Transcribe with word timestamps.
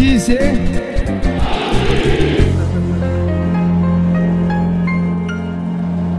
Ici, 0.00 0.20
c'est. 0.20 0.54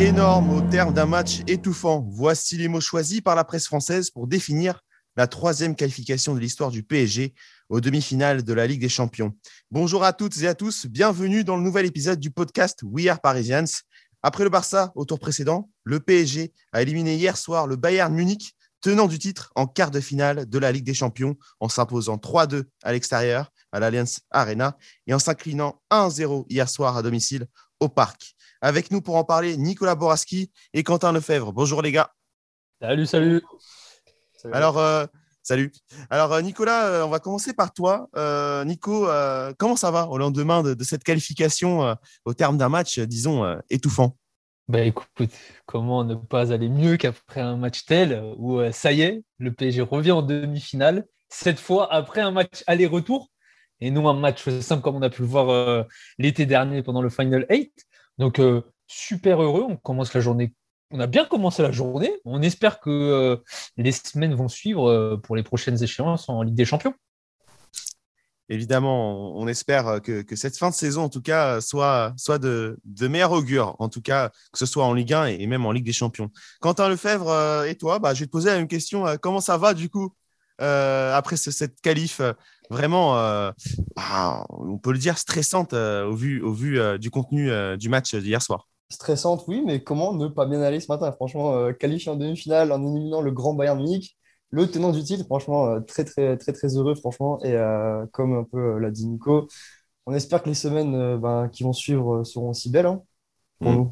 Énorme 0.01 0.49
au 0.49 0.61
terme 0.69 0.93
d'un 0.93 1.05
match 1.05 1.39
étouffant. 1.47 2.05
Voici 2.09 2.57
les 2.57 2.67
mots 2.67 2.81
choisis 2.81 3.21
par 3.21 3.35
la 3.35 3.45
presse 3.45 3.67
française 3.67 4.09
pour 4.09 4.27
définir 4.27 4.81
la 5.15 5.27
troisième 5.27 5.77
qualification 5.77 6.35
de 6.35 6.41
l'histoire 6.41 6.71
du 6.71 6.83
PSG 6.83 7.33
aux 7.69 7.79
demi-finales 7.79 8.43
de 8.43 8.53
la 8.53 8.67
Ligue 8.67 8.81
des 8.81 8.89
Champions. 8.89 9.33
Bonjour 9.71 10.03
à 10.03 10.11
toutes 10.11 10.41
et 10.41 10.47
à 10.49 10.55
tous, 10.55 10.85
bienvenue 10.85 11.45
dans 11.45 11.55
le 11.55 11.63
nouvel 11.63 11.85
épisode 11.85 12.19
du 12.19 12.31
podcast 12.31 12.81
We 12.83 13.07
Are 13.07 13.21
Parisians. 13.21 13.63
Après 14.21 14.43
le 14.43 14.49
Barça 14.49 14.91
au 14.95 15.05
tour 15.05 15.19
précédent, 15.19 15.69
le 15.85 16.01
PSG 16.01 16.51
a 16.73 16.81
éliminé 16.81 17.15
hier 17.15 17.37
soir 17.37 17.65
le 17.65 17.77
Bayern 17.77 18.13
Munich, 18.13 18.57
tenant 18.81 19.07
du 19.07 19.19
titre 19.19 19.53
en 19.55 19.67
quart 19.67 19.91
de 19.91 20.01
finale 20.01 20.49
de 20.49 20.59
la 20.59 20.73
Ligue 20.73 20.85
des 20.85 20.93
Champions, 20.93 21.37
en 21.61 21.69
s'imposant 21.69 22.17
3-2 22.17 22.63
à 22.83 22.91
l'extérieur 22.91 23.49
à 23.71 23.79
l'Allianz 23.79 24.21
Arena 24.31 24.77
et 25.07 25.13
en 25.13 25.19
s'inclinant 25.19 25.81
1-0 25.91 26.45
hier 26.49 26.69
soir 26.69 26.97
à 26.97 27.01
domicile 27.01 27.47
au 27.79 27.89
Parc. 27.89 28.35
Avec 28.61 28.91
nous 28.91 29.01
pour 29.01 29.15
en 29.15 29.23
parler, 29.23 29.55
Nicolas 29.57 29.95
Boraski 29.95 30.51
et 30.73 30.83
Quentin 30.83 31.11
Lefebvre. 31.11 31.53
Bonjour 31.53 31.81
les 31.81 31.91
gars. 31.91 32.11
Salut, 32.81 33.05
salut. 33.05 33.41
Alors, 34.51 34.77
euh, 34.77 35.05
salut. 35.43 35.71
Alors, 36.09 36.33
euh, 36.33 36.41
Nicolas, 36.41 36.87
euh, 36.87 37.05
on 37.05 37.09
va 37.09 37.19
commencer 37.19 37.53
par 37.53 37.73
toi. 37.73 38.09
Nico, 38.65 39.07
comment 39.57 39.75
ça 39.75 39.91
va 39.91 40.07
au 40.07 40.17
lendemain 40.17 40.63
de, 40.63 40.83
cette 40.83 41.03
qualification 41.03 41.95
au 42.25 42.33
terme 42.33 42.57
d'un 42.57 42.69
match, 42.69 42.99
disons, 42.99 43.59
étouffant? 43.69 44.15
Bah 44.67 44.81
écoute, 44.81 45.09
comment 45.65 46.03
ne 46.03 46.13
pas 46.13 46.53
aller 46.53 46.69
mieux 46.69 46.95
qu'après 46.97 47.41
un 47.41 47.57
match 47.57 47.85
tel 47.85 48.21
où 48.37 48.61
ça 48.71 48.91
y 48.91 49.01
est, 49.01 49.23
le 49.39 49.51
PSG 49.51 49.81
revient 49.81 50.11
en 50.11 50.21
demi-finale, 50.21 51.07
cette 51.27 51.59
fois 51.59 51.91
après 51.91 52.21
un 52.21 52.31
match 52.31 52.63
aller-retour? 52.67 53.29
Et 53.81 53.91
non 53.91 54.07
un 54.09 54.13
match 54.13 54.47
simple 54.61 54.81
comme 54.81 54.95
on 54.95 55.01
a 55.01 55.09
pu 55.09 55.21
le 55.21 55.27
voir 55.27 55.85
l'été 56.17 56.45
dernier 56.45 56.83
pendant 56.83 57.01
le 57.01 57.09
Final 57.09 57.45
8. 57.49 57.71
Donc, 58.17 58.41
super 58.87 59.41
heureux. 59.41 59.65
On 59.67 59.77
commence 59.77 60.13
la 60.13 60.21
journée. 60.21 60.53
On 60.91 60.99
a 60.99 61.07
bien 61.07 61.25
commencé 61.25 61.61
la 61.61 61.71
journée. 61.71 62.11
On 62.25 62.41
espère 62.41 62.79
que 62.79 63.41
les 63.77 63.91
semaines 63.91 64.33
vont 64.33 64.49
suivre 64.49 65.17
pour 65.23 65.35
les 65.35 65.43
prochaines 65.43 65.81
échéances 65.81 66.27
en 66.29 66.41
Ligue 66.41 66.55
des 66.55 66.65
Champions. 66.65 66.93
Évidemment, 68.51 69.37
on 69.37 69.47
espère 69.47 70.01
que, 70.01 70.25
cette 70.35 70.57
fin 70.57 70.71
de 70.71 70.75
saison, 70.75 71.03
en 71.03 71.09
tout 71.09 71.21
cas, 71.21 71.61
soit, 71.61 72.15
de, 72.39 72.79
de 72.83 73.07
meilleur 73.07 73.31
augure, 73.31 73.75
en 73.77 73.89
tout 73.89 74.01
cas, 74.01 74.29
que 74.51 74.57
ce 74.57 74.65
soit 74.65 74.85
en 74.85 74.93
Ligue 74.93 75.13
1 75.13 75.27
et, 75.27 75.45
même 75.45 75.67
en 75.67 75.71
Ligue 75.71 75.85
des 75.85 75.93
Champions. 75.93 76.31
Quentin 76.59 76.89
Lefebvre 76.89 77.65
et 77.65 77.75
toi, 77.75 77.99
bah, 77.99 78.15
je 78.15 78.21
vais 78.21 78.25
te 78.25 78.31
poser 78.31 78.49
même 78.49 78.67
question. 78.67 79.05
Comment 79.21 79.39
ça 79.39 79.57
va, 79.57 79.75
du 79.75 79.89
coup, 79.89 80.15
après 80.59 81.37
cette 81.37 81.81
qualif 81.81 82.21
vraiment, 82.69 83.13
bah, 83.95 84.45
on 84.49 84.77
peut 84.77 84.91
le 84.91 84.97
dire, 84.99 85.17
stressante 85.17 85.73
au 85.73 86.13
vu, 86.13 86.41
au 86.41 86.53
vu 86.53 86.79
du 86.99 87.09
contenu 87.09 87.49
du 87.77 87.89
match 87.89 88.15
d'hier 88.15 88.41
soir 88.41 88.67
Stressante, 88.91 89.43
oui, 89.47 89.61
mais 89.63 89.83
comment 89.83 90.13
ne 90.13 90.27
pas 90.27 90.47
bien 90.47 90.61
aller 90.61 90.79
ce 90.79 90.91
matin? 90.91 91.11
Franchement, 91.11 91.71
qualifié 91.73 92.11
en 92.11 92.15
demi-finale 92.15 92.71
en 92.71 92.81
éliminant 92.83 93.21
le 93.21 93.31
grand 93.31 93.53
Bayern 93.53 93.77
Munich, 93.77 94.17
le 94.49 94.65
tenant 94.69 94.91
du 94.91 95.03
titre, 95.03 95.25
franchement, 95.25 95.79
très, 95.81 96.05
très, 96.05 96.37
très, 96.37 96.53
très 96.53 96.75
heureux, 96.75 96.95
franchement. 96.95 97.39
Et 97.43 97.55
comme 98.11 98.35
un 98.35 98.43
peu 98.43 98.79
l'a 98.79 98.89
dit 98.89 99.05
Nico, 99.05 99.47
on 100.07 100.13
espère 100.13 100.41
que 100.41 100.49
les 100.49 100.55
semaines 100.55 101.17
ben, 101.17 101.49
qui 101.49 101.61
vont 101.63 101.73
suivre 101.73 102.23
seront 102.23 102.49
aussi 102.49 102.71
belles 102.71 102.87
hein, 102.87 103.03
pour 103.59 103.71
mmh. 103.71 103.75
nous. 103.75 103.89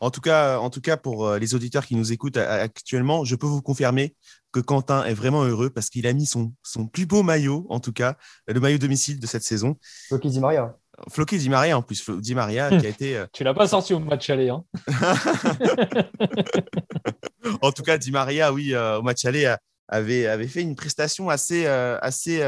En 0.00 0.10
tout 0.10 0.20
cas, 0.20 0.58
en 0.58 0.70
tout 0.70 0.80
cas, 0.80 0.96
pour 0.96 1.32
les 1.34 1.54
auditeurs 1.54 1.84
qui 1.84 1.96
nous 1.96 2.12
écoutent 2.12 2.36
actuellement, 2.36 3.24
je 3.24 3.34
peux 3.34 3.46
vous 3.46 3.62
confirmer 3.62 4.14
que 4.52 4.60
Quentin 4.60 5.04
est 5.04 5.14
vraiment 5.14 5.44
heureux 5.44 5.70
parce 5.70 5.90
qu'il 5.90 6.06
a 6.06 6.12
mis 6.12 6.26
son, 6.26 6.52
son 6.62 6.86
plus 6.86 7.06
beau 7.06 7.22
maillot, 7.22 7.66
en 7.68 7.80
tout 7.80 7.92
cas, 7.92 8.16
le 8.46 8.60
maillot 8.60 8.78
domicile 8.78 9.20
de 9.20 9.26
cette 9.26 9.42
saison. 9.42 9.76
Floki 10.08 10.30
Di 10.30 10.40
Maria. 10.40 10.76
Floki 11.10 11.38
Di 11.38 11.48
Maria, 11.48 11.78
en 11.78 11.82
plus. 11.82 12.08
Di 12.10 12.34
Maria 12.34 12.70
qui 12.70 12.86
a 12.86 12.88
été. 12.88 13.24
tu 13.32 13.44
l'as 13.44 13.54
pas 13.54 13.68
sorti 13.68 13.94
au 13.94 13.98
match 13.98 14.30
aller. 14.30 14.48
Hein 14.48 14.64
en 17.62 17.72
tout 17.72 17.82
cas, 17.82 17.98
Di 17.98 18.10
Maria, 18.10 18.52
oui, 18.52 18.74
au 18.74 19.02
match 19.02 19.24
aller, 19.24 19.54
avait, 19.86 20.26
avait 20.26 20.48
fait 20.48 20.62
une 20.62 20.74
prestation 20.74 21.28
assez, 21.28 21.66
assez 21.66 22.42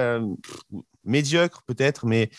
médiocre, 1.04 1.62
peut-être, 1.66 2.06
mais 2.06 2.30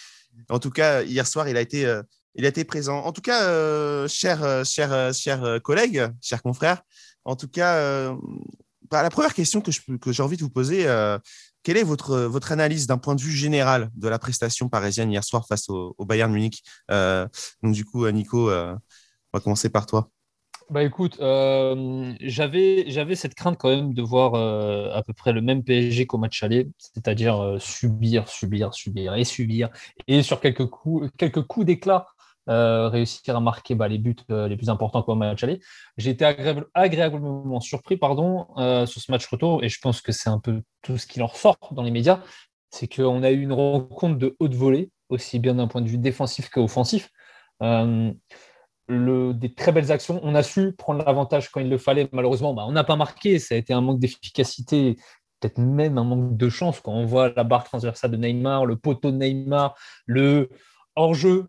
en 0.50 0.60
tout 0.60 0.72
cas, 0.72 1.04
hier 1.04 1.28
soir, 1.28 1.48
il 1.48 1.56
a 1.56 1.62
été. 1.62 2.02
il 2.36 2.46
a 2.46 2.50
été 2.50 2.66
présent. 2.66 3.00
En 3.00 3.14
tout 3.14 3.22
cas, 3.22 4.08
chers, 4.08 4.66
chers, 4.66 5.14
chers 5.14 5.62
collègues, 5.62 6.10
chers 6.22 6.42
confrères, 6.42 6.82
en 7.24 7.36
tout 7.36 7.48
cas, 7.48 8.14
bah, 8.92 9.02
la 9.04 9.10
première 9.10 9.34
question 9.34 9.62
que, 9.62 9.72
j'ai 10.12 10.24
envie 10.24 10.38
de 10.38 10.44
vous 10.44 10.50
poser, 10.50 10.86
quelle 11.64 11.78
est 11.78 11.84
votre, 11.84 12.52
analyse 12.52 12.88
d'un 12.88 12.98
point 12.98 13.16
de 13.16 13.22
vue 13.22 13.32
général 13.32 13.90
de 13.96 14.08
la 14.08 14.20
prestation 14.20 14.70
parisienne 14.70 15.12
hier 15.12 15.24
soir 15.24 15.48
face 15.48 15.70
au, 15.70 15.96
Bayern 16.06 16.32
Munich? 16.32 16.64
Donc, 16.90 17.74
du 17.74 17.86
coup, 17.86 18.08
Nico, 18.10 18.52
on 18.52 18.78
va 19.34 19.40
commencer 19.40 19.70
par 19.70 19.86
toi. 19.86 20.10
Bah 20.70 20.84
écoute, 20.84 21.18
j'avais, 21.20 22.86
j'avais 22.88 23.16
cette 23.16 23.36
crainte 23.36 23.58
quand 23.60 23.70
même 23.70 23.94
de 23.94 24.02
voir 24.02 24.36
à 24.36 25.04
peu 25.04 25.14
près 25.14 25.34
le 25.34 25.42
même 25.42 25.64
PSG 25.64 26.08
qu'au 26.08 26.18
match 26.18 26.44
aller, 26.44 26.70
c'est-à-dire 26.78 27.58
subir, 27.60 28.28
subir, 28.30 28.74
subir 28.74 29.16
et 29.16 29.24
subir, 29.24 29.70
et 30.08 30.24
sur 30.24 30.40
quelques 30.40 30.68
coups, 30.68 31.10
quelques 31.18 31.42
coups 31.44 31.66
d'éclat, 31.66 32.08
réussir 32.48 33.36
à 33.36 33.40
marquer 33.40 33.76
bah, 33.76 33.88
les 33.88 33.98
buts 33.98 34.16
les 34.30 34.58
plus 34.58 34.70
importants 34.70 35.04
qu'au 35.04 35.16
match 35.16 35.44
aller. 35.44 35.60
J'ai 35.98 36.12
été 36.12 36.26
agréablement 36.74 37.60
surpris 37.60 37.98
pardon, 37.98 38.48
sur 38.86 39.02
ce 39.02 39.12
match 39.12 39.26
retour, 39.28 39.64
et 39.64 39.70
je 39.70 39.80
pense 39.82 40.02
que 40.02 40.12
c'est 40.12 40.30
un 40.30 40.40
peu 40.40 40.62
tout 40.82 40.98
ce 40.98 41.08
qui 41.08 41.20
leur 41.20 41.36
sort 41.36 41.58
dans 41.72 41.84
les 41.84 41.92
médias, 41.92 42.22
c'est 42.70 42.88
qu'on 42.88 43.24
a 43.24 43.32
eu 43.32 43.42
une 43.42 43.54
rencontre 43.54 44.18
de 44.18 44.36
haute 44.40 44.54
volée, 44.54 44.92
aussi 45.10 45.40
bien 45.40 45.56
d'un 45.56 45.68
point 45.68 45.82
de 45.82 45.90
vue 45.90 45.98
défensif 45.98 46.50
qu'offensif 46.50 47.10
des 48.90 49.54
très 49.54 49.72
belles 49.72 49.92
actions. 49.92 50.20
On 50.24 50.36
a 50.36 50.44
su 50.44 50.74
prendre 50.74 51.06
l'avantage 51.06 51.50
quand 51.50 51.62
il 51.62 51.70
le 51.70 51.78
fallait. 51.78 52.10
Malheureusement, 52.12 52.54
bah, 52.54 52.64
on 52.68 52.74
n'a 52.74 52.84
pas 52.84 52.98
marqué. 52.98 53.40
Ça 53.40 53.56
a 53.56 53.58
été 53.58 53.72
un 53.72 53.80
manque 53.80 54.00
d'efficacité, 54.00 54.98
peut-être 55.40 55.60
même 55.60 55.98
un 55.98 56.04
manque 56.04 56.36
de 56.36 56.50
chance 56.50 56.82
quand 56.82 56.92
on 56.92 57.06
voit 57.06 57.32
la 57.34 57.46
barre 57.46 57.64
transversale 57.64 58.12
de 58.12 58.18
Neymar, 58.18 58.66
le 58.66 58.76
poteau 58.76 59.12
de 59.12 59.18
Neymar, 59.18 59.76
le 60.06 60.50
hors-jeu 60.98 61.48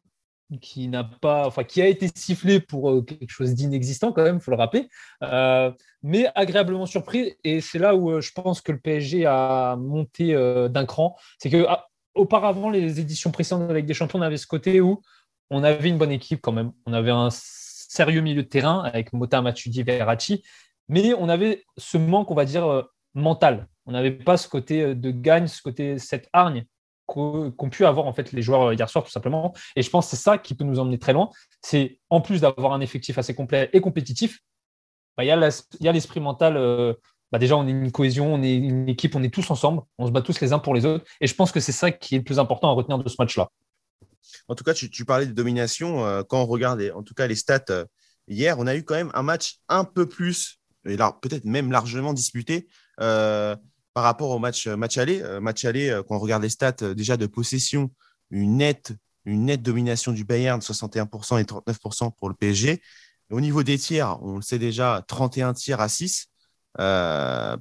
qui 0.60 0.88
n'a 0.88 1.04
pas, 1.04 1.46
enfin, 1.46 1.64
qui 1.64 1.80
a 1.80 1.86
été 1.86 2.08
sifflé 2.14 2.60
pour 2.60 2.90
euh, 2.90 3.02
quelque 3.02 3.30
chose 3.30 3.54
d'inexistant 3.54 4.12
quand 4.12 4.22
même, 4.22 4.40
faut 4.40 4.50
le 4.50 4.56
rappeler, 4.56 4.88
euh, 5.22 5.70
mais 6.02 6.26
agréablement 6.34 6.86
surpris. 6.86 7.34
Et 7.44 7.60
c'est 7.60 7.78
là 7.78 7.94
où 7.94 8.10
euh, 8.10 8.20
je 8.20 8.32
pense 8.32 8.60
que 8.60 8.72
le 8.72 8.78
PSG 8.78 9.26
a 9.26 9.76
monté 9.76 10.34
d'un 10.70 10.86
cran. 10.86 11.16
C'est 11.38 11.50
que 11.50 11.64
ah, 11.68 11.86
auparavant, 12.14 12.70
les 12.70 13.00
éditions 13.00 13.30
précédentes 13.30 13.70
avec 13.70 13.86
des 13.86 13.94
champions, 13.94 14.18
on 14.18 14.22
avait 14.22 14.36
ce 14.36 14.46
côté 14.46 14.80
où 14.80 15.02
on 15.50 15.64
avait 15.64 15.88
une 15.88 15.98
bonne 15.98 16.12
équipe 16.12 16.41
quand 16.41 16.52
même. 16.52 16.72
On 16.86 16.92
avait 16.92 17.10
un 17.10 17.28
sérieux 17.30 18.20
milieu 18.20 18.42
de 18.42 18.48
terrain 18.48 18.82
avec 18.84 19.12
Mota, 19.12 19.42
Matuidi, 19.42 19.82
Verratti, 19.82 20.42
mais 20.88 21.14
on 21.14 21.28
avait 21.28 21.64
ce 21.76 21.98
manque, 21.98 22.30
on 22.30 22.34
va 22.34 22.44
dire, 22.44 22.84
mental. 23.14 23.68
On 23.86 23.92
n'avait 23.92 24.12
pas 24.12 24.36
ce 24.36 24.48
côté 24.48 24.94
de 24.94 25.10
gagne, 25.10 25.46
ce 25.46 25.60
côté, 25.60 25.98
cette 25.98 26.28
hargne 26.32 26.64
qu'ont 27.06 27.70
pu 27.70 27.84
avoir 27.84 28.06
en 28.06 28.12
fait 28.12 28.32
les 28.32 28.42
joueurs 28.42 28.68
euh, 28.68 28.74
hier 28.74 28.88
soir 28.88 29.04
tout 29.04 29.10
simplement. 29.10 29.54
Et 29.76 29.82
je 29.82 29.90
pense 29.90 30.06
que 30.06 30.16
c'est 30.16 30.22
ça 30.22 30.38
qui 30.38 30.54
peut 30.54 30.64
nous 30.64 30.78
emmener 30.78 30.98
très 30.98 31.12
loin. 31.12 31.30
C'est 31.60 31.98
en 32.10 32.20
plus 32.20 32.40
d'avoir 32.40 32.72
un 32.72 32.80
effectif 32.80 33.18
assez 33.18 33.34
complet 33.34 33.70
et 33.72 33.80
compétitif, 33.80 34.40
bah, 35.16 35.24
il 35.24 35.28
y 35.28 35.30
a 35.30 35.92
l'esprit 35.92 36.20
mental. 36.20 36.54
bah 37.30 37.38
déjà, 37.38 37.56
on 37.56 37.66
est 37.66 37.70
une 37.70 37.92
cohésion, 37.92 38.34
on 38.34 38.42
est 38.42 38.54
une 38.54 38.88
équipe, 38.88 39.15
on 39.15 39.22
est 39.22 39.32
tous 39.32 39.50
ensemble, 39.50 39.82
on 39.98 40.06
se 40.06 40.12
bat 40.12 40.22
tous 40.22 40.41
les 40.41 40.53
uns 40.53 40.59
pour 40.59 40.74
les 40.74 40.86
autres. 40.86 41.04
Et 41.21 41.27
je 41.27 41.34
pense 41.34 41.53
que 41.53 41.60
c'est 41.60 41.72
ça 41.72 41.91
qui 41.91 42.15
est 42.15 42.18
le 42.18 42.24
plus 42.24 42.38
important 42.38 42.68
à 42.71 42.72
retenir 42.72 42.98
de 42.98 43.09
ce 43.09 43.16
match-là. 43.18 43.50
En 44.48 44.54
tout 44.54 44.65
cas, 44.65 44.74
tu, 44.74 45.04
parlais 45.04 45.27
de 45.27 45.32
domination. 45.32 46.04
Euh, 46.04 46.22
quand 46.22 46.42
on 46.42 46.47
regarde, 46.47 46.82
en 46.94 47.03
tout 47.03 47.15
cas, 47.15 47.27
les 47.27 47.34
stats 47.34 47.65
euh, 47.71 47.84
hier, 48.28 48.59
on 48.59 48.66
a 48.66 48.77
eu 48.77 48.84
quand 48.84 48.94
même 48.94 49.10
un 49.15 49.22
match 49.22 49.59
un 49.68 49.84
peu 49.84 50.09
plus, 50.09 50.60
et 50.86 50.97
là, 50.97 51.18
peut-être 51.21 51.44
même 51.44 51.71
largement 51.72 52.12
disputé 52.12 52.68
euh, 53.00 53.56
par 53.94 54.04
rapport 54.04 54.30
au 54.30 54.39
match, 54.39 54.66
match 54.66 54.98
aller. 54.98 55.22
match 55.41 55.65
aller, 55.65 56.00
quand 56.09 56.16
on 56.16 56.18
regarde 56.18 56.42
les 56.42 56.48
stats 56.48 56.94
déjà 56.94 57.16
de 57.16 57.27
possession, 57.27 57.91
une 58.30 58.56
nette, 58.59 58.92
une 59.24 59.44
nette 59.47 59.62
domination 59.62 60.12
du 60.12 60.24
Bayern, 60.24 60.60
61% 60.60 61.41
et 61.41 61.44
39% 61.44 62.12
pour 62.16 62.28
le 62.28 62.34
PSG. 62.34 62.80
Au 63.30 63.41
niveau 63.41 63.62
des 63.62 63.78
tirs, 63.78 64.18
on 64.22 64.36
le 64.36 64.42
sait 64.42 64.59
déjà, 64.59 65.04
31 65.06 65.54
tirs 65.54 65.80
à 65.80 65.89
6 65.89 66.28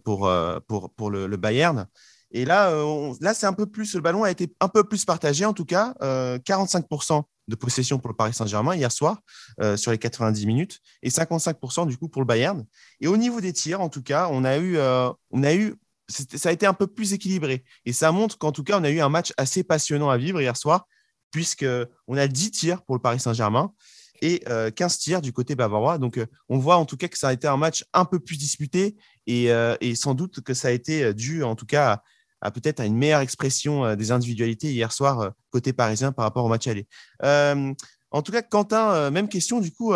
pour, 0.03 0.31
pour, 0.67 0.93
pour 0.93 1.09
le, 1.11 1.37
Bayern. 1.37 1.87
Et 2.31 2.45
là, 2.45 2.71
euh, 2.71 3.13
là 3.21 3.33
c'est 3.33 3.45
un 3.45 3.53
peu 3.53 3.65
plus, 3.65 3.93
le 3.95 4.01
ballon 4.01 4.23
a 4.23 4.31
été 4.31 4.53
un 4.59 4.67
peu 4.67 4.83
plus 4.83 5.05
partagé, 5.05 5.45
en 5.45 5.53
tout 5.53 5.65
cas, 5.65 5.93
45% 6.01 7.17
euh, 7.17 7.21
de 7.47 7.55
possession 7.55 7.99
pour 7.99 8.09
le 8.09 8.15
Paris 8.15 8.33
Saint-Germain 8.33 8.75
hier 8.75 8.91
soir 8.91 9.19
euh, 9.61 9.75
sur 9.75 9.91
les 9.91 9.97
90 9.97 10.45
minutes 10.45 10.79
et 11.03 11.09
55% 11.09 11.87
du 11.87 11.97
coup 11.97 12.07
pour 12.07 12.21
le 12.21 12.25
Bayern. 12.25 12.65
Et 13.01 13.07
au 13.07 13.17
niveau 13.17 13.41
des 13.41 13.51
tirs, 13.51 13.81
en 13.81 13.89
tout 13.89 14.03
cas, 14.03 14.29
on 14.31 14.45
a 14.45 14.57
eu, 14.57 14.77
on 14.79 15.43
a 15.43 15.53
eu 15.53 15.75
ça 16.07 16.49
a 16.49 16.51
été 16.51 16.65
un 16.65 16.73
peu 16.73 16.87
plus 16.87 17.13
équilibré. 17.13 17.63
Et 17.85 17.93
ça 17.93 18.11
montre 18.11 18.37
qu'en 18.37 18.51
tout 18.51 18.63
cas, 18.63 18.79
on 18.79 18.83
a 18.83 18.89
eu 18.89 18.99
un 18.99 19.09
match 19.09 19.33
assez 19.37 19.63
passionnant 19.63 20.09
à 20.09 20.17
vivre 20.17 20.41
hier 20.41 20.57
soir, 20.57 20.87
puisqu'on 21.31 22.17
a 22.17 22.27
10 22.27 22.51
tirs 22.51 22.81
pour 22.83 22.95
le 22.95 23.01
Paris 23.01 23.19
Saint-Germain 23.19 23.73
et 24.21 24.43
15 24.75 24.97
tirs 24.97 25.21
du 25.21 25.33
côté 25.33 25.55
bavarois. 25.55 25.97
Donc, 25.97 26.19
on 26.49 26.57
voit 26.57 26.77
en 26.77 26.85
tout 26.85 26.97
cas 26.97 27.07
que 27.07 27.17
ça 27.17 27.29
a 27.29 27.33
été 27.33 27.47
un 27.47 27.57
match 27.57 27.85
un 27.93 28.05
peu 28.05 28.19
plus 28.19 28.37
disputé 28.37 28.95
et, 29.27 29.47
et 29.81 29.95
sans 29.95 30.13
doute 30.13 30.41
que 30.41 30.53
ça 30.53 30.67
a 30.67 30.71
été 30.71 31.13
dû 31.13 31.43
en 31.43 31.55
tout 31.55 31.65
cas 31.65 32.01
à 32.41 32.51
peut-être 32.51 32.79
à 32.79 32.85
une 32.85 32.97
meilleure 32.97 33.21
expression 33.21 33.95
des 33.95 34.11
individualités 34.11 34.71
hier 34.71 34.91
soir 34.91 35.31
côté 35.51 35.73
parisien 35.73 36.11
par 36.11 36.25
rapport 36.25 36.43
au 36.43 36.49
match 36.49 36.67
aller. 36.67 36.87
en 37.23 38.21
tout 38.21 38.31
cas, 38.31 38.41
Quentin, 38.41 39.09
même 39.11 39.29
question 39.29 39.59
du 39.59 39.71
coup, 39.71 39.93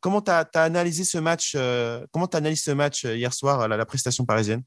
comment 0.00 0.22
tu 0.22 0.30
as, 0.30 0.48
analysé 0.54 1.04
ce 1.04 1.18
match 1.18 1.56
Comment 2.12 2.26
tu 2.26 2.36
analyses 2.36 2.64
ce 2.64 2.70
match 2.70 3.04
hier 3.04 3.32
soir, 3.32 3.68
la 3.68 3.86
prestation 3.86 4.24
parisienne? 4.24 4.62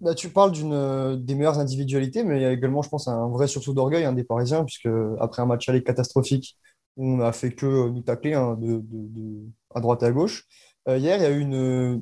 Bah, 0.00 0.14
tu 0.14 0.28
parles 0.30 0.52
d'une 0.52 0.72
euh, 0.74 1.16
des 1.16 1.34
meilleures 1.34 1.58
individualités, 1.58 2.22
mais 2.22 2.38
il 2.38 2.42
y 2.42 2.44
a 2.44 2.52
également, 2.52 2.82
je 2.82 2.88
pense, 2.90 3.08
un 3.08 3.28
vrai 3.28 3.48
sursaut 3.48 3.72
d'orgueil 3.72 4.04
hein, 4.04 4.12
des 4.12 4.24
Parisiens, 4.24 4.64
puisque 4.64 4.88
après 5.20 5.42
un 5.42 5.46
match 5.46 5.68
aller 5.68 5.82
catastrophique, 5.82 6.58
on 6.96 7.20
a 7.20 7.32
fait 7.32 7.52
que 7.52 7.88
nous 7.88 8.02
tacler 8.02 8.34
hein, 8.34 8.56
de, 8.60 8.82
à 9.74 9.80
droite 9.80 10.02
et 10.02 10.06
à 10.06 10.12
gauche, 10.12 10.44
euh, 10.88 10.98
hier, 10.98 11.16
il 11.16 11.22
y 11.22 11.26
a 11.26 11.30
eu 11.30 12.00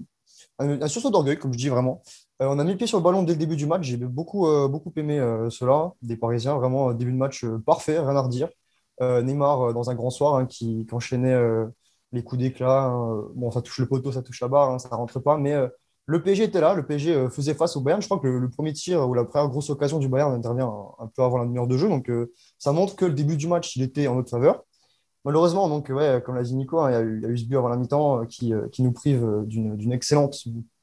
un, 0.58 0.88
sursaut 0.88 1.10
d'orgueil, 1.10 1.38
comme 1.38 1.52
je 1.52 1.58
dis 1.58 1.68
vraiment. 1.68 2.02
Euh, 2.42 2.46
on 2.48 2.58
a 2.58 2.64
mis 2.64 2.72
le 2.72 2.76
pied 2.76 2.86
sur 2.86 2.98
le 2.98 3.04
ballon 3.04 3.22
dès 3.22 3.32
le 3.34 3.38
début 3.38 3.56
du 3.56 3.66
match. 3.66 3.84
J'ai 3.84 3.96
beaucoup, 3.96 4.46
beaucoup 4.68 4.92
aimé 4.96 5.18
cela, 5.50 5.92
des 6.02 6.16
Parisiens. 6.16 6.56
Vraiment, 6.56 6.92
début 6.92 7.12
de 7.12 7.16
match 7.16 7.44
parfait, 7.66 7.98
rien 7.98 8.16
à 8.16 8.20
redire. 8.22 8.48
Neymar, 9.00 9.74
dans 9.74 9.90
un 9.90 9.94
grand 9.94 10.10
soir, 10.10 10.36
hein, 10.36 10.46
qui, 10.46 10.86
enchaînait 10.92 11.36
les 12.12 12.22
coups 12.24 12.40
d'éclat. 12.40 12.90
bon, 13.34 13.50
ça 13.50 13.62
touche 13.62 13.78
le 13.78 13.88
poteau, 13.88 14.12
ça 14.12 14.22
touche 14.22 14.40
la 14.40 14.48
barre, 14.48 14.80
ça 14.80 14.88
rentre 14.90 15.20
pas, 15.20 15.36
mais 15.38 15.56
le 16.06 16.22
PSG 16.22 16.44
était 16.44 16.60
là, 16.60 16.74
le 16.74 16.84
PSG 16.84 17.14
euh, 17.14 17.30
faisait 17.30 17.54
face 17.54 17.76
au 17.76 17.80
Bayern. 17.80 18.02
Je 18.02 18.06
crois 18.06 18.18
que 18.18 18.26
le, 18.26 18.50
premier 18.50 18.72
tir 18.72 19.08
ou 19.08 19.14
la 19.14 19.24
première 19.24 19.48
grosse 19.48 19.70
occasion 19.70 19.98
du 19.98 20.08
Bayern 20.08 20.32
intervient 20.34 20.70
un, 20.98 21.06
peu 21.06 21.22
avant 21.22 21.38
la 21.38 21.46
demi-heure 21.46 21.66
de 21.66 21.78
jeu. 21.78 21.88
Donc, 21.88 22.10
euh, 22.10 22.32
ça 22.58 22.72
montre 22.72 22.94
que 22.94 23.06
le 23.06 23.14
début 23.14 23.36
du 23.36 23.48
match, 23.48 23.74
il 23.76 23.82
était 23.82 24.06
en 24.06 24.16
notre 24.16 24.30
faveur. 24.30 24.64
Malheureusement, 25.24 25.68
donc, 25.68 25.88
ouais, 25.88 26.22
comme 26.24 26.34
l'a 26.34 26.42
dit 26.42 26.54
Nico, 26.54 26.80
hein, 26.80 26.90
il, 26.90 27.22
y 27.22 27.26
a 27.26 27.28
eu, 27.30 27.38
ce 27.38 27.44
but 27.46 27.56
avant 27.56 27.68
la 27.68 27.76
mi-temps 27.76 28.22
euh, 28.22 28.26
qui, 28.26 28.82
nous 28.82 28.92
prive 28.92 29.26
d'une 29.46 29.92
excellente, 29.92 30.36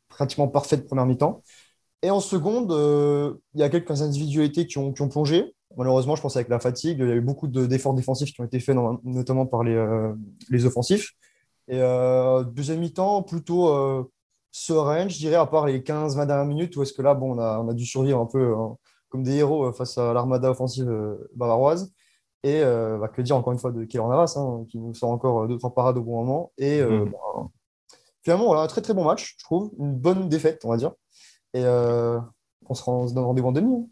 pratiquement 0.09 0.47
parfaite 0.47 0.87
première 0.87 1.05
mi-temps. 1.05 1.43
Et 2.01 2.09
en 2.09 2.19
seconde, 2.19 2.71
il 3.53 3.59
y 3.59 3.63
a 3.63 3.69
quelques 3.69 4.01
individualités 4.01 4.65
qui 4.65 4.79
ont, 4.79 4.91
plongé. 4.91 5.53
Malheureusement, 5.77 6.15
je 6.15 6.23
pense 6.23 6.35
avec 6.35 6.49
la 6.49 6.59
fatigue, 6.59 6.97
il 6.99 7.07
y 7.07 7.11
a 7.11 7.15
eu 7.15 7.21
beaucoup 7.21 7.47
d'efforts 7.47 7.93
défensifs 7.93 8.33
qui 8.33 8.41
ont 8.41 8.43
été 8.43 8.59
faits, 8.59 8.75
notamment 9.03 9.45
par 9.45 9.63
les, 9.63 10.11
les 10.49 10.65
offensifs. 10.65 11.11
Et 11.67 11.79
deuxième 12.55 12.79
mi-temps, 12.79 13.21
plutôt 13.21 14.09
sereine, 14.51 15.09
je 15.09 15.17
dirais, 15.17 15.35
à 15.35 15.45
part 15.45 15.65
les 15.65 15.79
15-20 15.79 16.27
dernières 16.27 16.45
minutes 16.45 16.75
où 16.75 16.83
est-ce 16.83 16.93
que 16.93 17.01
là, 17.01 17.13
bon, 17.13 17.35
on 17.35 17.39
a, 17.39 17.59
on 17.59 17.69
a 17.69 17.73
dû 17.73 17.85
survivre 17.85 18.19
un 18.19 18.25
peu 18.25 18.53
hein, 18.55 18.75
comme 19.09 19.23
des 19.23 19.37
héros 19.37 19.65
euh, 19.65 19.71
face 19.71 19.97
à 19.97 20.13
l'armada 20.13 20.51
offensive 20.51 20.89
euh, 20.89 21.29
bavaroise. 21.35 21.93
Et 22.43 22.61
euh, 22.63 22.97
bah, 22.97 23.07
que 23.07 23.21
dire 23.21 23.35
encore 23.35 23.53
une 23.53 23.59
fois 23.59 23.71
de 23.71 23.85
Kélan 23.85 24.09
Navas, 24.09 24.33
hein, 24.35 24.65
qui 24.69 24.79
nous 24.79 24.93
sort 24.93 25.11
encore 25.11 25.47
deux, 25.47 25.57
trois 25.57 25.73
parades 25.73 25.97
au 25.97 26.01
bon 26.01 26.23
moment. 26.23 26.51
Et 26.57 26.81
mhm. 26.81 27.11
bah, 27.11 27.47
finalement, 28.23 28.45
voilà, 28.47 28.63
un 28.63 28.67
très 28.67 28.81
très 28.81 28.93
bon 28.93 29.05
match, 29.05 29.35
je 29.37 29.43
trouve. 29.43 29.71
Une 29.77 29.95
bonne 29.95 30.27
défaite, 30.27 30.61
on 30.65 30.69
va 30.69 30.77
dire. 30.77 30.91
Et 31.53 31.63
on 31.63 32.73
se, 32.73 32.83
rend, 32.83 33.05
donne 33.07 33.23
rendez-vous 33.23 33.49
en 33.49 33.51
demi. 33.51 33.75
Hein. 33.75 33.87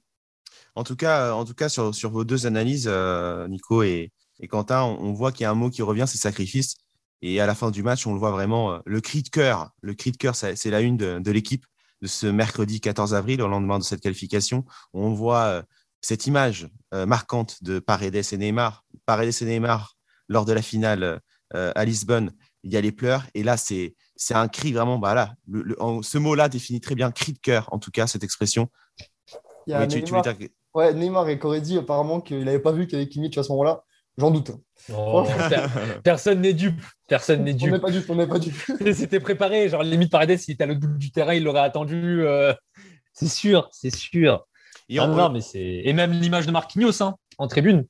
En 0.76 0.84
tout 0.84 0.96
cas, 0.96 1.34
en 1.34 1.46
tout 1.46 1.54
cas 1.54 1.70
sur, 1.70 1.94
sur 1.94 2.10
vos 2.10 2.24
deux 2.24 2.48
analyses, 2.48 2.90
Nico 3.50 3.84
et, 3.84 4.12
et 4.40 4.48
Quentin, 4.48 4.82
on, 4.84 4.98
on 5.00 5.14
voit 5.14 5.32
qu'il 5.32 5.44
y 5.44 5.46
a 5.46 5.52
un 5.52 5.56
mot 5.56 5.70
qui 5.70 5.84
revient, 5.84 6.06
c'est 6.08 6.18
sacrifice. 6.18 6.76
Et 7.22 7.40
à 7.42 7.46
la 7.46 7.56
fin 7.56 7.72
du 7.72 7.84
match, 7.84 8.08
on 8.08 8.14
le 8.14 8.20
voit 8.20 8.32
vraiment, 8.32 8.74
euh, 8.74 8.80
le 8.86 9.02
cri 9.02 9.24
de 9.24 9.30
cœur. 9.30 9.72
Le 9.82 9.94
cri 9.94 10.12
de 10.12 10.18
cœur, 10.18 10.36
c'est 10.36 10.70
la 10.70 10.82
une 10.82 10.98
de, 10.98 11.32
l'équipe 11.32 11.66
de 12.02 12.08
ce 12.08 12.28
mercredi 12.28 12.80
14 12.80 13.14
avril, 13.14 13.42
au 13.42 13.48
lendemain 13.48 13.78
de 13.78 13.84
cette 13.84 14.02
qualification. 14.02 14.66
On 14.94 15.14
voit 15.14 15.44
euh, 15.44 15.64
cette 16.02 16.28
image 16.28 16.70
euh, 16.94 17.06
marquante 17.06 17.62
de 17.64 17.80
Paredes 17.80 18.16
et 18.16 18.38
Neymar. 18.38 18.86
Paredes 19.06 19.34
et 19.42 19.46
Neymar, 19.46 19.96
lors 20.28 20.46
de 20.46 20.54
la 20.54 20.62
finale 20.62 21.22
à 21.52 21.84
Lisbonne, 21.84 22.32
il 22.62 22.72
y 22.72 22.78
a 22.78 22.82
les 22.82 22.92
pleurs. 22.92 23.26
Et 23.34 23.42
là, 23.42 23.58
c'est 23.58 23.96
un 24.30 24.48
cri 24.48 24.72
vraiment, 24.72 25.00
bah 25.00 25.16
là, 25.16 25.34
ce 26.04 26.20
mot-là 26.20 26.48
définit 26.48 26.80
très 26.80 26.94
bien 26.94 27.10
cri 27.10 27.34
de 27.34 27.40
cœur, 27.40 27.68
en 27.74 27.80
tout 27.80 27.90
cas, 27.90 28.06
cette 28.06 28.24
expression. 28.24 28.70
Il 29.66 29.72
y 29.72 29.74
a 29.74 29.88
Neymar, 29.88 30.24
ouais, 30.76 30.94
Neymar 30.94 31.28
et 31.30 31.40
Corredi, 31.40 31.80
apparemment, 31.80 32.22
qu'il 32.22 32.44
n'avait 32.44 32.60
pas 32.60 32.72
vu 32.72 32.86
qu'il 32.86 33.00
y 33.00 33.02
avait 33.02 33.10
Kimmich 33.10 33.36
à 33.40 33.44
ce 33.44 33.52
moment-là. 33.54 33.84
J'en 34.20 34.32
doute. 34.32 34.52
Oh, 34.94 35.26
personne 36.04 36.42
n'est 36.42 36.54
dupe. 36.54 36.82
Personne 37.08 37.44
n'est 37.44 37.54
dupe. 37.54 37.70
On 37.70 37.72
n'est 37.72 37.80
pas 37.80 37.92
dupe. 37.92 38.10
On 38.10 38.16
n'est 38.16 38.28
pas 38.28 38.40
dupe. 38.40 38.56
C'était 38.94 39.22
préparé. 39.22 39.70
Genre, 39.70 39.82
limite 39.82 40.12
Paredes, 40.12 40.38
s'il 40.38 40.56
était 40.56 40.66
à 40.66 40.68
l'autre 40.68 40.82
bout 40.82 40.98
du 40.98 41.12
terrain, 41.12 41.34
il 41.34 41.44
l'aurait 41.44 41.62
attendu. 41.62 42.22
Euh, 42.24 42.54
c'est 43.14 43.30
sûr, 43.30 43.70
c'est 43.72 43.96
sûr. 43.96 44.46
Et, 44.90 45.00
ah, 45.00 45.32
mais 45.32 45.40
et 45.54 45.94
même 45.94 46.12
l'image 46.12 46.48
de 46.48 46.52
Marquinhos 46.52 47.02
hein, 47.02 47.16
en 47.38 47.48
tribune. 47.48 47.86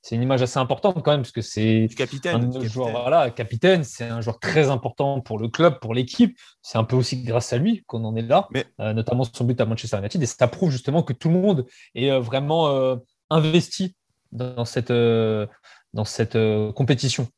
C'est 0.00 0.14
une 0.14 0.22
image 0.22 0.42
assez 0.42 0.58
importante 0.58 1.02
quand 1.02 1.10
même, 1.10 1.22
parce 1.22 1.32
que 1.32 1.42
c'est 1.42 1.88
capitaine, 1.96 2.52
un 2.56 2.64
joueur, 2.64 2.90
voilà, 2.90 3.30
capitaine. 3.30 3.84
C'est 3.84 4.04
un 4.04 4.20
joueur 4.20 4.38
très 4.38 4.70
important 4.70 5.20
pour 5.20 5.38
le 5.38 5.48
club, 5.48 5.80
pour 5.80 5.92
l'équipe. 5.92 6.36
C'est 6.62 6.78
un 6.78 6.84
peu 6.84 6.96
aussi 6.96 7.22
grâce 7.22 7.52
à 7.52 7.58
lui 7.58 7.84
qu'on 7.86 8.04
en 8.04 8.16
est 8.16 8.22
là, 8.22 8.48
mais... 8.50 8.64
Euh, 8.80 8.94
notamment 8.94 9.24
son 9.24 9.44
but 9.44 9.60
à 9.60 9.66
Manchester 9.66 9.98
United. 9.98 10.22
Et 10.22 10.26
ça 10.26 10.48
prouve 10.48 10.70
justement 10.70 11.02
que 11.02 11.12
tout 11.12 11.28
le 11.28 11.34
monde 11.34 11.66
est 11.94 12.10
euh, 12.10 12.20
vraiment 12.20 12.96
investi 13.28 13.94
dans 14.32 14.64
cette, 14.64 14.90
euh, 14.90 15.46
dans 15.92 16.04
cette 16.04 16.36
euh, 16.36 16.72
compétition. 16.72 17.28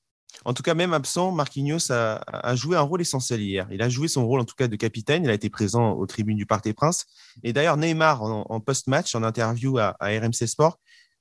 En 0.44 0.54
tout 0.54 0.62
cas, 0.62 0.74
même 0.74 0.94
absent, 0.94 1.32
Marquinhos 1.32 1.90
a, 1.90 2.54
joué 2.54 2.76
un 2.76 2.80
rôle 2.80 3.02
essentiel 3.02 3.42
hier. 3.42 3.66
Il 3.70 3.82
a 3.82 3.88
joué 3.90 4.08
son 4.08 4.26
rôle 4.26 4.40
en 4.40 4.44
tout 4.44 4.54
cas 4.56 4.68
de 4.68 4.76
capitaine. 4.76 5.24
Il 5.24 5.30
a 5.30 5.34
été 5.34 5.50
présent 5.50 5.92
aux 5.92 6.06
tribunes 6.06 6.36
du 6.36 6.46
Parc 6.46 6.64
des 6.64 6.72
Princes. 6.72 7.04
Et 7.42 7.52
d'ailleurs, 7.52 7.76
Neymar, 7.76 8.22
en, 8.22 8.60
post-match, 8.60 9.14
en 9.14 9.22
interview 9.22 9.76
à, 9.78 9.96
RMC 10.00 10.46
Sport, 10.46 10.78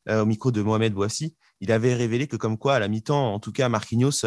euh, 0.07 0.21
au 0.21 0.25
micro 0.25 0.51
de 0.51 0.61
Mohamed 0.61 0.93
Bouassi, 0.93 1.35
il 1.59 1.71
avait 1.73 1.95
révélé 1.95 2.27
que 2.27 2.37
comme 2.37 2.57
quoi, 2.57 2.75
à 2.75 2.79
la 2.79 2.87
mi-temps, 2.87 3.33
en 3.33 3.39
tout 3.39 3.51
cas, 3.51 3.67
Marquinhos 3.67 4.25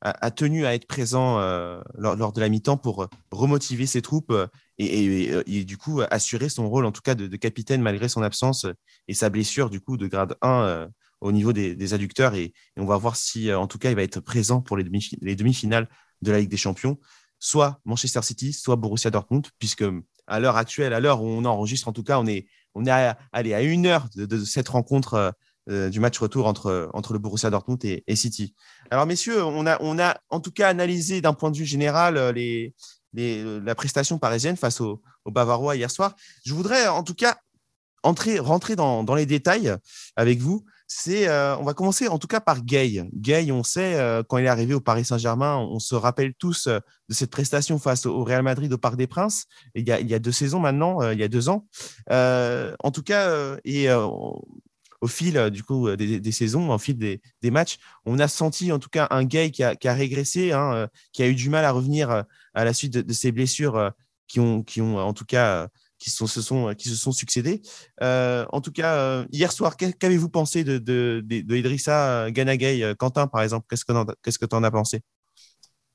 a, 0.00 0.30
tenu 0.32 0.66
à 0.66 0.74
être 0.74 0.88
présent 0.88 1.38
lors, 1.94 2.32
de 2.32 2.40
la 2.40 2.48
mi-temps 2.48 2.78
pour 2.78 3.06
remotiver 3.30 3.86
ses 3.86 4.02
troupes 4.02 4.34
et, 4.78 5.64
du 5.64 5.76
coup 5.76 6.00
assurer 6.10 6.48
son 6.48 6.68
rôle 6.68 6.86
en 6.86 6.92
tout 6.92 7.02
cas 7.02 7.14
de, 7.14 7.36
capitaine 7.36 7.82
malgré 7.82 8.08
son 8.08 8.22
absence 8.22 8.66
et 9.08 9.14
sa 9.14 9.30
blessure 9.30 9.70
du 9.70 9.80
coup 9.80 9.96
de 9.96 10.06
grade 10.06 10.36
1 10.42 10.62
euh, 10.62 10.88
au 11.20 11.32
niveau 11.32 11.52
des, 11.52 11.94
adducteurs 11.94 12.34
et, 12.34 12.52
on 12.76 12.84
va 12.84 12.96
voir 12.96 13.16
si 13.16 13.50
euh, 13.50 13.58
en 13.58 13.66
tout 13.66 13.78
cas 13.78 13.90
il 13.90 13.96
va 13.96 14.02
être 14.02 14.20
présent 14.20 14.60
pour 14.60 14.76
les, 14.76 14.84
demi, 14.84 15.54
finales 15.54 15.88
de 16.22 16.32
la 16.32 16.38
Ligue 16.38 16.50
des 16.50 16.56
Champions 16.56 16.98
soit 17.38 17.80
Manchester 17.84 18.22
City 18.22 18.52
soit 18.52 18.76
Borussia 18.76 19.10
Dortmund 19.10 19.46
puisque 19.58 19.84
à 20.26 20.40
l'heure 20.40 20.56
actuelle 20.56 20.94
à 20.94 21.00
l'heure 21.00 21.22
où 21.22 21.26
on 21.26 21.44
enregistre 21.44 21.88
en 21.88 21.92
tout 21.92 22.04
cas 22.04 22.18
on 22.18 22.26
est 22.26 22.46
on 22.74 22.86
est 22.86 22.90
à, 22.90 23.18
à 23.32 23.62
une 23.62 23.86
heure 23.86 24.08
de, 24.14 24.44
cette 24.44 24.70
rencontre 24.70 25.34
euh, 25.68 25.90
du 25.90 26.00
match 26.00 26.18
retour 26.18 26.46
entre, 26.46 26.90
entre 26.94 27.12
le 27.12 27.18
Borussia 27.18 27.50
Dortmund 27.50 27.84
et, 27.84 28.02
et, 28.06 28.16
City. 28.16 28.54
Alors, 28.90 29.06
messieurs, 29.06 29.44
on 29.44 29.64
a, 29.66 29.76
on 29.80 29.98
a 29.98 30.18
en 30.30 30.40
tout 30.40 30.50
cas 30.50 30.68
analysé 30.68 31.20
d'un 31.20 31.34
point 31.34 31.50
de 31.52 31.56
vue 31.56 31.66
général 31.66 32.18
les, 32.30 32.74
la 33.14 33.74
prestation 33.74 34.18
parisienne 34.18 34.56
face 34.56 34.80
aux 34.80 35.02
Bavarois 35.26 35.76
hier 35.76 35.90
soir. 35.90 36.14
Je 36.44 36.54
voudrais 36.54 36.88
en 36.88 37.02
tout 37.02 37.14
cas 37.14 37.36
entrer, 38.02 38.38
rentrer 38.38 38.76
dans, 38.76 39.14
les 39.14 39.26
détails 39.26 39.74
avec 40.16 40.40
vous. 40.40 40.64
Euh, 41.08 41.56
on 41.58 41.64
va 41.64 41.72
commencer 41.72 42.08
en 42.08 42.18
tout 42.18 42.26
cas 42.26 42.40
par 42.40 42.62
Gay. 42.62 43.08
Gay, 43.14 43.50
on 43.50 43.62
sait, 43.62 43.94
euh, 43.94 44.22
quand 44.22 44.36
il 44.36 44.44
est 44.44 44.48
arrivé 44.48 44.74
au 44.74 44.80
Paris 44.80 45.06
Saint-Germain, 45.06 45.56
on 45.56 45.78
se 45.78 45.94
rappelle 45.94 46.34
tous 46.34 46.66
euh, 46.66 46.80
de 47.08 47.14
cette 47.14 47.30
prestation 47.30 47.78
face 47.78 48.04
au 48.04 48.22
Real 48.24 48.42
Madrid 48.42 48.70
au 48.72 48.78
Parc 48.78 48.96
des 48.96 49.06
Princes, 49.06 49.46
il 49.74 49.88
y 49.88 49.92
a, 49.92 50.00
il 50.00 50.08
y 50.08 50.14
a 50.14 50.18
deux 50.18 50.32
saisons 50.32 50.60
maintenant, 50.60 51.10
il 51.10 51.18
y 51.18 51.22
a 51.22 51.28
deux 51.28 51.48
ans. 51.48 51.66
en 52.10 52.90
tout 52.92 53.02
cas, 53.02 53.56
et 53.64 53.88
au 55.02 55.08
fil 55.08 55.50
du 55.50 55.62
coup 55.62 55.94
des, 55.96 56.32
saisons, 56.32 56.72
au 56.72 56.78
fil 56.78 56.96
des, 56.96 57.50
matchs, 57.50 57.78
on 58.06 58.18
a 58.18 58.28
senti 58.28 58.72
en 58.72 58.78
tout 58.78 58.88
cas 58.88 59.08
un 59.10 59.24
Gay 59.24 59.50
qui 59.50 59.62
a, 59.62 59.92
régressé, 59.92 60.52
hein, 60.52 60.88
qui 61.12 61.22
a 61.22 61.28
eu 61.28 61.34
du 61.34 61.50
mal 61.50 61.64
à 61.66 61.72
revenir 61.72 62.24
à 62.54 62.64
la 62.64 62.72
suite 62.72 62.92
de, 62.92 63.12
ces 63.12 63.32
blessures 63.32 63.76
euh, 63.76 63.90
qui 64.26 64.40
ont, 64.40 64.62
qui 64.62 64.80
ont 64.80 64.98
en 64.98 65.12
tout 65.12 65.24
cas 65.24 65.68
qui, 65.98 66.10
se, 66.10 66.26
sont, 66.26 66.74
qui 66.74 66.88
se 66.88 66.96
sont 66.96 67.12
succédés. 67.12 67.62
Euh, 68.02 68.44
en 68.50 68.60
tout 68.60 68.72
cas, 68.72 68.96
euh, 68.96 69.26
hier 69.30 69.52
soir, 69.52 69.76
qu'avez-vous 69.76 70.28
pensé 70.28 70.64
de, 70.64 70.78
de, 70.78 71.22
de, 71.24 71.56
Idrissa 71.56 72.30
Ganagay 72.30 72.94
Quentin, 72.98 73.26
par 73.28 73.42
exemple, 73.42 73.66
qu'est-ce 73.68 73.84
que 73.84 74.46
tu 74.46 74.56
en 74.56 74.64
as 74.64 74.70
pensé? 74.70 75.02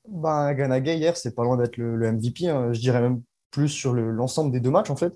Ben, 0.08 0.54
Ganagay, 0.54 0.96
hier, 0.96 1.16
c'est 1.16 1.34
pas 1.34 1.44
loin 1.44 1.58
d'être 1.58 1.76
le, 1.76 2.12
MVP. 2.12 2.48
Hein. 2.48 2.72
Je 2.72 2.80
dirais 2.80 3.02
même 3.02 3.22
plus 3.50 3.68
sur 3.68 3.92
l'ensemble 3.92 4.50
des 4.50 4.60
deux 4.60 4.70
matchs, 4.70 4.90
en 4.90 4.96
fait. 4.96 5.12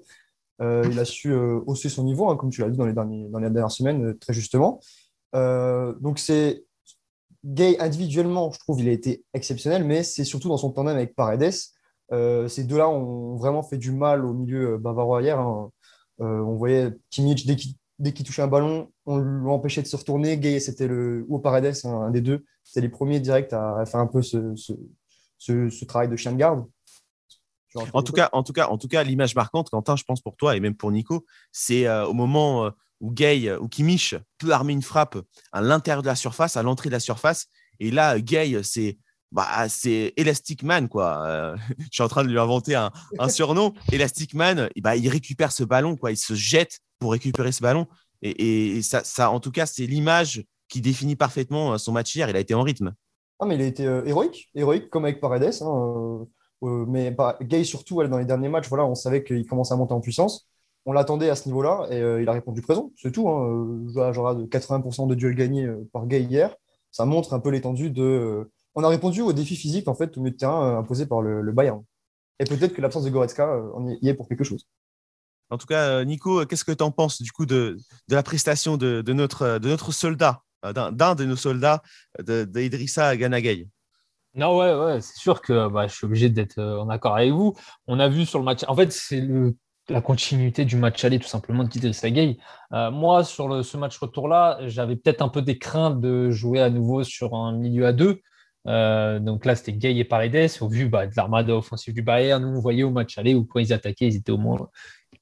Il 0.60 0.98
a 0.98 1.04
su 1.04 1.34
hausser 1.34 1.88
son 1.88 2.04
niveau, 2.04 2.28
hein, 2.28 2.36
comme 2.36 2.50
tu 2.50 2.60
l'as 2.60 2.70
dit 2.70 2.76
dans 2.76 2.86
les, 2.86 2.92
dernières 2.92 3.70
semaines, 3.70 4.16
très 4.18 4.32
justement. 4.32 4.80
donc, 5.32 6.18
c'est 6.18 6.64
Gay, 7.44 7.76
individuellement, 7.80 8.52
je 8.52 8.58
trouve, 8.60 8.80
il 8.80 8.88
a 8.88 8.92
été 8.92 9.24
exceptionnel, 9.34 9.84
mais 9.84 10.04
c'est 10.04 10.24
surtout 10.24 10.48
dans 10.48 10.56
son 10.56 10.70
tandem 10.70 10.96
avec 10.96 11.16
Paredes. 11.16 11.52
Euh, 12.12 12.46
ces 12.46 12.64
deux-là 12.64 12.88
ont 12.88 13.36
vraiment 13.36 13.62
fait 13.62 13.78
du 13.78 13.90
mal 13.90 14.24
au 14.24 14.32
milieu 14.32 14.74
euh, 14.74 14.78
bavarois 14.78 15.22
hier. 15.22 15.40
Hein. 15.40 15.70
Euh, 16.20 16.40
on 16.40 16.54
voyait 16.54 16.92
Kimmich, 17.10 17.46
dès 17.46 18.12
qu'il 18.12 18.26
touchait 18.26 18.42
un 18.42 18.48
ballon, 18.48 18.90
on 19.06 19.16
l'empêchait 19.16 19.82
de 19.82 19.88
se 19.88 19.96
retourner. 19.96 20.38
Gay, 20.38 20.60
c'était 20.60 20.86
le, 20.86 21.24
ou 21.28 21.40
Paredes, 21.40 21.74
un, 21.84 22.10
des 22.10 22.20
deux, 22.20 22.44
c'était 22.62 22.82
les 22.82 22.88
premiers 22.88 23.18
directs 23.18 23.52
à, 23.52 23.84
faire 23.86 24.00
un 24.00 24.06
peu 24.06 24.22
ce, 24.22 24.54
travail 25.86 26.08
de 26.08 26.16
chien 26.16 26.32
de 26.32 26.36
garde. 26.36 26.64
En 27.74 28.02
tout, 28.02 28.12
cas, 28.12 28.28
en 28.32 28.42
tout 28.42 28.52
cas, 28.52 28.68
en 28.68 28.78
tout 28.78 28.88
cas, 28.88 29.02
l'image 29.02 29.34
marquante, 29.34 29.70
Quentin, 29.70 29.96
je 29.96 30.04
pense 30.04 30.20
pour 30.20 30.36
toi 30.36 30.56
et 30.56 30.60
même 30.60 30.74
pour 30.74 30.90
Nico, 30.90 31.24
c'est 31.52 31.88
au 32.04 32.12
moment 32.12 32.70
où 33.00 33.12
Gay 33.12 33.54
ou 33.56 33.68
Kimmich 33.68 34.14
peut 34.38 34.50
armer 34.50 34.72
une 34.72 34.82
frappe 34.82 35.16
à 35.52 35.60
l'intérieur 35.60 36.02
de 36.02 36.08
la 36.08 36.14
surface, 36.14 36.56
à 36.56 36.62
l'entrée 36.62 36.88
de 36.88 36.94
la 36.94 37.00
surface. 37.00 37.46
Et 37.80 37.90
là, 37.90 38.20
Gay, 38.20 38.62
c'est 38.62 38.98
bah, 39.32 39.66
c'est 39.68 40.12
Elastic 40.16 40.62
Man, 40.62 40.88
quoi. 40.88 41.26
Euh, 41.26 41.56
je 41.78 41.88
suis 41.90 42.02
en 42.02 42.08
train 42.08 42.22
de 42.22 42.28
lui 42.28 42.38
inventer 42.38 42.74
un, 42.74 42.92
surnom. 43.28 43.72
Elastic 43.90 44.34
Man, 44.34 44.68
bah, 44.80 44.96
il 44.96 45.08
récupère 45.08 45.52
ce 45.52 45.64
ballon, 45.64 45.96
quoi. 45.96 46.12
Il 46.12 46.16
se 46.16 46.34
jette 46.34 46.80
pour 46.98 47.12
récupérer 47.12 47.50
ce 47.50 47.62
ballon. 47.62 47.86
Et, 48.20 48.82
ça, 48.82 49.02
ça, 49.02 49.30
en 49.30 49.40
tout 49.40 49.50
cas, 49.50 49.66
c'est 49.66 49.86
l'image 49.86 50.44
qui 50.68 50.80
définit 50.80 51.16
parfaitement 51.16 51.76
son 51.76 51.92
match 51.92 52.14
hier. 52.14 52.28
Il 52.30 52.36
a 52.36 52.40
été 52.40 52.54
en 52.54 52.62
rythme. 52.62 52.94
Ah, 53.40 53.46
mais 53.46 53.56
il 53.56 53.62
a 53.62 53.66
été 53.66 53.82
héroïque, 53.82 54.48
héroïque, 54.54 54.88
comme 54.90 55.04
avec 55.04 55.20
Paredes. 55.20 55.62
Hein, 55.62 56.26
mais 56.62 57.10
bah, 57.10 57.36
Gay, 57.42 57.64
surtout, 57.64 58.02
dans 58.06 58.18
les 58.18 58.24
derniers 58.24 58.48
matchs, 58.48 58.68
voilà, 58.68 58.86
on 58.86 58.94
savait 58.94 59.24
qu'il 59.24 59.46
commençait 59.46 59.74
à 59.74 59.76
monter 59.76 59.94
en 59.94 60.00
puissance 60.00 60.48
on 60.84 60.92
l'attendait 60.92 61.30
à 61.30 61.36
ce 61.36 61.46
niveau-là 61.46 61.86
et 61.90 62.00
euh, 62.00 62.22
il 62.22 62.28
a 62.28 62.32
répondu 62.32 62.60
présent, 62.60 62.92
c'est 62.96 63.12
tout. 63.12 63.28
Hein. 63.28 64.12
Genre, 64.12 64.42
80% 64.46 65.06
de 65.06 65.14
duels 65.14 65.34
gagnés 65.34 65.66
euh, 65.66 65.88
par 65.92 66.06
Gay 66.06 66.22
hier, 66.22 66.54
ça 66.90 67.04
montre 67.04 67.34
un 67.34 67.40
peu 67.40 67.50
l'étendue 67.50 67.90
de. 67.90 68.02
Euh, 68.02 68.50
on 68.74 68.82
a 68.84 68.88
répondu 68.88 69.20
au 69.20 69.32
défi 69.32 69.54
physique 69.54 69.86
en 69.86 69.94
fait 69.94 70.16
au 70.16 70.20
milieu 70.20 70.32
de 70.32 70.36
terrain 70.36 70.78
imposé 70.78 71.06
par 71.06 71.20
le, 71.20 71.52
Bayern. 71.52 71.82
Et 72.38 72.44
peut-être 72.44 72.74
que 72.74 72.80
l'absence 72.80 73.04
de 73.04 73.10
Goretzka 73.10 73.62
y 74.00 74.08
est 74.08 74.14
pour 74.14 74.28
quelque 74.28 74.44
chose. 74.44 74.66
En 75.50 75.58
tout 75.58 75.66
cas, 75.66 76.02
Nico, 76.04 76.46
qu'est-ce 76.46 76.64
que 76.64 76.72
tu 76.72 76.82
en 76.82 76.90
penses 76.90 77.20
du 77.20 77.30
coup 77.30 77.44
de, 77.44 77.76
la 78.08 78.22
prestation 78.22 78.78
de, 78.78 79.02
notre, 79.12 79.58
de 79.58 79.68
notre 79.68 79.92
soldat, 79.92 80.42
d'un 80.64 81.14
de 81.14 81.26
nos 81.26 81.36
soldats, 81.36 81.82
d'Idrissa 82.18 83.14
Ganagay? 83.18 83.68
Non, 84.34 84.58
ouais, 84.58 84.74
ouais 84.74 85.00
c'est 85.00 85.18
sûr 85.18 85.42
que 85.42 85.68
bah, 85.68 85.86
je 85.86 85.94
suis 85.94 86.06
obligé 86.06 86.28
d'être 86.28 86.58
en 86.58 86.88
accord 86.88 87.16
avec 87.16 87.32
vous. 87.32 87.54
On 87.86 88.00
a 88.00 88.08
vu 88.08 88.24
sur 88.26 88.38
le 88.38 88.44
match. 88.44 88.64
En 88.68 88.74
fait, 88.74 88.92
c'est 88.92 89.20
la 89.88 90.00
continuité 90.00 90.64
du 90.64 90.76
match 90.76 91.04
aller, 91.04 91.18
tout 91.18 91.28
simplement, 91.28 91.64
de 91.64 91.70
Idrissa 91.74 92.10
Gueye. 92.10 92.38
Euh, 92.72 92.90
moi, 92.90 93.24
sur 93.24 93.64
ce 93.64 93.76
match 93.76 93.98
retour-là, 93.98 94.58
j'avais 94.66 94.96
peut-être 94.96 95.22
un 95.22 95.28
peu 95.28 95.42
des 95.42 95.58
craintes 95.58 96.00
de 96.00 96.30
jouer 96.30 96.60
à 96.60 96.70
nouveau 96.70 97.04
sur 97.04 97.34
un 97.34 97.52
milieu 97.52 97.86
à 97.86 97.92
deux. 97.92 98.20
Euh, 98.68 99.18
donc 99.18 99.44
là, 99.44 99.56
c'était 99.56 99.72
Gay 99.72 99.96
et 99.96 100.04
Paredes. 100.04 100.50
Au 100.60 100.68
vu 100.68 100.88
bah, 100.88 101.06
de 101.06 101.12
l'armada 101.16 101.56
offensive 101.56 101.94
du 101.94 102.02
Bayern, 102.02 102.42
nous, 102.42 102.56
on 102.56 102.60
voyait 102.60 102.84
au 102.84 102.90
match 102.90 103.18
aller 103.18 103.34
où 103.34 103.44
quand 103.44 103.58
ils 103.58 103.72
attaquaient, 103.72 104.06
ils 104.06 104.16
étaient 104.16 104.32
au 104.32 104.38
moins 104.38 104.68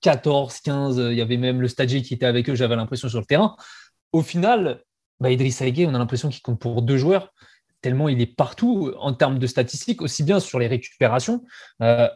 14, 0.03 0.61
15. 0.61 0.99
Il 1.11 1.17
y 1.17 1.23
avait 1.23 1.39
même 1.39 1.61
le 1.61 1.69
stagiaire 1.69 2.03
qui 2.03 2.15
était 2.15 2.27
avec 2.27 2.49
eux, 2.51 2.55
j'avais 2.55 2.77
l'impression, 2.77 3.09
sur 3.09 3.21
le 3.21 3.27
terrain. 3.27 3.57
Au 4.13 4.23
final, 4.23 4.83
bah, 5.21 5.31
Idrissa 5.31 5.69
Gueye, 5.71 5.87
on 5.87 5.95
a 5.95 5.99
l'impression 5.99 6.29
qu'il 6.29 6.43
compte 6.43 6.61
pour 6.61 6.83
deux 6.83 6.99
joueurs 6.99 7.33
tellement 7.81 8.09
il 8.09 8.21
est 8.21 8.35
partout 8.35 8.93
en 8.99 9.13
termes 9.13 9.39
de 9.39 9.47
statistiques, 9.47 10.03
aussi 10.03 10.23
bien 10.23 10.41
sur 10.41 10.59
les 10.59 10.67
récupérations. 10.67 11.45
Euh, 11.83 12.09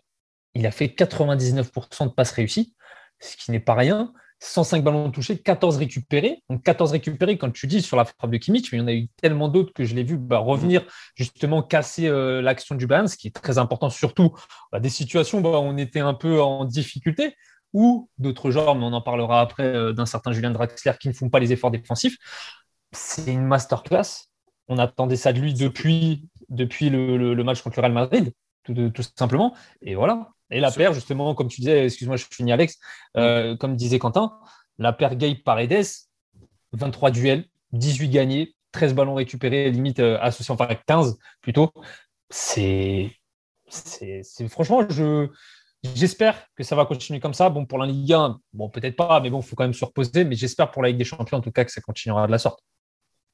il 0.54 0.66
a 0.66 0.70
fait 0.70 0.86
99% 0.86 2.06
de 2.06 2.12
passes 2.12 2.30
réussies, 2.32 2.74
ce 3.20 3.36
qui 3.36 3.50
n'est 3.50 3.60
pas 3.60 3.74
rien. 3.74 4.12
105 4.40 4.84
ballons 4.84 5.10
touchés, 5.10 5.38
14 5.38 5.78
récupérés. 5.78 6.42
Donc 6.50 6.62
14 6.62 6.92
récupérés, 6.92 7.38
quand 7.38 7.50
tu 7.50 7.66
dis 7.66 7.82
sur 7.82 7.96
la 7.96 8.04
frappe 8.04 8.30
de 8.30 8.36
Kimmich, 8.36 8.70
mais 8.72 8.78
il 8.78 8.80
y 8.80 8.84
en 8.84 8.88
a 8.88 8.92
eu 8.92 9.08
tellement 9.20 9.48
d'autres 9.48 9.72
que 9.72 9.84
je 9.84 9.94
l'ai 9.94 10.02
vu 10.02 10.18
bah, 10.18 10.38
revenir 10.38 10.84
justement 11.14 11.62
casser 11.62 12.08
euh, 12.08 12.42
l'action 12.42 12.74
du 12.74 12.86
Bayern, 12.86 13.08
ce 13.08 13.16
qui 13.16 13.28
est 13.28 13.34
très 13.34 13.58
important, 13.58 13.90
surtout 13.90 14.34
bah, 14.70 14.80
des 14.80 14.90
situations 14.90 15.40
où 15.40 15.46
on 15.46 15.76
était 15.78 16.00
un 16.00 16.14
peu 16.14 16.42
en 16.42 16.64
difficulté, 16.64 17.34
ou 17.72 18.08
d'autres 18.18 18.50
genres, 18.50 18.76
mais 18.76 18.84
on 18.84 18.92
en 18.92 19.02
parlera 19.02 19.40
après, 19.40 19.64
euh, 19.64 19.92
d'un 19.92 20.06
certain 20.06 20.32
Julien 20.32 20.50
Draxler 20.50 20.92
qui 21.00 21.08
ne 21.08 21.14
font 21.14 21.30
pas 21.30 21.40
les 21.40 21.52
efforts 21.52 21.70
défensifs. 21.70 22.16
C'est 22.92 23.32
une 23.32 23.46
masterclass. 23.46 24.28
On 24.68 24.78
attendait 24.78 25.16
ça 25.16 25.32
de 25.32 25.40
lui 25.40 25.54
depuis, 25.54 26.28
depuis 26.48 26.90
le, 26.90 27.34
match 27.42 27.62
contre 27.62 27.78
le 27.78 27.82
Real 27.82 27.92
Madrid, 27.92 28.32
tout, 28.62 28.74
tout 28.90 29.02
simplement. 29.16 29.54
Et 29.82 29.94
voilà, 29.94 30.30
et 30.50 30.60
la 30.60 30.70
paire, 30.70 30.92
justement, 30.92 31.34
comme 31.34 31.48
tu 31.48 31.60
disais, 31.60 31.86
excuse-moi, 31.86 32.16
je 32.16 32.26
finis 32.30 32.52
Alex, 32.52 32.78
euh, 33.16 33.56
comme 33.56 33.76
disait 33.76 33.98
Quentin, 33.98 34.38
la 34.78 34.92
paire 34.92 35.16
Gay 35.16 35.34
Paredes, 35.34 35.84
23 36.72 37.10
duels, 37.10 37.46
18 37.72 38.08
gagnés, 38.08 38.54
13 38.72 38.94
ballons 38.94 39.14
récupérés, 39.14 39.70
limite 39.70 40.00
euh, 40.00 40.18
associés, 40.20 40.52
enfin 40.52 40.68
15 40.86 41.18
plutôt. 41.40 41.72
C'est. 42.30 43.10
Franchement, 44.48 44.86
je. 44.88 45.28
J'espère 45.94 46.46
que 46.56 46.62
ça 46.64 46.76
va 46.76 46.86
continuer 46.86 47.20
comme 47.20 47.34
ça. 47.34 47.50
Bon, 47.50 47.66
pour 47.66 47.78
la 47.78 47.86
Ligue 47.86 48.14
1, 48.14 48.40
bon, 48.54 48.70
peut-être 48.70 48.96
pas, 48.96 49.20
mais 49.20 49.28
bon, 49.28 49.40
il 49.40 49.46
faut 49.46 49.54
quand 49.54 49.64
même 49.64 49.74
se 49.74 49.84
reposer. 49.84 50.24
Mais 50.24 50.34
j'espère 50.34 50.70
pour 50.70 50.82
la 50.82 50.88
Ligue 50.88 50.98
des 50.98 51.04
Champions, 51.04 51.38
en 51.38 51.42
tout 51.42 51.52
cas, 51.52 51.64
que 51.64 51.70
ça 51.70 51.82
continuera 51.82 52.26
de 52.26 52.32
la 52.32 52.38
sorte. 52.38 52.60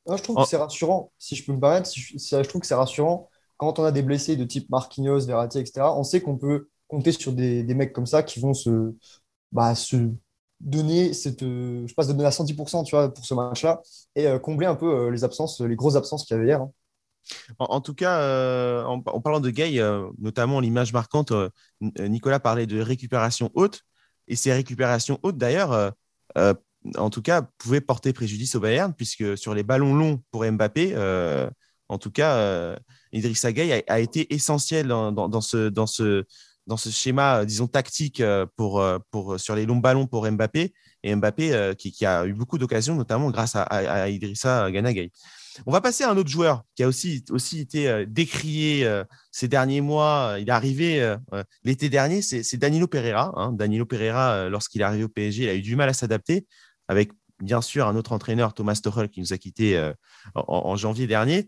Je 0.08 0.22
trouve 0.22 0.36
que 0.36 0.44
c'est 0.44 0.56
rassurant, 0.56 1.12
si 1.18 1.36
je 1.36 1.44
peux 1.44 1.52
me 1.52 1.60
permettre. 1.60 1.90
je, 1.92 2.42
trouve 2.48 2.60
que 2.60 2.66
c'est 2.66 2.74
rassurant 2.74 3.28
quand 3.56 3.78
on 3.78 3.84
a 3.84 3.92
des 3.92 4.02
blessés 4.02 4.36
de 4.36 4.44
type 4.44 4.70
Marquinhos, 4.70 5.26
Verratti, 5.26 5.58
etc. 5.58 5.82
On 5.94 6.02
sait 6.02 6.20
qu'on 6.20 6.38
peut 6.38 6.68
compter 6.88 7.12
sur 7.12 7.32
des, 7.32 7.62
mecs 7.74 7.92
comme 7.92 8.06
ça 8.06 8.22
qui 8.22 8.40
vont 8.40 8.54
se, 8.54 8.94
bah, 9.52 9.74
se 9.74 10.10
donner 10.60 11.12
cette, 11.12 11.42
euh, 11.42 11.86
je 11.86 11.94
passe 11.94 12.08
de 12.08 12.12
donner 12.12 12.26
à 12.26 12.30
110% 12.30 12.84
tu 12.84 12.94
vois, 12.94 13.12
pour 13.12 13.24
ce 13.24 13.34
match-là 13.34 13.80
et 14.14 14.26
euh, 14.26 14.38
combler 14.38 14.66
un 14.66 14.74
peu 14.74 14.86
euh, 14.86 15.10
les 15.10 15.24
absences, 15.24 15.60
les 15.60 15.76
grosses 15.76 15.96
absences 15.96 16.24
qu'il 16.24 16.36
y 16.36 16.38
avait 16.38 16.48
hier. 16.48 16.60
Hein. 16.60 16.70
En, 17.58 17.80
tout 17.80 17.94
cas, 17.94 18.82
en, 18.86 19.00
parlant 19.00 19.40
de 19.40 19.50
Gay, 19.50 19.78
notamment 20.18 20.58
l'image 20.58 20.94
marquante, 20.94 21.32
Nicolas 21.80 22.40
parlait 22.40 22.66
de 22.66 22.80
récupération 22.80 23.50
haute 23.52 23.82
et 24.26 24.36
ces 24.36 24.52
récupérations 24.52 25.18
hautes 25.22 25.36
d'ailleurs, 25.36 25.92
en 26.96 27.10
tout 27.10 27.22
cas, 27.22 27.42
pouvaient 27.58 27.80
porter 27.80 28.12
préjudice 28.12 28.54
au 28.54 28.60
Bayern 28.60 28.94
puisque 28.94 29.36
sur 29.36 29.54
les 29.54 29.62
ballons 29.62 29.94
longs 29.94 30.22
pour 30.30 30.44
Mbappé, 30.44 30.96
en 31.88 31.98
tout 31.98 32.10
cas, 32.10 32.76
Idrissa 33.12 33.52
Gueye 33.52 33.82
a, 33.86 34.00
été 34.00 34.32
essentiel 34.34 34.86
dans, 34.88 35.40
ce, 35.40 36.24
schéma, 36.90 37.40
euh, 37.40 37.44
disons, 37.44 37.66
tactique 37.66 38.20
euh, 38.20 38.46
pour, 38.56 38.80
euh, 38.80 38.98
sur 39.38 39.56
les 39.56 39.66
longs 39.66 39.78
ballons 39.78 40.06
pour 40.06 40.30
Mbappé. 40.30 40.72
Et 41.02 41.14
Mbappé 41.14 41.74
qui, 41.78 42.06
a 42.06 42.26
eu 42.26 42.34
beaucoup 42.34 42.58
d'occasions, 42.58 42.94
notamment 42.94 43.30
grâce 43.30 43.56
à, 43.56 44.08
Idrissa 44.08 44.70
Ganagay. 44.70 45.10
On 45.66 45.72
va 45.72 45.80
passer 45.80 46.04
à 46.04 46.10
un 46.10 46.16
autre 46.16 46.28
joueur 46.28 46.62
qui 46.76 46.82
a 46.82 46.88
aussi, 46.88 47.24
aussi 47.30 47.60
été 47.60 48.04
décrié 48.06 48.86
ces 49.32 49.48
derniers 49.48 49.80
mois. 49.80 50.36
Il 50.38 50.48
est 50.48 50.52
arrivé 50.52 51.16
l'été 51.64 51.88
dernier, 51.88 52.20
c'est 52.20 52.56
Danilo 52.58 52.86
Pereira. 52.86 53.32
Hein. 53.34 53.52
Danilo 53.52 53.86
Pereira, 53.86 54.50
lorsqu'il 54.50 54.82
est 54.82 54.84
arrivé 54.84 55.04
au 55.04 55.08
PSG, 55.08 55.44
il 55.44 55.48
a 55.48 55.54
eu 55.54 55.62
du 55.62 55.74
mal 55.74 55.88
à 55.88 55.94
s'adapter 55.94 56.46
avec 56.90 57.12
bien 57.40 57.62
sûr 57.62 57.86
un 57.86 57.96
autre 57.96 58.12
entraîneur, 58.12 58.52
Thomas 58.52 58.78
Tuchel, 58.82 59.08
qui 59.08 59.20
nous 59.20 59.32
a 59.32 59.38
quittés 59.38 59.92
en, 60.34 60.44
en, 60.46 60.76
janvier 60.76 61.06
dernier 61.06 61.46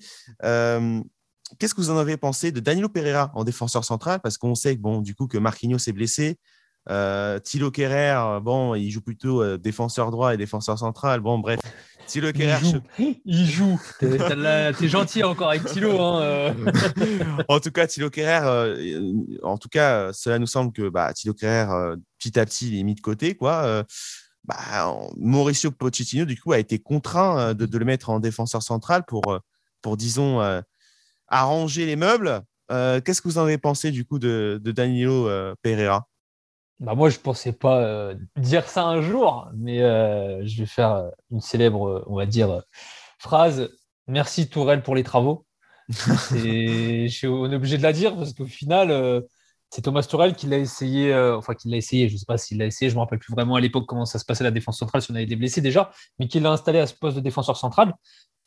qu'est-ce 1.58 1.75
que 1.75 1.80
vous 1.80 1.90
en 1.90 1.99
avez 1.99 2.16
pensé 2.16 2.52
de 2.52 2.61
Danilo 2.61 2.88
Pereira 2.88 3.30
en 3.34 3.44
défenseur 3.44 3.84
central? 3.84 4.20
Parce 4.22 4.38
qu'on 4.38 4.54
sait 4.54 4.76
que, 4.76 4.80
bon, 4.80 5.00
du 5.00 5.14
coup, 5.14 5.26
que 5.26 5.38
Marquinhos 5.38 5.78
est 5.87 5.92
blessé. 5.92 6.38
Euh, 6.90 7.38
Thilo 7.38 7.70
Kerrer, 7.70 8.40
bon, 8.42 8.75
il 8.75 8.90
joue 8.90 9.02
plutôt 9.02 9.40
euh, 9.40 9.56
défenseur 9.56 10.11
droit 10.11 10.34
et 10.34 10.37
défenseur 10.37 10.78
central. 10.78 11.20
Bon, 11.20 11.38
bref. 11.38 11.61
Thilo 12.08 12.32
Kerrer. 12.32 12.58
Il 13.25 13.46
joue. 13.49 13.80
T'es 14.00 14.88
gentil 14.88 15.22
encore 15.22 15.50
avec 15.50 15.64
Thilo. 15.66 16.00
Hein, 16.00 16.22
euh. 16.22 16.54
en 17.49 17.61
tout 17.61 17.70
cas, 17.70 17.87
Thilo 17.87 18.11
Kerrer, 18.11 18.99
en 19.42 19.58
tout 19.58 19.68
cas, 19.68 20.12
cela 20.12 20.40
nous 20.40 20.49
semble 20.49 20.72
que 20.72 20.88
bah, 20.88 21.12
Thilo 21.12 21.34
Kerrer, 21.34 21.96
petit 22.18 22.38
à 22.38 22.44
petit, 22.44 22.68
il 22.68 22.80
est 22.80 22.82
mis 22.82 22.96
de 22.96 23.00
côté. 23.00 23.37
Quoi. 23.37 23.84
Bah, 24.44 24.96
Mauricio 25.16 25.70
Pochettino, 25.70 26.25
du 26.25 26.40
coup, 26.40 26.52
a 26.52 26.58
été 26.58 26.78
contraint 26.78 27.54
de, 27.54 27.66
de, 27.66 27.78
le 27.78 27.84
mettre 27.84 28.11
en 28.11 28.20
défenseur 28.20 28.62
central 28.62 29.04
pour, 29.04 29.40
pour 29.82 29.96
disons, 29.96 30.40
arranger 31.28 31.87
les 31.87 31.96
meubles. 31.96 32.42
Euh, 32.70 33.00
qu'est-ce 33.00 33.20
que 33.20 33.28
vous 33.28 33.38
en 33.38 33.42
avez 33.42 33.58
pensé 33.58 33.90
du 33.90 34.04
coup 34.04 34.18
de, 34.18 34.61
Danilo 34.64 35.28
euh, 35.28 35.54
Pereira? 35.62 36.08
Bah 36.80 36.94
moi, 36.94 37.11
je 37.11 37.18
ne 37.18 37.22
pensais 37.22 37.52
pas 37.52 37.80
euh, 37.82 38.14
dire 38.37 38.68
ça 38.68 38.84
un 38.84 39.02
jour, 39.02 39.49
mais 39.54 39.78
je 39.78 40.58
vais 40.58 40.66
faire 40.66 41.11
une 41.30 41.40
célèbre, 41.40 42.04
on 42.06 42.16
va 42.16 42.26
dire, 42.26 42.62
phrase. 43.18 43.70
Merci 44.08 44.49
Tourelle 44.49 44.82
pour 44.82 44.94
les 44.94 45.04
travaux. 45.04 45.46
Et 46.34 47.08
on 47.25 47.50
est 47.50 47.56
obligé 47.56 47.78
de 47.78 47.82
la 47.82 47.92
dire 47.92 48.16
parce 48.16 48.32
qu'au 48.32 48.46
final, 48.46 49.22
c'est 49.73 49.81
Thomas 49.83 50.02
Tourelle 50.02 50.35
qui 50.35 50.47
l'a 50.47 50.59
essayé, 50.59 51.14
enfin 51.14 51.55
qui 51.55 51.71
l'a 51.71 51.79
essayé, 51.79 52.09
je 52.09 52.14
ne 52.14 52.19
sais 52.19 52.26
pas 52.26 52.37
s'il 52.37 52.59
l'a 52.59 52.67
essayé, 52.67 52.91
je 52.91 52.95
ne 52.95 52.99
me 52.99 53.05
rappelle 53.05 53.19
plus 53.19 53.33
vraiment 53.33 53.55
à 53.55 53.61
l'époque 53.61 53.87
comment 53.87 54.05
ça 54.05 54.19
se 54.19 54.25
passait 54.25 54.45
la 54.45 54.50
défense 54.50 54.79
centrale, 54.79 55.00
si 55.00 55.11
on 55.11 55.14
avait 55.14 55.25
des 55.25 55.37
blessés 55.37 55.62
déjà, 55.62 55.91
mais 56.19 56.29
qui 56.29 56.41
l'a 56.41 56.50
installé 56.50 56.79
à 56.79 56.87
ce 56.87 56.95
poste 56.95 57.17
de 57.17 57.23
défenseur 57.23 57.57
central. 57.57 57.95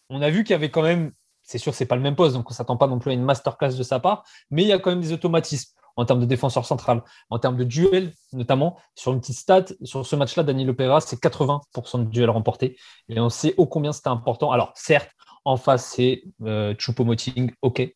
On 0.10 0.22
a 0.22 0.30
vu 0.30 0.44
qu'il 0.44 0.52
y 0.52 0.54
avait 0.54 0.70
quand 0.70 0.84
même 0.84 1.12
c'est 1.46 1.58
sûr, 1.58 1.74
c'est 1.74 1.86
pas 1.86 1.96
le 1.96 2.02
même 2.02 2.16
poste, 2.16 2.36
donc 2.36 2.50
on 2.50 2.54
s'attend 2.54 2.78
pas 2.78 2.88
non 2.88 3.00
plus 3.00 3.12
à 3.12 3.14
une 3.14 3.24
masterclass 3.24 3.76
de 3.76 3.84
sa 3.84 4.00
part, 4.00 4.24
mais 4.50 4.64
il 4.64 4.68
y 4.68 4.74
a 4.74 4.80
quand 4.80 4.90
même 4.90 5.02
des 5.02 5.14
automatismes 5.14 5.72
en 5.96 6.06
termes 6.06 6.20
de 6.20 6.26
défenseur 6.26 6.66
central, 6.66 7.04
en 7.30 7.40
termes 7.40 7.56
de 7.56 7.64
duel, 7.64 8.14
notamment 8.34 8.78
sur 8.96 9.14
une 9.14 9.22
petite 9.22 9.38
stat, 9.38 9.66
sur 9.84 10.06
ce 10.06 10.16
match-là, 10.16 10.44
Daniel 10.44 10.72
Opera, 10.72 11.00
c'est 11.00 11.22
80% 11.22 12.00
de 12.00 12.10
duels 12.10 12.30
remportés, 12.30 12.78
et 13.08 13.20
on 13.20 13.30
sait 13.30 13.54
ô 13.58 13.66
combien 13.66 13.94
c'était 13.94 14.10
important. 14.10 14.52
Alors, 14.52 14.74
certes, 14.76 15.12
en 15.46 15.58
face, 15.58 15.94
c'est 15.96 16.24
euh, 16.44 16.74
Choupo-Moting, 16.78 17.52
ok, 17.62 17.88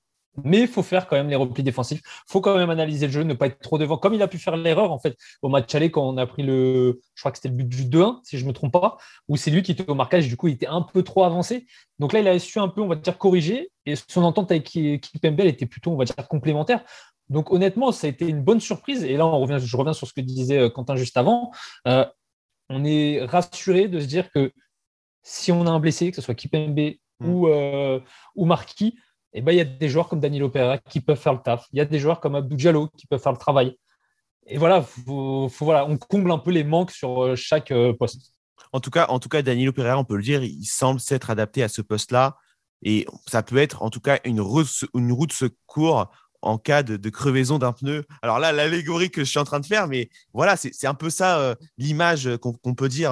mais 0.44 0.62
il 0.62 0.68
faut 0.68 0.84
faire 0.84 1.08
quand 1.08 1.16
même 1.16 1.30
les 1.30 1.36
replis 1.36 1.64
défensifs. 1.64 2.02
Il 2.04 2.32
faut 2.32 2.42
quand 2.42 2.58
même 2.58 2.70
analyser 2.70 3.08
le 3.08 3.14
jeu, 3.14 3.24
ne 3.24 3.34
pas 3.34 3.48
être 3.48 3.60
trop 3.60 3.78
devant. 3.78 3.98
Comme 3.98 4.14
il 4.14 4.22
a 4.22 4.28
pu 4.28 4.38
faire 4.38 4.58
l'erreur 4.58 4.92
en 4.92 5.00
fait 5.00 5.18
au 5.42 5.50
match 5.50 5.74
aller 5.76 5.92
quand 5.92 6.08
on 6.08 6.18
a 6.18 6.26
pris 6.26 6.44
le, 6.44 7.00
je 7.16 7.22
crois 7.22 7.32
que 7.32 7.38
c'était 7.38 7.50
le 7.50 7.56
but 7.56 7.68
du 7.68 7.86
2-1 7.86 8.20
si 8.24 8.38
je 8.38 8.46
me 8.46 8.54
trompe 8.54 8.74
pas, 8.74 8.98
où 9.28 9.38
c'est 9.38 9.52
lui 9.52 9.64
qui 9.64 9.72
était 9.72 9.90
au 9.90 9.96
marquage. 9.96 10.28
Du 10.28 10.38
coup, 10.38 10.48
il 10.48 10.54
était 10.54 10.68
un 10.68 10.82
peu 10.82 11.04
trop 11.04 11.24
avancé. 11.24 11.66
Donc 12.00 12.14
là, 12.14 12.20
il 12.20 12.28
a 12.28 12.38
su 12.40 12.60
un 12.60 12.68
peu, 12.68 12.82
on 12.82 12.88
va 12.88 12.96
dire, 12.96 13.18
corriger. 13.18 13.72
Et 13.86 13.96
son 13.96 14.24
entente 14.24 14.52
avec 14.52 14.64
Kipembe 14.66 15.40
était 15.42 15.66
plutôt, 15.66 15.92
on 15.92 15.98
va 15.98 16.06
dire, 16.06 16.16
complémentaire. 16.28 16.84
Donc 17.30 17.52
honnêtement, 17.52 17.92
ça 17.92 18.08
a 18.08 18.10
été 18.10 18.28
une 18.28 18.42
bonne 18.42 18.60
surprise. 18.60 19.04
Et 19.04 19.16
là, 19.16 19.26
on 19.26 19.40
revient, 19.40 19.60
je 19.64 19.78
reviens 19.78 19.94
sur 19.94 20.08
ce 20.08 20.14
que 20.14 20.22
disait 20.22 20.58
euh, 20.58 20.70
Quentin 20.70 20.96
juste 20.96 21.18
avant. 21.18 21.52
Euh, 21.88 22.06
on 22.70 22.84
est 22.84 23.24
rassuré 23.26 23.88
de 23.88 24.00
se 24.00 24.06
dire 24.06 24.32
que 24.32 24.52
si 25.24 25.52
on 25.52 25.66
a 25.68 25.70
un 25.70 25.80
blessé, 25.80 26.10
que 26.10 26.16
ce 26.16 26.22
soit 26.22 26.36
Kipembe 26.36 26.96
mm. 27.20 27.30
ou, 27.30 27.48
euh, 27.48 28.00
ou 28.36 28.46
Marquis, 28.46 28.98
Et 29.34 29.42
ben, 29.42 29.52
il 29.52 29.58
y 29.58 29.62
a 29.62 29.66
des 29.66 29.90
joueurs 29.90 30.08
comme 30.08 30.20
Danilo 30.20 30.50
Pereira 30.50 30.78
qui 30.78 31.02
peuvent 31.02 31.20
faire 31.20 31.34
le 31.34 31.40
taf. 31.40 31.68
Il 31.72 31.78
y 31.78 31.82
a 31.82 31.86
des 31.86 32.00
joueurs 32.00 32.20
comme 32.20 32.36
Abdou 32.36 32.56
Diallo 32.56 32.90
qui 32.98 33.06
peuvent 33.06 33.22
faire 33.22 33.32
le 33.32 33.38
travail. 33.38 33.78
Et 34.48 34.58
voilà, 34.58 34.84
on 35.08 35.98
comble 35.98 36.32
un 36.32 36.40
peu 36.40 36.50
les 36.52 36.64
manques 36.64 36.92
sur 36.92 37.24
euh, 37.24 37.36
chaque 37.36 37.72
euh, 37.72 37.94
poste. 37.94 38.34
En 38.74 38.80
tout 38.80 38.90
cas, 38.90 39.06
en 39.10 39.20
tout 39.20 39.30
cas, 39.30 39.44
Danilo 39.44 39.72
Pereira, 39.72 39.98
on 39.98 40.04
peut 40.04 40.16
le 40.16 40.24
dire, 40.24 40.44
il 40.44 40.66
semble 40.66 41.00
s'être 41.00 41.30
adapté 41.30 41.62
à 41.62 41.70
ce 41.70 41.82
poste-là. 41.82 42.38
Et 42.82 43.06
ça 43.28 43.44
peut 43.44 43.58
être 43.58 43.84
en 43.84 43.90
tout 43.90 44.00
cas 44.00 44.20
une 44.24 44.42
route, 44.42 44.86
une 44.96 45.16
de 45.28 45.32
secours 45.32 46.10
en 46.42 46.58
cas 46.58 46.82
de, 46.84 47.10
crevaison 47.10 47.60
d'un 47.60 47.74
pneu. 47.74 48.06
Alors 48.22 48.40
là, 48.40 48.52
l'allégorie 48.52 49.12
que 49.12 49.24
je 49.24 49.30
suis 49.30 49.40
en 49.40 49.44
train 49.44 49.60
de 49.60 49.66
faire, 49.66 49.88
mais 49.88 50.10
voilà, 50.34 50.56
c'est 50.56 50.88
un 50.88 50.94
peu 50.94 51.10
ça 51.10 51.40
euh, 51.40 51.56
l'image 51.78 52.30
qu'on 52.38 52.74
peut 52.74 52.88
dire 52.88 53.12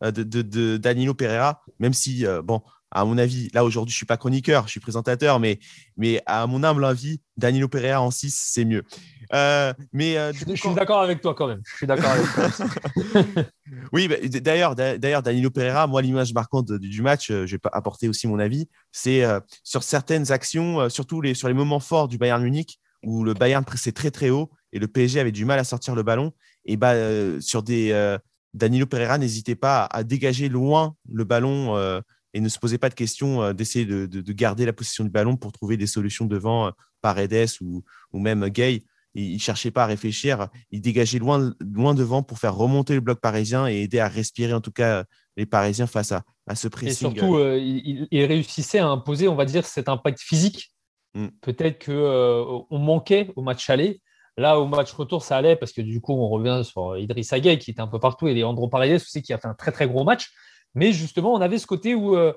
de, 0.00 0.22
de, 0.22 0.76
Danilo 0.76 1.12
Pereira, 1.12 1.62
même 1.80 1.92
si, 1.92 2.24
bon, 2.44 2.62
à 2.90 3.04
mon 3.04 3.18
avis, 3.18 3.48
là 3.54 3.64
aujourd'hui, 3.64 3.92
je 3.92 3.96
suis 3.96 4.06
pas 4.06 4.16
chroniqueur, 4.16 4.66
je 4.66 4.72
suis 4.72 4.80
présentateur, 4.80 5.38
mais, 5.38 5.60
mais 5.96 6.20
à 6.26 6.46
mon 6.46 6.64
humble 6.64 6.84
avis, 6.84 7.20
Danilo 7.36 7.68
Pereira 7.68 8.02
en 8.02 8.10
6, 8.10 8.48
c'est 8.52 8.64
mieux. 8.64 8.84
Euh, 9.32 9.72
mais 9.92 10.18
euh, 10.18 10.32
je, 10.32 10.54
suis 10.56 10.74
d'accord 10.74 11.00
avec 11.00 11.20
toi 11.20 11.34
quand 11.34 11.46
même. 11.46 11.60
Je 11.64 11.76
suis 11.76 11.86
d'accord 11.86 12.10
avec 12.10 12.26
toi. 12.34 13.44
oui, 13.92 14.08
bah, 14.08 14.16
d'ailleurs, 14.40 14.74
d'ailleurs, 14.74 15.22
Danilo 15.22 15.50
Pereira, 15.50 15.86
moi, 15.86 16.02
l'image 16.02 16.34
marquante 16.34 16.72
du 16.72 17.02
match, 17.02 17.30
euh, 17.30 17.46
je 17.46 17.56
vais 17.56 17.60
apporter 17.72 18.08
aussi 18.08 18.26
mon 18.26 18.40
avis, 18.40 18.68
c'est 18.90 19.22
sur 19.62 19.82
certaines 19.84 20.32
actions, 20.32 20.88
surtout 20.88 21.20
les, 21.20 21.34
sur 21.34 21.46
les 21.46 21.54
moments 21.54 21.80
forts 21.80 22.08
du 22.08 22.18
Bayern 22.18 22.42
Munich, 22.42 22.80
où 23.04 23.22
le 23.22 23.34
Bayern 23.34 23.64
pressait 23.64 23.92
très 23.92 24.10
très 24.10 24.30
haut 24.30 24.50
et 24.72 24.78
le 24.78 24.88
PSG 24.88 25.20
avait 25.20 25.32
du 25.32 25.44
mal 25.44 25.58
à 25.58 25.64
sortir 25.64 25.94
le 25.94 26.02
ballon. 26.02 26.32
Et 26.64 26.76
bah, 26.76 26.94
sur 27.40 27.62
des 27.62 28.16
Danilo 28.52 28.86
Pereira 28.86 29.16
n'hésitait 29.18 29.54
pas 29.54 29.84
à, 29.84 30.02
dégager 30.02 30.48
loin 30.48 30.96
le 31.08 31.24
ballon 31.24 32.02
et 32.34 32.40
ne 32.40 32.48
se 32.48 32.58
posait 32.58 32.78
pas 32.78 32.88
de 32.88 32.94
questions 32.94 33.42
euh, 33.42 33.52
d'essayer 33.52 33.84
de, 33.84 34.32
garder 34.32 34.64
la 34.64 34.72
position 34.72 35.04
du 35.04 35.10
ballon 35.10 35.36
pour 35.36 35.52
trouver 35.52 35.76
des 35.76 35.86
solutions 35.86 36.26
devant 36.26 36.68
euh, 36.68 36.70
Paredes 37.00 37.48
ou, 37.60 37.82
ou 38.12 38.18
même 38.18 38.48
Gay. 38.48 38.82
Il 39.14 39.34
ne 39.34 39.38
cherchait 39.38 39.72
pas 39.72 39.84
à 39.84 39.86
réfléchir, 39.86 40.48
il 40.70 40.80
dégageait 40.80 41.18
loin, 41.18 41.52
loin 41.60 41.94
devant 41.94 42.22
pour 42.22 42.38
faire 42.38 42.54
remonter 42.54 42.94
le 42.94 43.00
bloc 43.00 43.20
parisien 43.20 43.66
et 43.66 43.82
aider 43.82 43.98
à 43.98 44.06
respirer 44.06 44.52
en 44.52 44.60
tout 44.60 44.70
cas 44.70 45.04
les 45.36 45.46
Parisiens 45.46 45.88
face 45.88 46.12
à, 46.12 46.22
à 46.46 46.54
ce 46.54 46.68
pressing. 46.68 47.10
Et 47.12 47.18
surtout, 47.18 47.36
euh, 47.36 47.58
il, 47.58 48.24
réussissait 48.24 48.78
à 48.78 48.86
imposer, 48.86 49.26
on 49.26 49.34
va 49.34 49.46
dire, 49.46 49.66
cet 49.66 49.88
impact 49.88 50.20
physique. 50.20 50.72
Mm. 51.14 51.28
Peut-être 51.40 51.86
qu'on 51.86 52.66
on 52.70 52.78
manquait 52.78 53.32
au 53.34 53.42
match 53.42 53.68
aller. 53.68 54.00
Là, 54.36 54.60
au 54.60 54.66
match 54.66 54.92
retour, 54.92 55.24
ça 55.24 55.36
allait 55.36 55.56
parce 55.56 55.72
que 55.72 55.82
du 55.82 56.00
coup, 56.00 56.12
on 56.12 56.28
revient 56.28 56.62
sur 56.64 56.96
Idriss 56.96 57.34
Gueye 57.34 57.58
qui 57.58 57.72
était 57.72 57.80
un 57.80 57.88
peu 57.88 57.98
partout 57.98 58.28
et 58.28 58.34
Leandro 58.34 58.68
Paredes 58.68 58.96
aussi 58.96 59.22
qui 59.22 59.32
a 59.32 59.38
fait 59.38 59.48
un 59.48 59.54
très 59.54 59.72
très 59.72 59.88
gros 59.88 60.04
match. 60.04 60.30
Mais 60.74 60.92
justement, 60.92 61.32
on 61.32 61.40
avait 61.40 61.58
ce 61.58 61.66
côté 61.66 61.94
où, 61.94 62.16
euh, 62.16 62.32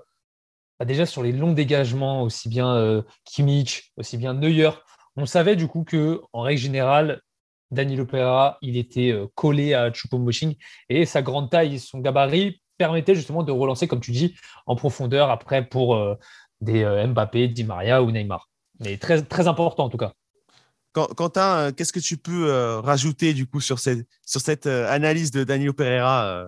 bah, 0.80 0.86
déjà 0.86 1.06
sur 1.06 1.24
les 1.24 1.32
longs 1.32 1.54
dégagements, 1.54 2.24
aussi 2.24 2.50
bien 2.50 2.76
euh, 2.76 3.02
Kimmich, 3.26 3.92
aussi 3.98 4.18
bien 4.18 4.34
Neuer, 4.34 4.72
on 5.16 5.26
savait 5.26 5.56
du 5.56 5.68
coup 5.68 5.84
que 5.84 6.22
en 6.34 6.42
règle 6.42 6.60
générale, 6.60 7.22
Danilo 7.72 8.06
Pereira, 8.06 8.58
il 8.62 8.78
était 8.78 9.12
euh, 9.12 9.28
collé 9.36 9.74
à 9.74 9.92
Choupo-Moting 9.92 10.56
et 10.90 11.06
sa 11.06 11.22
grande 11.22 11.50
taille, 11.50 11.80
son 11.80 12.00
gabarit 12.00 12.62
permettait 12.78 13.16
justement 13.16 13.44
de 13.44 13.52
relancer, 13.52 13.88
comme 13.88 14.02
tu 14.02 14.12
dis, 14.12 14.36
en 14.66 14.76
profondeur 14.76 15.30
après 15.30 15.64
pour 15.64 16.18
des 16.60 16.84
Mbappé, 17.08 17.48
Di 17.48 17.64
Maria 17.64 18.02
ou 18.02 18.10
Neymar. 18.10 18.50
Mais 18.80 18.98
très, 18.98 19.22
très 19.22 19.48
important 19.48 19.86
en 19.86 19.90
tout 19.90 19.98
cas. 19.98 20.14
Quentin, 20.92 21.72
qu'est-ce 21.72 21.94
que 21.94 22.00
tu 22.00 22.18
peux 22.18 22.80
rajouter 22.84 23.36
du 23.36 23.46
coup 23.46 23.62
sur 23.62 23.78
cette, 23.78 24.08
sur 24.26 24.42
cette 24.42 24.66
analyse 24.66 25.30
de 25.30 25.44
Danilo 25.44 25.72
Pereira 25.72 26.48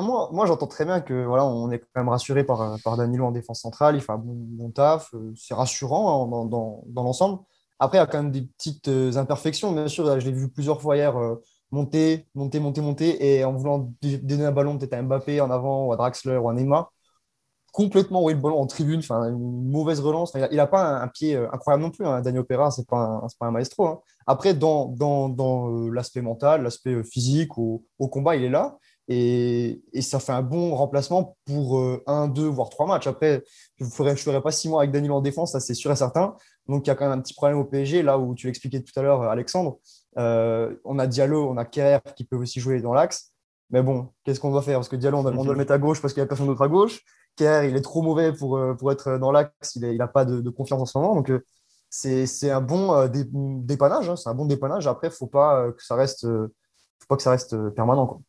moi, 0.00 0.28
moi 0.32 0.46
j'entends 0.46 0.66
très 0.66 0.84
bien 0.84 1.00
que 1.00 1.24
voilà, 1.24 1.44
on 1.44 1.70
est 1.70 1.78
quand 1.78 2.00
même 2.00 2.08
rassuré 2.08 2.44
par, 2.44 2.76
par 2.82 2.96
Danilo 2.96 3.26
en 3.26 3.32
défense 3.32 3.60
centrale. 3.60 3.96
Il 3.96 4.00
fait 4.00 4.12
un 4.12 4.18
bon, 4.18 4.70
taf. 4.70 5.12
Euh, 5.14 5.32
c'est 5.36 5.54
rassurant 5.54 6.24
hein, 6.24 6.46
dans, 6.46 6.82
dans, 6.86 7.02
l'ensemble. 7.02 7.42
Après, 7.78 7.98
il 7.98 8.00
y 8.00 8.02
a 8.02 8.06
quand 8.06 8.22
même 8.22 8.32
des 8.32 8.42
petites 8.42 8.88
euh, 8.88 9.16
imperfections. 9.16 9.72
Bien 9.72 9.88
sûr, 9.88 10.20
je 10.20 10.26
l'ai 10.26 10.32
vu 10.32 10.50
plusieurs 10.50 10.80
fois 10.80 10.96
hier 10.96 11.16
euh, 11.18 11.42
monter, 11.70 12.26
monter, 12.34 12.60
monter, 12.60 12.80
monter. 12.80 13.36
Et 13.38 13.44
en 13.44 13.52
voulant 13.52 13.92
donner 14.02 14.44
un 14.44 14.52
ballon 14.52 14.78
peut-être 14.78 14.94
à 14.94 15.02
Mbappé 15.02 15.40
en 15.40 15.50
avant, 15.50 15.86
ou 15.86 15.92
à 15.92 15.96
Draxler, 15.96 16.36
ou 16.36 16.48
à 16.48 16.54
Neymar, 16.54 16.92
complètement 17.72 18.20
envoyer 18.20 18.36
le 18.36 18.42
ballon 18.42 18.60
en 18.60 18.66
tribune. 18.66 19.00
Enfin, 19.00 19.28
une 19.28 19.70
mauvaise 19.70 20.00
relance. 20.00 20.32
il 20.50 20.56
n'a 20.56 20.66
pas 20.66 21.00
un, 21.02 21.08
pied 21.08 21.36
incroyable 21.36 21.82
non 21.82 21.90
plus. 21.90 22.06
Hein. 22.06 22.20
Daniel 22.22 22.44
ce 22.48 22.80
n'est 22.80 22.86
pas, 22.86 23.22
un, 23.40 23.50
maestro. 23.50 23.86
Hein. 23.86 24.00
Après, 24.26 24.54
dans, 24.54 24.86
dans, 24.86 25.28
dans 25.28 25.68
l'aspect 25.90 26.22
mental, 26.22 26.62
l'aspect 26.62 27.02
physique, 27.04 27.58
au 27.58 27.82
combat, 27.98 28.36
il 28.36 28.44
est 28.44 28.50
là. 28.50 28.78
Et, 29.08 29.82
ça 30.00 30.18
fait 30.18 30.32
un 30.32 30.42
bon 30.42 30.74
remplacement 30.74 31.36
pour 31.44 31.78
euh, 31.78 32.02
un, 32.06 32.28
deux, 32.28 32.46
voire 32.46 32.70
trois 32.70 32.86
matchs. 32.86 33.06
Après, 33.06 33.44
je 33.78 33.84
ne 33.84 33.90
ferai, 33.90 34.42
pas 34.42 34.50
six 34.50 34.68
mois 34.68 34.82
avec 34.82 34.92
Daniel 34.92 35.12
en 35.12 35.20
défense, 35.20 35.52
ça 35.52 35.60
c'est 35.60 35.74
sûr 35.74 35.90
et 35.92 35.96
certain. 35.96 36.36
Donc 36.68 36.86
il 36.86 36.88
y 36.88 36.90
a 36.90 36.94
quand 36.94 37.08
même 37.08 37.18
un 37.18 37.20
petit 37.20 37.34
problème 37.34 37.58
au 37.58 37.64
PSG, 37.64 38.02
là 38.02 38.18
où 38.18 38.34
tu 38.34 38.46
l'expliquais 38.46 38.82
tout 38.82 38.98
à 38.98 39.02
l'heure, 39.02 39.22
Alexandre. 39.22 39.78
Euh, 40.16 40.74
on 40.84 40.98
a 40.98 41.06
Diallo, 41.06 41.48
on 41.50 41.56
a 41.56 41.64
Kerr 41.64 42.00
qui 42.16 42.24
peut 42.24 42.36
aussi 42.36 42.60
jouer 42.60 42.80
dans 42.80 42.94
l'axe. 42.94 43.32
Mais 43.70 43.82
bon, 43.82 44.08
qu'est-ce 44.24 44.40
qu'on 44.40 44.50
doit 44.50 44.62
faire? 44.62 44.78
Parce 44.78 44.88
que 44.88 44.96
Diallo, 44.96 45.18
on 45.18 45.22
doit, 45.22 45.52
le 45.52 45.58
mettre 45.58 45.72
à 45.72 45.78
gauche 45.78 46.00
parce 46.00 46.14
qu'il 46.14 46.22
n'y 46.22 46.24
a 46.24 46.28
personne 46.28 46.46
d'autre 46.46 46.62
à 46.62 46.68
gauche. 46.68 47.00
Kerr, 47.36 47.64
il 47.64 47.76
est 47.76 47.82
trop 47.82 48.02
mauvais 48.02 48.32
pour, 48.32 48.56
euh, 48.56 48.74
pour 48.74 48.92
être 48.92 49.18
dans 49.18 49.32
l'axe, 49.32 49.76
il 49.76 49.96
n'a 49.96 50.08
pas 50.08 50.24
de, 50.24 50.48
confiance 50.50 50.80
en 50.80 50.86
ce 50.86 50.96
moment. 50.96 51.14
Donc 51.14 51.30
c'est 51.90 52.50
un 52.50 52.60
bon 52.60 53.06
dépannage, 53.62 54.08
hein. 54.08 54.16
c'est 54.16 54.28
un 54.28 54.34
bon 54.34 54.46
dépannage. 54.46 54.86
Après, 54.86 55.08
il 55.08 55.10
ne 55.10 55.16
faut 55.16 55.26
pas 55.26 55.70
que 55.72 55.84
ça 55.84 55.94
reste, 55.94 56.26
faut 56.26 57.06
pas 57.08 57.16
que 57.16 57.22
ça 57.22 57.30
reste 57.30 57.56
permanent. 57.70 58.22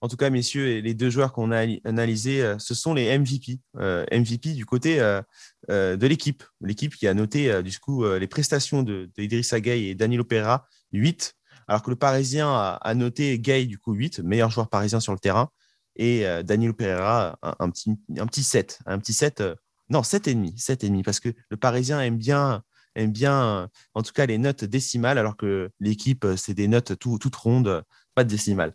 En 0.00 0.06
tout 0.06 0.16
cas, 0.16 0.30
messieurs, 0.30 0.78
les 0.80 0.94
deux 0.94 1.10
joueurs 1.10 1.32
qu'on 1.32 1.50
a 1.50 1.66
analysés, 1.84 2.40
euh, 2.42 2.56
ce 2.58 2.74
sont 2.74 2.94
les 2.94 3.18
MVP. 3.18 3.58
Euh, 3.78 4.06
MVP 4.12 4.52
du 4.52 4.64
côté 4.64 5.00
euh, 5.00 5.22
de 5.68 6.06
l'équipe. 6.06 6.44
L'équipe 6.60 6.94
qui 6.94 7.08
a 7.08 7.14
noté 7.14 7.62
les 7.62 8.26
prestations 8.28 8.82
de, 8.82 9.10
de 9.16 9.68
et 9.70 9.94
Danilo 9.94 10.24
Pereira 10.24 10.66
8, 10.92 11.34
alors 11.66 11.82
que 11.82 11.90
le 11.90 11.96
Parisien 11.96 12.48
a, 12.48 12.94
noté 12.94 13.38
Gay 13.38 13.66
du 13.66 13.78
coup 13.78 13.92
8, 13.92 14.20
meilleur 14.20 14.50
joueur 14.50 14.68
parisien 14.68 15.00
sur 15.00 15.12
le 15.12 15.18
terrain, 15.18 15.50
et 15.96 16.24
Danilo 16.44 16.72
Pereira 16.72 17.38
un, 17.42 17.70
petit, 17.70 17.90
un 18.16 18.26
petit 18.26 18.42
7. 18.42 18.78
Un 18.86 18.98
petit 18.98 19.12
7, 19.12 19.42
non, 19.90 20.00
7,5, 20.00 20.56
7,5, 20.56 21.02
parce 21.02 21.20
que 21.20 21.30
le 21.50 21.56
Parisien 21.56 22.00
aime 22.00 22.16
bien 22.16 22.62
aime 22.94 23.12
bien, 23.12 23.68
en 23.94 24.02
tout 24.02 24.12
cas, 24.12 24.26
les 24.26 24.38
notes 24.38 24.64
décimales, 24.64 25.18
alors 25.18 25.36
que 25.36 25.70
l'équipe, 25.78 26.26
c'est 26.36 26.54
des 26.54 26.66
notes 26.66 26.98
toutes 26.98 27.36
rondes, 27.36 27.84
pas 28.14 28.24
de 28.24 28.28
décimales. 28.28 28.74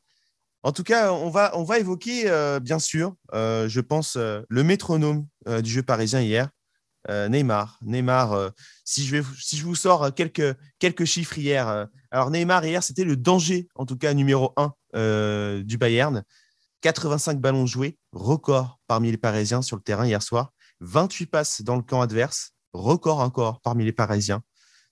En 0.65 0.71
tout 0.71 0.83
cas, 0.83 1.11
on 1.11 1.29
va, 1.29 1.79
évoquer, 1.79 2.29
euh, 2.29 2.61
bien 2.61 2.79
sûr, 2.79 3.15
euh, 3.33 3.67
je 3.67 3.81
pense, 3.81 4.15
euh, 4.15 4.41
le 4.47 4.63
métronome 4.63 5.27
du 5.61 5.69
jeu 5.69 5.83
parisien 5.83 6.21
hier, 6.21 6.49
Neymar. 7.09 7.77
Neymar, 7.81 8.51
si, 8.85 9.05
je 9.05 9.17
vais, 9.17 9.27
si 9.37 9.57
je 9.57 9.65
vous 9.65 9.75
sors 9.75 10.15
quelques, 10.15 10.55
quelques 10.79 11.03
chiffres 11.03 11.37
hier. 11.37 11.89
alors, 12.11 12.31
Neymar, 12.31 12.63
hier, 12.63 12.81
c'était 12.81 13.03
le 13.03 13.17
danger, 13.17 13.67
en 13.75 13.85
tout 13.85 13.97
cas, 13.97 14.13
numéro 14.13 14.53
1 14.55 15.61
du 15.63 15.77
Bayern. 15.77 16.23
85 16.79 17.41
ballons 17.41 17.65
joués, 17.65 17.97
record 18.13 18.79
parmi 18.87 19.11
les 19.11 19.17
Parisiens 19.17 19.61
sur 19.61 19.75
le 19.75 19.81
terrain 19.81 20.05
hier 20.05 20.21
soir. 20.21 20.53
28 20.79 21.25
passes 21.25 21.61
dans 21.61 21.75
le 21.75 21.81
camp 21.81 21.99
adverse, 21.99 22.51
record 22.71 23.19
encore 23.19 23.59
parmi 23.59 23.83
les 23.83 23.93
Parisiens. 23.93 24.41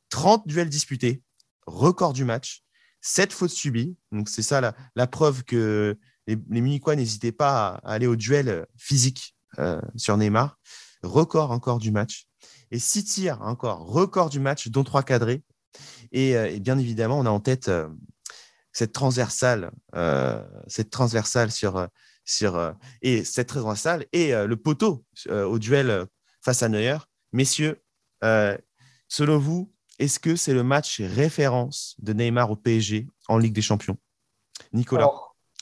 30 0.10 0.45
duels 0.47 0.69
disputés, 0.69 1.21
record 1.65 2.12
du 2.12 2.25
match. 2.25 2.63
7 3.01 3.33
fautes 3.33 3.49
subies. 3.51 3.95
Donc, 4.11 4.29
c'est 4.29 4.43
ça 4.43 4.61
la, 4.95 5.07
preuve 5.07 5.43
que 5.43 5.97
les, 6.27 6.37
les 6.49 6.61
Munichois 6.61 6.95
n'hésitaient 6.95 7.31
pas 7.31 7.79
à, 7.83 7.93
aller 7.93 8.07
au 8.07 8.15
duel 8.15 8.65
physique 8.77 9.35
euh, 9.59 9.81
sur 9.97 10.15
Neymar. 10.17 10.57
Record 11.03 11.51
encore 11.51 11.79
du 11.79 11.91
match. 11.91 12.27
Et 12.69 12.79
6 12.79 13.03
tirs 13.05 13.41
encore, 13.41 13.79
record 13.85 14.29
du 14.29 14.39
match, 14.39 14.69
dont 14.69 14.83
3 14.83 15.03
cadrés. 15.03 15.43
Euh, 16.15 16.45
et, 16.45 16.59
bien 16.59 16.77
évidemment, 16.77 17.19
on 17.19 17.25
a 17.25 17.29
en 17.29 17.39
tête 17.39 17.67
euh, 17.67 17.89
cette 18.71 18.93
transversale, 18.93 19.71
cette 20.67 20.91
transversale 20.91 21.51
sur, 21.51 21.89
sur 22.23 22.73
et 23.01 23.25
cette 23.25 23.49
transversale 23.49 24.05
et 24.13 24.31
le 24.31 24.55
poteau 24.55 25.03
au 25.29 25.59
duel 25.59 26.05
face 26.41 26.63
à 26.63 26.69
Neuer. 26.69 26.97
Messieurs, 27.33 27.83
selon 29.09 29.39
vous, 29.39 29.73
est-ce 30.01 30.19
que 30.19 30.35
c'est 30.35 30.53
le 30.53 30.63
match 30.63 30.99
référence 30.99 31.95
de 31.99 32.11
Neymar 32.11 32.49
au 32.49 32.55
PSG 32.55 33.07
en 33.27 33.37
Ligue 33.37 33.53
des 33.53 33.61
Champions? 33.61 33.97
Nicolas 34.73 35.11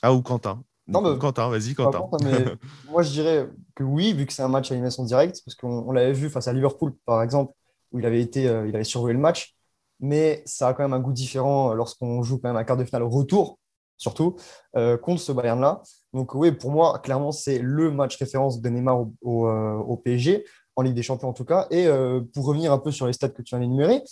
Ah, 0.02 0.14
ou 0.14 0.22
Quentin 0.22 0.62
non, 0.88 1.18
Quentin, 1.18 1.48
vas-y, 1.48 1.74
Quentin. 1.74 2.08
moi, 2.90 3.02
je 3.02 3.10
dirais 3.10 3.48
que 3.76 3.84
oui, 3.84 4.12
vu 4.12 4.26
que 4.26 4.32
c'est 4.32 4.42
un 4.42 4.48
match 4.48 4.72
à 4.72 4.74
animation 4.74 5.04
directe, 5.04 5.40
parce 5.44 5.54
qu'on 5.54 5.92
l'avait 5.92 6.12
vu 6.12 6.28
face 6.28 6.48
à 6.48 6.52
Liverpool, 6.52 6.94
par 7.06 7.22
exemple, 7.22 7.52
où 7.92 8.00
il 8.00 8.06
avait, 8.06 8.20
été, 8.20 8.48
euh, 8.48 8.66
il 8.66 8.74
avait 8.74 8.82
survolé 8.82 9.14
le 9.14 9.20
match. 9.20 9.54
Mais 10.00 10.42
ça 10.46 10.66
a 10.66 10.74
quand 10.74 10.82
même 10.82 10.94
un 10.94 10.98
goût 10.98 11.12
différent 11.12 11.70
euh, 11.70 11.74
lorsqu'on 11.74 12.24
joue 12.24 12.38
quand 12.38 12.48
même 12.48 12.56
un 12.56 12.64
quart 12.64 12.76
de 12.76 12.84
finale 12.84 13.04
retour, 13.04 13.60
surtout, 13.98 14.34
euh, 14.74 14.96
contre 14.96 15.20
ce 15.20 15.30
Bayern-là. 15.30 15.80
Donc, 16.12 16.34
oui, 16.34 16.50
pour 16.50 16.72
moi, 16.72 16.98
clairement, 16.98 17.30
c'est 17.30 17.60
le 17.60 17.92
match 17.92 18.16
référence 18.16 18.60
de 18.60 18.68
Neymar 18.68 19.00
au, 19.22 19.48
au, 19.48 19.96
PSG, 19.96 20.44
en 20.74 20.82
Ligue 20.82 20.94
des 20.94 21.04
Champions 21.04 21.28
en 21.28 21.32
tout 21.34 21.44
cas. 21.44 21.68
Et 21.70 21.86
pour 22.34 22.46
revenir 22.46 22.72
un 22.72 22.78
peu 22.78 22.90
sur 22.90 23.06
les 23.06 23.12
stats 23.12 23.28
que 23.28 23.42
tu 23.42 23.54
viens 23.54 23.60
d'énumérer, 23.60 24.02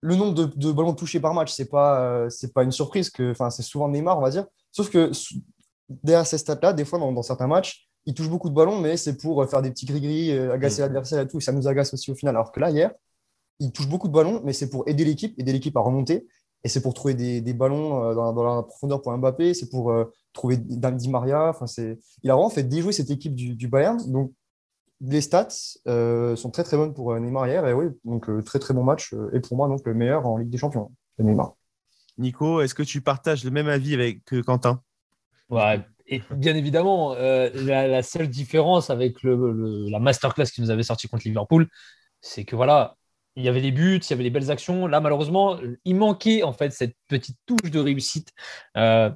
le 0.00 0.16
nombre 0.16 0.34
de, 0.34 0.72
ballons 0.72 0.94
touchés 0.94 1.20
par 1.20 1.34
match, 1.34 1.52
ce 1.52 1.62
n'est 1.62 1.68
pas, 1.68 2.00
euh, 2.00 2.28
pas 2.54 2.62
une 2.62 2.72
surprise. 2.72 3.10
que 3.10 3.34
C'est 3.50 3.62
souvent 3.62 3.88
Neymar, 3.88 4.18
on 4.18 4.22
va 4.22 4.30
dire. 4.30 4.46
Sauf 4.72 4.90
que 4.90 5.10
derrière 5.88 6.26
ces 6.26 6.38
stats-là, 6.38 6.72
des 6.72 6.84
fois, 6.84 6.98
dans, 6.98 7.22
certains 7.22 7.46
matchs, 7.46 7.88
il 8.06 8.14
touche 8.14 8.30
beaucoup 8.30 8.48
de 8.48 8.54
ballons, 8.54 8.80
mais 8.80 8.96
c'est 8.96 9.16
pour 9.16 9.46
faire 9.48 9.60
des 9.60 9.70
petits 9.70 9.86
gris-gris, 9.86 10.32
agacer 10.32 10.80
mm. 10.80 10.84
l'adversaire 10.84 11.20
et 11.20 11.28
tout. 11.28 11.40
ça 11.40 11.52
nous 11.52 11.68
agace 11.68 11.92
aussi 11.92 12.10
au 12.10 12.14
final. 12.14 12.34
Alors 12.36 12.50
que 12.50 12.60
là, 12.60 12.70
hier, 12.70 12.92
il 13.58 13.72
touche 13.72 13.88
beaucoup 13.88 14.08
de 14.08 14.12
ballons, 14.12 14.40
mais 14.44 14.54
c'est 14.54 14.70
pour 14.70 14.88
aider 14.88 15.04
l'équipe, 15.04 15.38
aider 15.38 15.52
l'équipe 15.52 15.76
à 15.76 15.80
remonter. 15.80 16.26
Et 16.64 16.68
c'est 16.68 16.82
pour 16.82 16.92
trouver 16.92 17.14
des, 17.14 17.52
ballons 17.54 18.14
dans, 18.14 18.56
la 18.56 18.62
profondeur 18.62 19.00
pour 19.00 19.16
Mbappé, 19.16 19.54
c'est 19.54 19.70
pour 19.70 19.94
trouver 20.34 20.58
Di 20.58 21.08
Maria. 21.08 21.48
Enfin, 21.48 21.64
il 22.22 22.30
a 22.30 22.34
vraiment 22.34 22.50
fait 22.50 22.62
déjouer 22.62 22.92
cette 22.92 23.10
équipe 23.10 23.34
du, 23.34 23.54
du 23.54 23.68
Bayern. 23.68 23.98
Donc, 24.10 24.32
les 25.00 25.20
stats 25.20 25.48
euh, 25.86 26.36
sont 26.36 26.50
très 26.50 26.64
très 26.64 26.76
bonnes 26.76 26.94
pour 26.94 27.12
euh, 27.12 27.18
Neymar 27.18 27.46
hier. 27.46 27.66
Et 27.66 27.72
oui, 27.72 27.86
donc 28.04 28.28
euh, 28.28 28.42
très 28.42 28.58
très 28.58 28.74
bon 28.74 28.84
match. 28.84 29.14
et 29.32 29.40
pour 29.40 29.56
moi, 29.56 29.68
donc 29.68 29.80
le 29.84 29.94
meilleur 29.94 30.26
en 30.26 30.36
Ligue 30.36 30.50
des 30.50 30.58
Champions, 30.58 30.92
Neymar. 31.18 31.54
Nico, 32.18 32.60
est-ce 32.60 32.74
que 32.74 32.82
tu 32.82 33.00
partages 33.00 33.44
le 33.44 33.50
même 33.50 33.68
avis 33.68 33.94
avec 33.94 34.24
Quentin? 34.44 34.82
Ouais, 35.48 35.80
et 36.06 36.22
Bien 36.30 36.54
évidemment, 36.54 37.14
la, 37.14 38.02
seule 38.02 38.28
différence 38.28 38.90
avec 38.90 39.22
le, 39.22 39.88
la 39.88 40.00
masterclass 40.00 40.46
qui 40.46 40.60
nous 40.60 40.70
avait 40.70 40.82
sorti 40.82 41.08
contre 41.08 41.26
Liverpool, 41.26 41.66
c'est 42.20 42.44
que 42.44 42.56
voilà, 42.56 42.96
il 43.36 43.44
y 43.44 43.48
avait 43.48 43.60
des 43.60 43.70
buts, 43.70 43.98
il 43.98 44.10
y 44.10 44.12
avait 44.12 44.24
des 44.24 44.30
belles 44.30 44.50
actions. 44.50 44.86
Là, 44.86 45.00
malheureusement, 45.00 45.58
il 45.84 45.96
manquait 45.96 46.42
en 46.42 46.52
fait 46.52 46.72
cette 46.72 46.96
petite 47.08 47.38
touche 47.46 47.70
de 47.70 47.78
réussite. 47.78 48.30
Euh, 48.76 49.10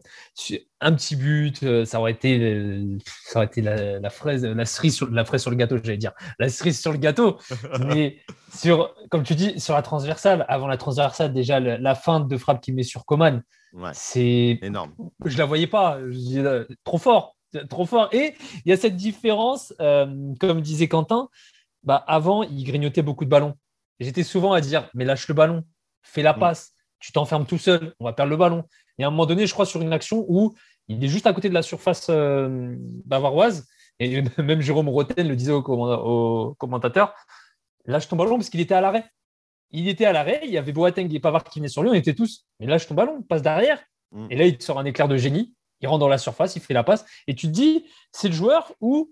un 0.81 0.93
petit 0.93 1.17
but, 1.17 1.63
euh, 1.63 1.85
ça 1.85 1.99
aurait 1.99 2.13
été, 2.13 2.99
ça 3.05 3.39
aurait 3.39 3.47
été 3.47 3.61
la, 3.61 4.11
fraise, 4.11 4.45
la 4.45 4.65
cerise 4.65 4.95
sur 4.95 5.11
la 5.11 5.25
fraise 5.25 5.43
sur 5.43 5.51
le 5.51 5.57
gâteau, 5.57 5.79
j'allais 5.83 5.99
dire, 5.99 6.13
la 6.39 6.49
cerise 6.49 6.81
sur 6.81 6.93
le 6.93 6.99
gâteau. 6.99 7.39
Mais 7.81 8.19
sur, 8.55 8.95
comme 9.11 9.25
tu 9.25 9.35
dis, 9.35 9.59
sur 9.59 9.75
la 9.75 9.83
transversale, 9.83 10.45
avant 10.49 10.69
la 10.69 10.77
transversale, 10.77 11.33
déjà 11.33 11.59
la, 11.59 11.95
fin 11.95 12.21
de 12.21 12.37
frappe 12.37 12.61
qu'il 12.61 12.75
met 12.75 12.83
sur 12.83 13.05
Coman, 13.07 13.43
c'est 13.93 14.61
énorme. 14.63 14.95
Je 15.25 15.37
la 15.37 15.45
voyais 15.45 15.67
pas, 15.67 15.99
euh, 15.99 16.65
trop 16.85 16.99
fort, 16.99 17.37
trop 17.69 17.87
fort. 17.87 18.09
Et 18.13 18.35
il 18.65 18.71
y 18.71 18.73
a 18.73 18.77
cette 18.77 18.97
différence, 18.97 19.75
comme 19.79 20.61
disait 20.61 20.87
Quentin. 20.87 21.29
Bah, 21.83 22.03
avant, 22.07 22.43
il 22.45 22.65
grignotait 22.65 23.03
beaucoup 23.03 23.27
de 23.27 23.31
ballons. 23.31 23.57
J'étais 24.01 24.23
souvent 24.23 24.53
à 24.53 24.61
dire, 24.61 24.89
mais 24.95 25.05
lâche 25.05 25.29
le 25.29 25.35
ballon, 25.35 25.65
fais 26.03 26.23
la 26.23 26.33
mm. 26.33 26.39
passe, 26.39 26.73
tu 26.99 27.13
t'enfermes 27.13 27.47
tout 27.47 27.59
seul, 27.59 27.95
on 28.01 28.05
va 28.05 28.13
perdre 28.13 28.31
le 28.31 28.37
ballon. 28.37 28.65
Et 28.99 29.05
à 29.05 29.09
un 29.09 29.11
moment 29.11 29.27
donné, 29.27 29.47
je 29.47 29.53
crois 29.53 29.67
sur 29.67 29.81
une 29.83 29.93
action 29.93 30.25
où 30.29 30.55
il 30.89 31.03
est 31.03 31.09
juste 31.09 31.27
à 31.27 31.33
côté 31.33 31.49
de 31.49 31.55
la 31.55 31.63
surface 31.63 32.07
euh, 32.11 32.77
bavaroise, 33.05 33.67
et 34.01 34.23
même 34.39 34.61
Jérôme 34.61 34.89
Roten 34.89 35.27
le 35.27 35.37
disait 35.37 35.53
au, 35.53 36.55
commentateur, 36.59 37.15
lâche 37.87 38.09
ton 38.09 38.17
ballon 38.17 38.37
parce 38.37 38.51
qu'il 38.51 38.61
était 38.61 38.75
à 38.75 38.81
l'arrêt. 38.81 39.05
Il 39.71 39.89
était 39.89 40.05
à 40.05 40.13
l'arrêt, 40.13 40.41
il 40.45 40.51
y 40.51 40.59
avait 40.59 40.73
Boateng 40.73 41.13
et 41.13 41.21
Pavard 41.21 41.43
qui 41.45 41.59
venaient 41.59 41.69
sur 41.69 41.83
lui, 41.83 41.91
on 41.91 41.95
était 41.95 42.15
tous, 42.15 42.47
mais 42.61 42.67
lâche 42.67 42.87
ton 42.87 42.95
ballon, 42.95 43.23
passe 43.23 43.43
derrière. 43.43 43.83
Mm. 44.13 44.27
Et 44.31 44.37
là, 44.37 44.47
il 44.47 44.63
sort 44.63 44.79
un 44.79 44.85
éclair 44.85 45.09
de 45.09 45.17
génie, 45.17 45.55
il 45.81 45.89
rentre 45.89 46.01
dans 46.01 46.09
la 46.09 46.19
surface, 46.19 46.55
il 46.55 46.63
fait 46.63 46.75
la 46.75 46.85
passe, 46.85 47.05
et 47.27 47.35
tu 47.35 47.49
te 47.49 47.53
dis, 47.53 47.85
c'est 48.13 48.29
le 48.29 48.35
joueur 48.35 48.73
où 48.81 49.11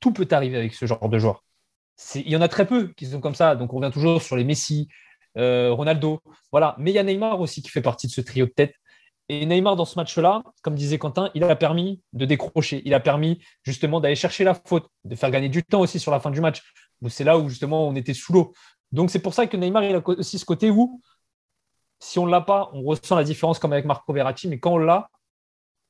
tout 0.00 0.12
peut 0.12 0.26
arriver 0.30 0.56
avec 0.56 0.74
ce 0.74 0.86
genre 0.86 1.08
de 1.08 1.18
joueur 1.18 1.44
il 2.14 2.28
y 2.28 2.36
en 2.36 2.40
a 2.40 2.48
très 2.48 2.66
peu 2.66 2.88
qui 2.96 3.06
sont 3.06 3.20
comme 3.20 3.34
ça. 3.34 3.56
Donc, 3.56 3.72
on 3.72 3.76
revient 3.76 3.92
toujours 3.92 4.20
sur 4.22 4.36
les 4.36 4.44
Messi, 4.44 4.88
euh, 5.38 5.72
Ronaldo. 5.72 6.20
Voilà. 6.52 6.74
Mais 6.78 6.90
il 6.90 6.94
y 6.94 6.98
a 6.98 7.02
Neymar 7.02 7.40
aussi 7.40 7.62
qui 7.62 7.70
fait 7.70 7.82
partie 7.82 8.06
de 8.06 8.12
ce 8.12 8.20
trio 8.20 8.46
de 8.46 8.50
tête. 8.50 8.74
Et 9.28 9.44
Neymar, 9.44 9.76
dans 9.76 9.84
ce 9.84 9.98
match-là, 9.98 10.42
comme 10.62 10.74
disait 10.76 10.98
Quentin, 10.98 11.30
il 11.34 11.42
a 11.44 11.56
permis 11.56 12.00
de 12.12 12.24
décrocher. 12.26 12.82
Il 12.84 12.94
a 12.94 13.00
permis 13.00 13.42
justement 13.64 14.00
d'aller 14.00 14.14
chercher 14.14 14.44
la 14.44 14.54
faute, 14.54 14.86
de 15.04 15.16
faire 15.16 15.30
gagner 15.30 15.48
du 15.48 15.64
temps 15.64 15.80
aussi 15.80 15.98
sur 15.98 16.12
la 16.12 16.20
fin 16.20 16.30
du 16.30 16.40
match. 16.40 16.62
C'est 17.08 17.24
là 17.24 17.38
où 17.38 17.48
justement 17.48 17.88
on 17.88 17.94
était 17.96 18.14
sous 18.14 18.32
l'eau. 18.32 18.52
Donc, 18.92 19.10
c'est 19.10 19.18
pour 19.18 19.34
ça 19.34 19.46
que 19.46 19.56
Neymar, 19.56 19.84
il 19.84 19.96
a 19.96 20.02
aussi 20.06 20.38
ce 20.38 20.44
côté 20.44 20.70
où, 20.70 21.00
si 21.98 22.18
on 22.18 22.26
ne 22.26 22.30
l'a 22.30 22.40
pas, 22.40 22.70
on 22.72 22.82
ressent 22.82 23.16
la 23.16 23.24
différence 23.24 23.58
comme 23.58 23.72
avec 23.72 23.84
Marco 23.84 24.12
Verratti. 24.12 24.48
Mais 24.48 24.60
quand 24.60 24.74
on 24.74 24.78
l'a, 24.78 25.08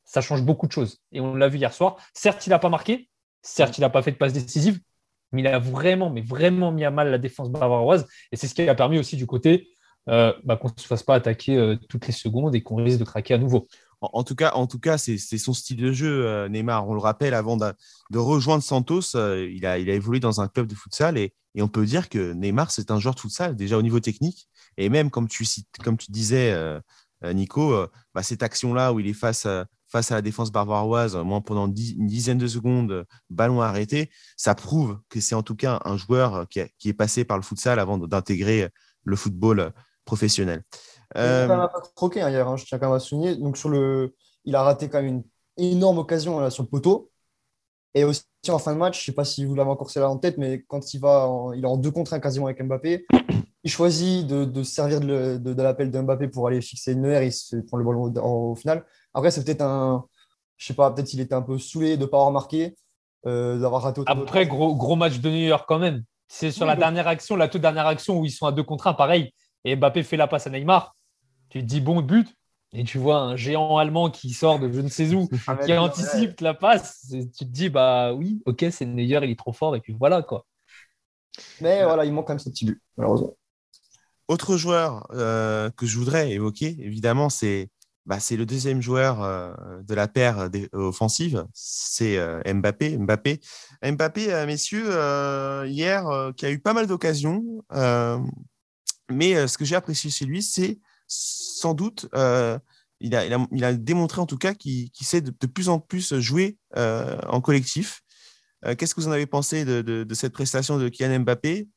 ça 0.05 0.21
change 0.21 0.43
beaucoup 0.43 0.67
de 0.67 0.73
choses. 0.73 1.03
Et 1.13 1.21
on 1.21 1.35
l'a 1.35 1.49
vu 1.49 1.59
hier 1.59 1.75
soir. 1.75 1.97
Certes, 2.15 2.47
il 2.47 2.51
n'a 2.51 2.59
pas 2.59 2.71
marqué. 2.71 3.11
Certes, 3.43 3.77
il 3.77 3.83
n'a 3.83 3.91
pas 3.91 4.03
fait 4.03 4.13
de 4.13 4.17
passe 4.17 4.33
décisive 4.33 4.81
mais 5.33 5.43
il 5.43 5.47
a 5.47 5.59
vraiment, 5.59 6.11
mais 6.11 6.21
vraiment 6.21 6.73
mis 6.73 6.85
à 6.85 6.91
mal 6.91 7.11
la 7.11 7.19
défense 7.19 7.51
bavaroise. 7.51 8.07
Et 8.33 8.37
c'est 8.37 8.49
ce 8.49 8.55
qui 8.55 8.69
a 8.69 8.75
permis 8.75 8.99
aussi 8.99 9.17
du 9.17 9.27
côté 9.27 9.69
euh, 10.09 10.33
bah, 10.45 10.57
qu'on 10.57 10.69
ne 10.69 10.81
se 10.81 10.87
fasse 10.87 11.03
pas 11.03 11.17
attaquer 11.17 11.57
euh, 11.57 11.77
toutes 11.89 12.07
les 12.07 12.13
secondes 12.13 12.55
et 12.55 12.63
qu'on 12.63 12.77
risque 12.77 13.01
de 13.01 13.05
craquer 13.05 13.35
à 13.35 13.39
nouveau. 13.39 13.67
En, 14.01 14.23
tout 14.23 14.37
cas, 14.37 14.53
en 14.53 14.67
tout 14.67 14.79
cas, 14.79 14.99
c'est 14.99 15.19
son 15.19 15.53
style 15.53 15.79
de 15.79 15.91
jeu, 15.91 16.27
euh, 16.27 16.49
Neymar. 16.49 16.87
On 16.89 16.95
le 16.95 17.01
rappelle, 17.01 17.35
avant 17.35 17.57
de, 17.57 17.73
rejoindre 18.15 18.63
Santos, 18.63 19.17
il, 19.17 19.67
a, 19.67 19.79
évolué 19.79 20.21
dans 20.21 20.41
un 20.41 20.49
club 20.49 20.67
de 20.67 20.75
futsal 20.75 21.19
et, 21.19 21.33
on 21.59 21.69
peut 21.69 21.87
dire 21.87 22.11
que 22.11 22.35
Neymar, 22.35 22.71
c'est 22.71 22.91
un 22.91 23.01
joueur 23.01 23.15
de 23.15 23.21
futsal, 23.21 23.57
déjà 23.57 23.79
au 23.79 23.83
niveau 23.83 23.99
technique. 23.99 24.49
Et 24.77 24.91
même, 24.91 25.11
comme 25.11 25.27
tu, 25.27 25.47
comme 25.83 25.97
tu 25.97 26.13
disais, 26.13 26.55
Nico, 27.25 27.75
bah, 28.15 28.23
cette 28.23 28.43
action-là 28.43 28.93
où 28.93 29.01
il 29.01 29.09
est 29.09 29.15
face 29.15 29.47
à, 29.47 29.67
face 29.97 30.13
à 30.13 30.17
la 30.17 30.21
défense 30.21 30.53
bavaroise, 30.53 31.17
moins 31.17 31.41
pendant 31.41 31.69
une 31.69 32.07
dizaine 32.07 32.37
de 32.37 32.47
secondes, 32.47 33.07
ballon 33.31 33.63
arrêté, 33.63 34.11
ça 34.37 34.55
prouve 34.55 34.99
que 35.09 35.21
c'est 35.21 35.35
en 35.35 35.43
tout 35.43 35.57
cas 35.57 35.81
un 35.87 35.97
joueur 35.97 36.47
qui, 36.51 36.61
est 36.61 36.93
passé 36.93 37.25
par 37.25 37.39
le 37.39 37.43
futsal 37.43 37.79
avant 37.79 37.97
d'intégrer 37.97 38.69
le 39.05 39.17
football 39.17 39.73
professionnel. 40.05 40.65
Il 41.15 41.23
pas 41.49 41.73
croqué 41.95 42.21
hein, 42.21 42.29
hier, 42.29 42.47
hein, 42.47 42.59
je 42.59 42.67
tiens 42.67 42.79
quand 42.79 42.89
même 42.89 42.97
à 42.97 43.01
souligner. 43.01 43.37
Donc 43.37 43.57
sur 43.57 43.71
le... 43.71 44.15
Il 44.45 44.55
a 44.55 44.63
raté 44.63 44.91
quand 44.91 45.01
même 45.01 45.23
une 45.57 45.73
énorme 45.73 45.97
occasion 45.97 46.39
là, 46.41 46.51
sur 46.51 46.63
le 46.63 46.69
poteau. 46.69 47.11
Et 47.95 48.05
aussi 48.05 48.23
en 48.51 48.59
fin 48.59 48.75
de 48.75 48.79
match, 48.79 48.99
je 48.99 49.03
ne 49.03 49.05
sais 49.07 49.17
pas 49.17 49.25
si 49.25 49.47
vous 49.47 49.55
l'avez 49.55 49.71
encore 49.71 49.89
celle-là 49.89 50.11
en 50.11 50.19
tête, 50.19 50.37
mais 50.37 50.63
quand 50.69 50.93
il 50.93 51.01
va, 51.01 51.27
il 51.55 51.65
est 51.65 51.67
en 51.67 51.79
deux 51.79 51.91
contre 51.91 52.13
un 52.13 52.21
quasiment 52.21 52.45
avec 52.45 52.63
Mbappé, 52.63 53.07
il 53.65 53.71
choisit 53.71 54.27
de, 54.27 54.63
servir 54.63 55.01
de, 55.01 55.63
l'appel 55.63 55.91
de 55.91 56.01
Mbappé 56.01 56.29
pour 56.29 56.47
aller 56.47 56.61
fixer 56.61 56.93
une 56.93 57.07
heure, 57.07 57.23
il 57.23 57.33
se 57.33 57.57
prend 57.57 57.79
le 57.79 57.85
ballon 57.85 58.13
au 58.23 58.55
final. 58.55 58.85
Après, 59.17 59.31
c'est 59.31 59.43
peut-être 59.43 59.63
un. 59.63 60.05
Je 60.59 60.67
sais 60.67 60.75
pas, 60.75 60.91
peut-être 60.91 61.09
qu'il 61.09 61.21
était 61.21 61.35
un 61.35 61.43
peu 61.43 61.59
saoulé 61.59 61.97
de 61.97 62.03
ne 62.03 62.07
pas 62.07 62.19
avoir 62.19 62.31
marqué, 62.31 62.77
euh, 63.27 63.59
d'avoir 63.59 63.83
raté 63.83 64.03
autant 64.03 64.13
Après, 64.13 64.47
gros, 64.47 64.77
gros 64.77 64.95
match 64.95 65.19
de 65.21 65.31
New 65.31 65.47
York 65.49 65.65
quand 65.67 65.79
même. 65.79 66.05
C'est 66.29 66.51
sur 66.51 66.67
la 66.67 66.77
dernière 66.77 67.09
action, 67.09 67.35
la 67.35 67.49
toute 67.49 67.63
dernière 67.63 67.87
action 67.87 68.19
où 68.19 68.25
ils 68.27 68.31
sont 68.31 68.47
à 68.47 68.53
deux 68.53 68.63
contre 68.63 68.87
un, 68.89 68.95
pareil. 68.95 69.33
Et 69.65 69.75
Mbappé 69.75 70.03
fait 70.03 70.19
la 70.19 70.27
passe 70.27 70.47
à 70.47 70.51
Neymar. 70.51 70.95
Tu 71.49 71.61
te 71.61 71.65
dis 71.65 71.81
bon 71.81 72.03
but. 72.03 72.29
Et 72.73 72.85
tu 72.85 72.99
vois 72.99 73.19
un 73.21 73.37
géant 73.37 73.79
allemand 73.79 74.11
qui 74.11 74.31
sort 74.31 74.59
de 74.59 74.71
je 74.71 74.81
ne 74.81 74.89
sais 74.89 75.15
où, 75.15 75.29
ah, 75.47 75.57
qui 75.57 75.73
anticipe 75.73 76.41
la 76.41 76.53
passe. 76.53 77.07
Tu 77.11 77.27
te 77.27 77.45
dis, 77.45 77.71
bah 77.71 78.13
oui, 78.13 78.43
ok, 78.45 78.67
c'est 78.71 78.85
Neuer, 78.85 79.21
il 79.23 79.31
est 79.31 79.39
trop 79.39 79.53
fort. 79.53 79.77
Et 79.77 79.81
puis 79.81 79.97
voilà, 79.99 80.23
quoi. 80.23 80.45
Mais 81.63 81.85
voilà, 81.85 82.05
il 82.05 82.13
manque 82.13 82.27
quand 82.27 82.35
même 82.35 82.39
ce 82.39 82.51
petit 82.51 82.67
but, 82.67 82.83
malheureusement. 82.99 83.35
Autre 84.29 84.57
joueur 84.57 85.07
euh, 85.13 85.71
que 85.71 85.87
je 85.87 85.97
voudrais 85.97 86.33
évoquer, 86.33 86.77
évidemment, 86.81 87.31
c'est 87.31 87.71
bah, 88.07 88.21
c'est 88.21 88.37
le 88.37 88.47
deuxième 88.47 88.81
joueur 88.81 89.23
euh, 89.23 89.53
de 89.83 89.95
la 89.95 90.07
paire 90.07 90.49
offensive, 90.73 91.45
c'est 91.53 92.17
euh, 92.19 92.41
Mbappé. 92.47 92.97
Mbappé, 92.99 93.41
Mbappé 93.83 94.33
euh, 94.33 94.47
messieurs, 94.47 94.91
hier, 95.67 96.07
qui 96.37 96.47
a 96.47 96.51
eu 96.51 96.61
pas 96.61 96.73
mal 96.73 96.87
d'occasions, 96.87 97.65
mais 99.11 99.47
ce 99.47 99.59
que 99.59 99.65
j'ai 99.65 99.77
apprécié 99.77 100.11
chez 100.11 100.25
lui, 100.25 100.43
c'est 100.43 100.79
sans 101.09 101.75
doute, 101.75 102.09
il 103.01 103.15
a, 103.15 103.39
il, 103.53 103.65
a, 103.65 103.73
démontré 103.75 104.21
en 104.21 104.27
tout 104.27 104.39
cas 104.39 104.55
qu'il 104.55 104.91
sait 105.01 105.21
de, 105.21 105.47
plus 105.47 105.69
en 105.69 105.81
plus 105.81 106.15
jouer 106.21 106.59
en 106.77 107.41
collectif. 107.41 108.03
Qu'est-ce 108.79 108.95
que 108.95 109.01
vous 109.01 109.09
en 109.09 109.13
avez 109.13 109.27
pensé 109.27 109.65
de, 109.65 110.15
cette 110.15 110.33
prestation 110.33 110.79
de 110.79 110.89
Kylian 110.89 111.21
Mbappé 111.21 111.69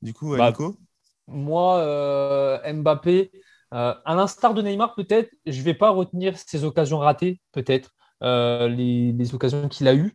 Du 0.00 0.14
coup, 0.14 0.34
bah, 0.34 0.48
Nico? 0.48 0.78
Moi, 1.26 2.60
Mbappé, 2.72 3.30
euh, 3.72 3.94
à 4.04 4.14
l'instar 4.14 4.54
de 4.54 4.62
Neymar, 4.62 4.94
peut-être, 4.94 5.30
je 5.46 5.58
ne 5.58 5.64
vais 5.64 5.74
pas 5.74 5.90
retenir 5.90 6.36
ses 6.36 6.64
occasions 6.64 6.98
ratées, 6.98 7.40
peut-être, 7.52 7.94
euh, 8.22 8.68
les, 8.68 9.34
occasions 9.34 9.68
qu'il 9.68 9.88
a 9.88 9.94
eues. 9.94 10.14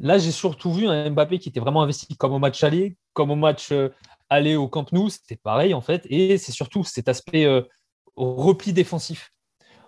Là, 0.00 0.18
j'ai 0.18 0.32
surtout 0.32 0.72
vu 0.72 0.86
un 0.86 1.10
Mbappé 1.10 1.38
qui 1.38 1.50
était 1.50 1.60
vraiment 1.60 1.82
investi 1.82 2.16
comme 2.16 2.32
au 2.32 2.38
match 2.38 2.64
aller, 2.64 2.96
comme 3.12 3.30
au 3.30 3.36
match 3.36 3.72
euh, 3.72 3.90
aller 4.30 4.56
au 4.56 4.68
Camp 4.68 4.90
Nou, 4.92 5.10
c'était 5.10 5.36
pareil 5.36 5.74
en 5.74 5.80
fait. 5.80 6.06
Et 6.10 6.38
c'est 6.38 6.52
surtout 6.52 6.82
cet 6.82 7.08
aspect 7.08 7.46
repli 8.16 8.72
défensif. 8.72 9.30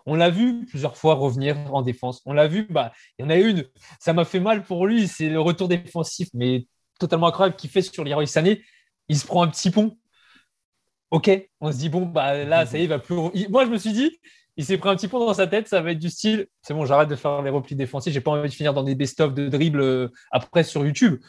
On 0.05 0.15
l'a 0.15 0.31
vu 0.31 0.67
plusieurs 0.67 0.97
fois 0.97 1.15
revenir 1.15 1.57
en 1.75 1.83
défense. 1.83 2.23
On 2.27 2.33
l'a 2.33 2.47
vu, 2.47 2.67
bah, 2.71 2.93
il 3.19 3.23
y 3.23 3.27
en 3.27 3.31
a 3.31 3.37
une, 3.37 3.65
ça 3.99 4.13
m'a 4.13 4.25
fait 4.25 4.39
mal 4.39 4.63
pour 4.63 4.87
lui, 4.87 5.09
c'est 5.09 5.29
le 5.29 5.41
retour 5.41 5.67
défensif, 5.67 6.29
mais 6.33 6.67
totalement 7.01 7.27
incroyable 7.27 7.57
qu'il 7.57 7.71
fait 7.71 7.83
sur 7.83 8.05
Leroy 8.05 8.27
Sané. 8.27 8.63
Il 9.09 9.19
se 9.19 9.27
prend 9.27 9.43
un 9.43 9.49
petit 9.49 9.71
pont, 9.71 9.97
ok, 11.11 11.31
on 11.61 11.73
se 11.73 11.79
dit, 11.79 11.89
bon, 11.89 12.07
bah, 12.07 12.45
là, 12.45 12.67
ça 12.67 12.79
y 12.79 12.81
est, 12.81 12.85
il 12.85 12.89
va 12.89 12.99
plus. 12.99 13.17
Moi, 13.49 13.65
je 13.65 13.71
me 13.71 13.79
suis 13.79 13.93
dit, 13.93 14.19
il 14.57 14.65
s'est 14.65 14.79
pris 14.79 14.89
un 14.89 14.97
petit 14.97 15.09
peu 15.09 15.19
dans 15.19 15.35
sa 15.35 15.47
tête, 15.47 15.69
ça 15.69 15.81
va 15.81 15.93
être 15.93 15.99
du 15.99 16.11
style, 16.11 16.47
c'est 16.63 16.75
bon, 16.75 16.85
j'arrête 16.87 17.09
de 17.09 17.17
faire 17.17 17.43
les 17.43 17.51
replis 17.51 17.77
défensifs, 17.77 18.13
j'ai 18.13 18.21
pas 18.21 18.31
envie 18.31 18.49
de 18.49 18.55
finir 18.55 18.73
dans 18.73 18.83
des 18.83 18.95
best-of 18.95 19.35
de 19.35 19.49
dribble 19.49 19.81
euh, 19.81 20.09
après 20.31 20.65
sur 20.65 20.85
YouTube. 20.85 21.21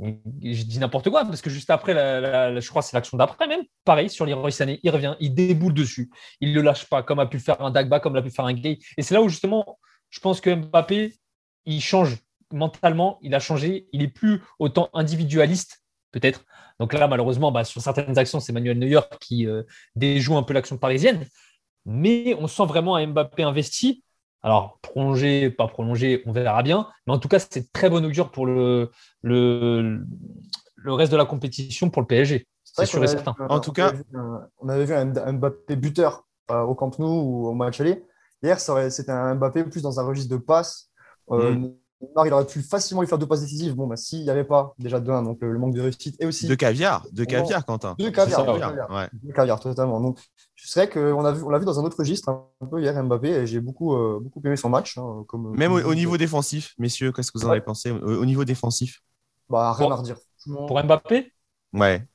Je 0.00 0.62
dis 0.62 0.78
n'importe 0.78 1.10
quoi, 1.10 1.24
parce 1.24 1.42
que 1.42 1.50
juste 1.50 1.70
après, 1.70 1.92
je 1.92 2.68
crois 2.68 2.82
que 2.82 2.88
c'est 2.88 2.96
l'action 2.96 3.18
d'après 3.18 3.48
même, 3.48 3.62
pareil, 3.84 4.08
sur 4.08 4.26
Leroy 4.26 4.50
il 4.50 4.90
revient, 4.90 5.16
il 5.18 5.34
déboule 5.34 5.74
dessus, 5.74 6.10
il 6.40 6.50
ne 6.50 6.54
le 6.54 6.62
lâche 6.62 6.88
pas, 6.88 7.02
comme 7.02 7.18
a 7.18 7.26
pu 7.26 7.40
faire 7.40 7.60
un 7.60 7.70
Dagba, 7.70 7.98
comme 7.98 8.14
l'a 8.14 8.22
pu 8.22 8.30
faire 8.30 8.44
un 8.44 8.52
Gay. 8.52 8.78
Et 8.96 9.02
c'est 9.02 9.14
là 9.14 9.22
où 9.22 9.28
justement, 9.28 9.78
je 10.10 10.20
pense 10.20 10.40
que 10.40 10.54
Mbappé, 10.54 11.14
il 11.66 11.80
change 11.80 12.16
mentalement, 12.52 13.18
il 13.22 13.34
a 13.34 13.40
changé, 13.40 13.88
il 13.92 14.02
est 14.02 14.08
plus 14.08 14.42
autant 14.58 14.88
individualiste, 14.94 15.82
peut-être, 16.12 16.44
donc 16.78 16.92
là, 16.92 17.08
malheureusement, 17.08 17.50
bah, 17.50 17.64
sur 17.64 17.80
certaines 17.80 18.18
actions, 18.18 18.40
c'est 18.40 18.52
Manuel 18.52 18.78
Neuer 18.78 19.00
qui 19.20 19.46
euh, 19.46 19.62
déjoue 19.96 20.36
un 20.36 20.42
peu 20.42 20.54
l'action 20.54 20.78
parisienne. 20.78 21.26
Mais 21.84 22.36
on 22.38 22.46
sent 22.46 22.66
vraiment 22.66 22.96
un 22.96 23.06
Mbappé 23.06 23.42
investi. 23.42 24.04
Alors, 24.42 24.78
prolonger, 24.82 25.50
pas 25.50 25.66
prolonger, 25.66 26.22
on 26.26 26.32
verra 26.32 26.62
bien. 26.62 26.88
Mais 27.06 27.12
en 27.12 27.18
tout 27.18 27.28
cas, 27.28 27.38
c'est 27.40 27.72
très 27.72 27.90
bon 27.90 28.04
augure 28.04 28.30
pour 28.30 28.46
le, 28.46 28.90
le, 29.22 30.04
le 30.76 30.92
reste 30.92 31.10
de 31.10 31.16
la 31.16 31.24
compétition 31.24 31.90
pour 31.90 32.02
le 32.02 32.06
PSG. 32.06 32.46
C'est 32.62 32.86
sûr 32.86 33.02
et 33.02 33.08
certain. 33.08 33.34
En 33.48 33.58
tout 33.60 33.72
cas, 33.72 33.92
on 34.58 34.68
avait 34.68 34.84
vu 34.84 34.94
un, 34.94 35.32
Mbappé 35.32 35.74
buteur 35.74 36.26
euh, 36.50 36.60
au 36.60 36.74
Camp 36.74 36.96
Nou 36.98 37.08
ou 37.08 37.48
au 37.48 37.54
match 37.54 37.80
aller. 37.80 38.04
Hier, 38.42 38.60
c'était 38.60 39.10
un 39.10 39.34
Mbappé 39.34 39.64
plus 39.64 39.82
dans 39.82 39.98
un 39.98 40.04
registre 40.04 40.30
de 40.30 40.40
passe. 40.40 40.90
Euh, 41.30 41.70
il 42.00 42.32
aurait 42.32 42.46
pu 42.46 42.62
facilement 42.62 43.02
lui 43.02 43.08
faire 43.08 43.18
deux 43.18 43.26
passes 43.26 43.40
décisives. 43.40 43.74
Bon, 43.74 43.86
bah, 43.86 43.96
s'il 43.96 44.22
n'y 44.22 44.30
avait 44.30 44.44
pas 44.44 44.74
déjà 44.78 45.00
deux, 45.00 45.12
donc 45.12 45.38
le, 45.40 45.58
manque 45.58 45.74
de 45.74 45.80
réussite 45.80 46.16
et 46.20 46.26
aussi. 46.26 46.46
De 46.46 46.54
caviar, 46.54 47.06
de 47.12 47.24
caviar, 47.24 47.64
Quentin. 47.64 47.96
De 47.98 48.08
caviar, 48.10 48.44
de 48.44 49.32
caviar, 49.32 49.60
totalement. 49.60 50.00
Donc, 50.00 50.18
je 50.54 50.68
sais 50.68 50.88
qu'on 50.88 51.24
a 51.24 51.32
vu, 51.32 51.42
on 51.42 51.50
l'a 51.50 51.58
vu 51.58 51.64
dans 51.64 51.80
un 51.80 51.84
autre 51.84 51.98
registre 51.98 52.28
un 52.28 52.66
peu 52.66 52.80
hier 52.80 53.02
Mbappé 53.02 53.28
et 53.28 53.46
j'ai 53.46 53.60
beaucoup, 53.60 53.94
euh, 53.94 54.20
beaucoup 54.20 54.40
aimé 54.44 54.56
son 54.56 54.68
match. 54.68 54.96
Hein, 54.98 55.24
comme, 55.26 55.56
Même 55.56 55.72
au, 55.72 55.94
niveau 55.94 56.16
défensif, 56.16 56.74
messieurs, 56.78 57.12
qu'est-ce 57.12 57.32
que 57.32 57.38
vous 57.38 57.46
en 57.46 57.50
avez 57.50 57.60
pensé 57.60 57.90
au, 57.90 58.24
niveau 58.24 58.44
défensif? 58.44 59.00
Bah, 59.48 59.72
rien 59.72 59.90
à 59.90 59.96
redire. 59.96 60.18
Pour 60.44 60.82
Mbappé? 60.82 61.32
Ouais. 61.72 62.06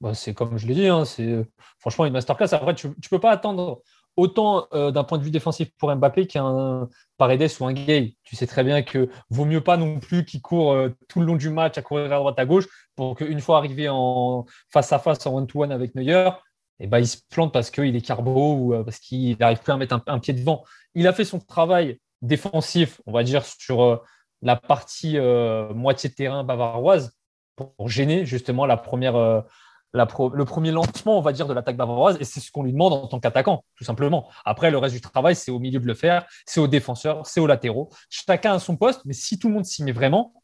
Bah, 0.00 0.14
c'est 0.14 0.34
comme 0.34 0.58
je 0.58 0.66
l'ai 0.66 0.74
dit, 0.74 0.88
hein, 0.88 1.04
c'est 1.04 1.46
franchement 1.78 2.04
une 2.04 2.12
masterclass. 2.12 2.48
Après, 2.52 2.74
tu 2.74 2.88
ne 2.88 3.08
peux 3.10 3.20
pas 3.20 3.30
attendre 3.30 3.80
autant 4.16 4.66
euh, 4.72 4.90
d'un 4.90 5.04
point 5.04 5.18
de 5.18 5.24
vue 5.24 5.30
défensif 5.30 5.70
pour 5.78 5.94
Mbappé 5.94 6.26
qu'un 6.26 6.88
Paredes 7.16 7.50
ou 7.60 7.66
un 7.66 7.72
Gay. 7.72 8.16
Tu 8.22 8.36
sais 8.36 8.46
très 8.46 8.64
bien 8.64 8.82
que 8.82 9.08
vaut 9.30 9.44
mieux 9.44 9.62
pas 9.62 9.76
non 9.76 9.98
plus 9.98 10.24
qu'il 10.24 10.40
court 10.40 10.72
euh, 10.72 10.90
tout 11.08 11.20
le 11.20 11.26
long 11.26 11.36
du 11.36 11.50
match 11.50 11.78
à 11.78 11.82
courir 11.82 12.12
à 12.12 12.16
droite 12.16 12.38
à 12.38 12.46
gauche 12.46 12.66
pour 12.96 13.16
qu'une 13.16 13.40
fois 13.40 13.58
arrivé 13.58 13.88
en 13.88 14.46
face 14.72 14.92
à 14.92 14.98
face 14.98 15.26
en 15.26 15.34
one-to-one 15.34 15.72
avec 15.72 15.94
Neuer, 15.94 16.30
eh 16.80 16.86
ben, 16.86 16.98
il 16.98 17.08
se 17.08 17.18
plante 17.30 17.52
parce 17.52 17.70
qu'il 17.70 17.94
est 17.96 18.00
carbo 18.00 18.54
ou 18.54 18.74
euh, 18.74 18.84
parce 18.84 18.98
qu'il 18.98 19.36
n'arrive 19.38 19.58
plus 19.58 19.72
à 19.72 19.76
mettre 19.76 20.00
un, 20.06 20.18
pied 20.18 20.34
devant. 20.34 20.64
Il 20.94 21.06
a 21.06 21.12
fait 21.12 21.24
son 21.24 21.40
travail 21.40 21.98
défensif, 22.22 23.00
on 23.06 23.12
va 23.12 23.22
dire, 23.24 23.44
sur 23.44 24.02
la 24.40 24.56
partie 24.56 25.18
moitié 25.74 26.08
de 26.08 26.14
terrain 26.14 26.42
bavaroise 26.42 27.14
pour 27.56 27.88
gêner 27.88 28.24
justement 28.24 28.64
la 28.64 28.76
première, 28.78 29.44
le 29.94 30.44
premier 30.44 30.72
lancement, 30.72 31.18
on 31.18 31.22
va 31.22 31.32
dire, 31.32 31.46
de 31.46 31.54
l'attaque 31.54 31.76
bavaroise, 31.76 32.16
et 32.20 32.24
c'est 32.24 32.40
ce 32.40 32.50
qu'on 32.50 32.64
lui 32.64 32.72
demande 32.72 32.92
en 32.92 33.06
tant 33.06 33.20
qu'attaquant, 33.20 33.64
tout 33.76 33.84
simplement. 33.84 34.28
Après, 34.44 34.70
le 34.70 34.78
reste 34.78 34.94
du 34.94 35.00
travail, 35.00 35.36
c'est 35.36 35.50
au 35.50 35.60
milieu 35.60 35.78
de 35.78 35.86
le 35.86 35.94
faire, 35.94 36.26
c'est 36.46 36.60
aux 36.60 36.66
défenseurs, 36.66 37.26
c'est 37.26 37.40
aux 37.40 37.46
latéraux. 37.46 37.90
Chacun 38.10 38.54
a 38.54 38.58
son 38.58 38.76
poste, 38.76 39.02
mais 39.04 39.14
si 39.14 39.38
tout 39.38 39.48
le 39.48 39.54
monde 39.54 39.64
s'y 39.64 39.84
met 39.84 39.92
vraiment, 39.92 40.34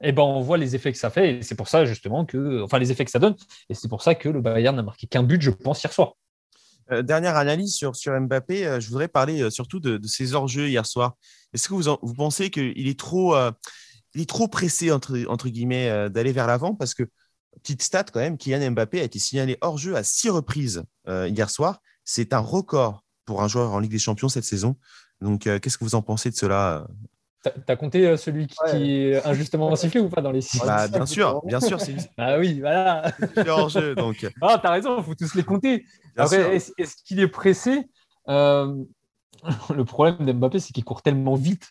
eh 0.00 0.12
ben, 0.12 0.22
on 0.22 0.40
voit 0.40 0.56
les 0.56 0.74
effets 0.74 0.92
que 0.92 0.98
ça 0.98 1.10
fait, 1.10 1.36
et 1.36 1.42
c'est 1.42 1.54
pour 1.54 1.68
ça, 1.68 1.84
justement, 1.84 2.24
que, 2.24 2.62
enfin, 2.62 2.78
les 2.78 2.90
effets 2.90 3.04
que 3.04 3.10
ça 3.10 3.18
donne, 3.18 3.36
et 3.68 3.74
c'est 3.74 3.88
pour 3.88 4.02
ça 4.02 4.14
que 4.14 4.28
le 4.28 4.40
Bayern 4.40 4.74
n'a 4.74 4.82
marqué 4.82 5.06
qu'un 5.06 5.22
but, 5.22 5.42
je 5.42 5.50
pense, 5.50 5.82
hier 5.82 5.92
soir. 5.92 6.14
Euh, 6.90 7.02
dernière 7.02 7.36
analyse 7.36 7.74
sur, 7.74 7.92
Mbappé, 8.20 8.66
euh, 8.66 8.80
je 8.80 8.88
voudrais 8.88 9.08
parler 9.08 9.42
euh, 9.42 9.50
surtout 9.50 9.80
de, 9.80 10.00
ses 10.06 10.34
hors-jeux 10.34 10.68
hier 10.68 10.86
soir. 10.86 11.16
Est-ce 11.52 11.68
que 11.68 11.74
vous, 11.74 12.14
pensez 12.14 12.50
qu'il 12.50 12.88
est 12.88 12.98
trop, 12.98 13.36
est 13.36 14.28
trop 14.28 14.48
pressé, 14.48 14.90
entre, 14.92 15.18
entre 15.28 15.48
guillemets, 15.48 16.10
d'aller 16.10 16.32
vers 16.32 16.46
l'avant? 16.46 16.74
Parce 16.74 16.92
que 16.92 17.04
petite 17.62 17.82
stat 17.82 18.04
quand 18.04 18.20
même, 18.20 18.38
Kylian 18.38 18.70
Mbappé 18.72 19.00
a 19.00 19.04
été 19.04 19.18
signalé 19.18 19.58
hors 19.60 19.78
jeu 19.78 19.96
à 19.96 20.02
six 20.02 20.30
reprises 20.30 20.84
euh, 21.08 21.28
hier 21.28 21.50
soir. 21.50 21.80
C'est 22.04 22.32
un 22.32 22.38
record 22.38 23.04
pour 23.24 23.42
un 23.42 23.48
joueur 23.48 23.72
en 23.72 23.78
Ligue 23.78 23.90
des 23.90 23.98
Champions 23.98 24.28
cette 24.28 24.44
saison. 24.44 24.76
Donc, 25.20 25.46
euh, 25.46 25.58
qu'est-ce 25.58 25.76
que 25.76 25.84
vous 25.84 25.94
en 25.94 26.02
pensez 26.02 26.30
de 26.30 26.36
cela 26.36 26.86
euh 27.44 27.50
T'as 27.66 27.76
compté 27.76 28.16
celui 28.16 28.48
qui, 28.48 28.92
est 28.92 29.24
injustement 29.24 29.74
sifflé 29.76 30.00
ou 30.00 30.08
pas 30.08 30.20
dans 30.20 30.32
les 30.32 30.40
six? 30.40 30.58
Bah, 30.58 30.88
Bien 30.88 31.06
sûr, 31.06 31.40
bien 31.46 31.60
sûr. 31.60 31.78
Ah 32.18 32.36
oui, 32.36 32.60
voilà. 32.60 33.12
hors 33.46 33.68
jeu, 33.68 33.94
donc. 33.94 34.26
Ah, 34.42 34.58
t'as 34.60 34.72
raison, 34.72 34.98
il 34.98 35.04
faut 35.04 35.14
tous 35.14 35.34
les 35.34 35.44
compter. 35.44 35.86
Après, 36.16 36.56
est-ce 36.56 36.96
qu'il 37.04 37.20
est 37.20 37.28
pressé? 37.28 37.88
Le 39.74 39.84
problème 39.84 40.26
d'Mbappé, 40.26 40.58
c'est 40.58 40.72
qu'il 40.72 40.84
court 40.84 41.02
tellement 41.02 41.34
vite, 41.34 41.70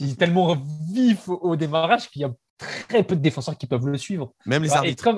il 0.00 0.10
est 0.10 0.18
tellement 0.18 0.56
vif 0.90 1.28
au 1.28 1.56
démarrage 1.56 2.10
qu'il 2.10 2.22
y 2.22 2.24
a 2.24 2.32
très 2.88 3.02
peu 3.02 3.16
de 3.16 3.20
défenseurs 3.20 3.56
qui 3.56 3.66
peuvent 3.66 3.86
le 3.86 3.98
suivre. 3.98 4.32
Même 4.46 4.62
les 4.62 4.72
arbitres. 4.72 5.08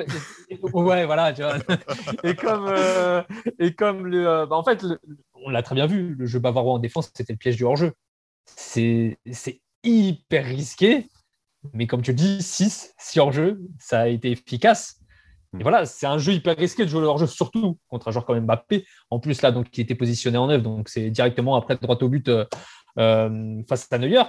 ouais, 0.73 1.07
voilà. 1.07 1.33
et 2.25 2.35
comme, 2.35 2.67
euh, 2.69 3.23
et 3.59 3.75
comme 3.75 4.07
le, 4.07 4.27
euh, 4.27 4.47
bah, 4.47 4.57
en 4.57 4.65
fait, 4.65 4.85
on 5.35 5.51
l'a 5.51 5.63
très 5.63 5.75
bien 5.75 5.87
vu, 5.87 6.15
le 6.15 6.27
jeu 6.27 6.39
bavarois 6.39 6.75
en 6.75 6.79
défense, 6.79 7.11
c'était 7.15 7.33
le 7.33 7.39
piège 7.39 7.57
du 7.57 7.65
hors-jeu. 7.65 7.93
C'est 8.47 9.19
hyper 9.83 10.45
risqué, 10.45 11.09
mais 11.73 11.87
comme 11.87 12.03
tu 12.03 12.11
le 12.13 12.17
dis, 12.17 12.43
6, 12.43 12.95
6 12.99 13.19
hors-jeu, 13.19 13.61
ça 13.79 14.01
a 14.01 14.09
été 14.09 14.31
efficace. 14.31 15.01
Et 15.59 15.63
voilà, 15.63 15.87
c'est 15.87 16.07
un 16.07 16.19
jeu 16.19 16.33
hyper 16.33 16.57
risqué 16.57 16.85
de 16.85 16.91
jouer 16.91 17.01
le 17.01 17.07
hors-jeu, 17.07 17.27
surtout 17.27 17.79
contre 17.89 18.09
un 18.09 18.11
joueur 18.11 18.25
comme 18.25 18.41
Mbappé. 18.41 18.85
En 19.11 19.21
plus, 19.21 19.41
là, 19.41 19.53
donc, 19.53 19.71
qui 19.71 19.81
était 19.81 19.95
positionné 19.95 20.37
en 20.37 20.49
neuf, 20.49 20.63
donc 20.63 20.89
c'est 20.89 21.11
directement 21.11 21.55
après 21.55 21.77
droite 21.77 22.03
au 22.03 22.09
but 22.09 22.29
euh, 22.29 23.63
face 23.69 23.87
à 23.93 23.99
Neuer. 23.99 24.23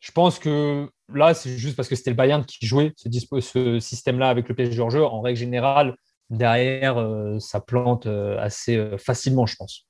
Je 0.00 0.12
pense 0.12 0.38
que 0.38 0.90
là, 1.12 1.34
c'est 1.34 1.56
juste 1.56 1.76
parce 1.76 1.88
que 1.88 1.96
c'était 1.96 2.10
le 2.10 2.16
Bayern 2.16 2.44
qui 2.44 2.66
jouait 2.66 2.92
ce, 2.96 3.78
système-là 3.80 4.28
avec 4.28 4.48
le 4.48 4.54
PSG 4.54 4.80
hors 4.80 4.90
jeu. 4.90 5.04
En 5.04 5.20
règle 5.20 5.38
générale, 5.38 5.96
derrière, 6.30 6.98
euh, 6.98 7.38
ça 7.38 7.60
plante 7.60 8.06
euh, 8.06 8.38
assez 8.38 8.76
euh, 8.76 8.98
facilement, 8.98 9.46
je 9.46 9.56
pense. 9.56 9.86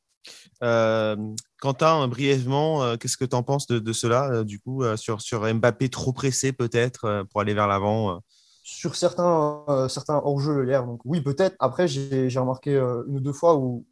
Quentin, 1.61 2.09
brièvement, 2.09 2.97
qu'est-ce 2.97 3.19
que 3.19 3.27
tu 3.27 3.37
en 3.37 3.43
penses 3.43 3.67
de, 3.67 3.93
cela, 3.93 4.43
du 4.43 4.59
coup, 4.59 4.83
sur, 4.97 5.21
sur 5.21 5.43
Mbappé 5.55 5.91
trop 5.91 6.15
pressé 6.15 6.53
peut-être 6.55 7.27
pour 7.31 7.43
aller 7.43 7.53
vers 7.53 7.67
l'avant 7.67 8.21
Sur 8.63 8.97
certains, 8.97 9.87
certains 9.91 10.23
hors-jeu 10.25 10.67
hier, 10.67 10.87
donc 10.87 11.03
oui, 11.05 11.21
peut-être. 11.21 11.55
Après, 11.59 11.89
j'ai 11.89 12.39
remarqué 12.39 12.75
une 13.07 13.17
ou 13.17 13.21
deux 13.21 13.35
fois 13.35 13.57
où 13.57 13.85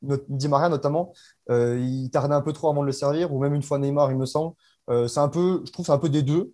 Di 0.00 0.48
Maria 0.48 0.70
notamment, 0.70 1.12
il 1.50 2.08
tardait 2.10 2.34
un 2.34 2.40
peu 2.40 2.54
trop 2.54 2.70
avant 2.70 2.80
de 2.80 2.86
le 2.86 2.92
servir, 2.92 3.30
ou 3.30 3.38
même 3.38 3.54
une 3.54 3.62
fois 3.62 3.78
Neymar, 3.78 4.10
il 4.10 4.16
me 4.16 4.24
semble. 4.24 4.54
Euh, 4.90 5.08
c'est 5.08 5.20
un 5.20 5.28
peu, 5.28 5.62
je 5.64 5.72
trouve 5.72 5.86
c'est 5.86 5.92
un 5.92 5.98
peu 5.98 6.08
des 6.08 6.22
deux. 6.22 6.52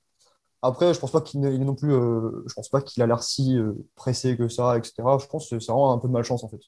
Après, 0.62 0.94
je 0.94 1.00
pense 1.00 1.12
pas 1.12 1.20
qu'il 1.20 1.40
non 1.40 1.74
plus, 1.74 1.92
euh, 1.92 2.42
je 2.46 2.54
pense 2.54 2.68
pas 2.68 2.82
qu'il 2.82 3.02
a 3.02 3.06
l'air 3.06 3.22
si 3.22 3.56
euh, 3.56 3.72
pressé 3.94 4.36
que 4.36 4.48
ça, 4.48 4.76
etc. 4.78 4.94
Je 5.20 5.26
pense 5.26 5.50
que 5.50 5.58
c'est 5.60 5.72
vraiment 5.72 5.92
un 5.92 5.98
peu 5.98 6.08
de 6.08 6.12
malchance 6.12 6.44
en 6.44 6.48
fait. 6.48 6.60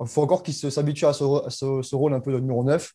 Il 0.00 0.06
faut 0.08 0.22
encore 0.22 0.42
qu'il 0.42 0.54
s'habitue 0.54 1.04
à, 1.06 1.12
ce, 1.12 1.94
rôle 1.94 2.14
un 2.14 2.20
peu 2.20 2.32
de 2.32 2.38
numéro 2.38 2.64
9. 2.64 2.92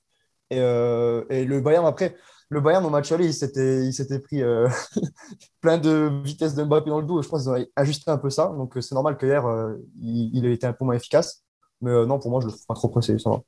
Et, 0.52 0.56
le 0.58 1.60
Bayern, 1.62 1.86
après, 1.86 2.16
le 2.50 2.62
Bayern 2.62 2.84
au 2.86 2.90
match 2.90 3.12
aller, 3.12 3.28
il 3.28 3.94
s'était 3.94 4.20
pris 4.20 4.42
plein 5.62 5.78
de 5.78 6.10
vitesse 6.24 6.56
de 6.56 6.64
Mbappé 6.64 6.90
dans 6.90 7.00
le 7.00 7.06
dos. 7.06 7.22
Je 7.22 7.30
pense 7.30 7.44
qu'ils 7.44 7.52
ont 7.52 7.66
ajusté 7.76 8.10
un 8.10 8.18
peu 8.18 8.32
ça. 8.32 8.48
Donc 8.48 8.76
c'est 8.82 8.96
normal 8.96 9.18
qu'hier, 9.18 9.46
il, 10.02 10.36
il, 10.36 10.46
ait 10.46 10.54
été 10.54 10.66
un 10.66 10.74
peu 10.74 10.84
moins 10.84 10.96
efficace. 10.96 11.44
Mais 11.82 11.92
non, 12.08 12.18
pour 12.20 12.32
moi, 12.32 12.42
je 12.42 12.48
le 12.48 12.52
trouve 12.54 12.66
pas 12.66 12.74
trop 12.74 12.90
pressé. 12.90 13.20
Ça 13.20 13.30
va. 13.30 13.42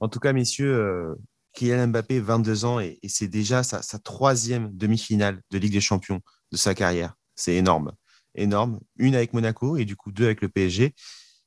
En 0.00 0.08
tout 0.08 0.20
cas, 0.20 0.34
messieurs, 0.34 1.16
Kylian 1.58 1.88
Mbappé, 1.88 2.20
22 2.20 2.64
ans, 2.64 2.78
et, 2.78 3.00
c'est 3.08 3.26
déjà 3.26 3.64
sa, 3.64 3.80
troisième 3.98 4.70
demi-finale 4.76 5.40
de 5.50 5.58
Ligue 5.58 5.72
des 5.72 5.80
Champions 5.80 6.20
de 6.52 6.56
sa 6.56 6.72
carrière. 6.72 7.14
C'est 7.34 7.54
énorme. 7.54 7.92
Énorme. 8.36 8.78
Une 8.96 9.16
avec 9.16 9.32
Monaco 9.32 9.76
et 9.76 9.84
du 9.84 9.96
coup 9.96 10.12
deux 10.12 10.26
avec 10.26 10.40
le 10.40 10.48
PSG. 10.48 10.94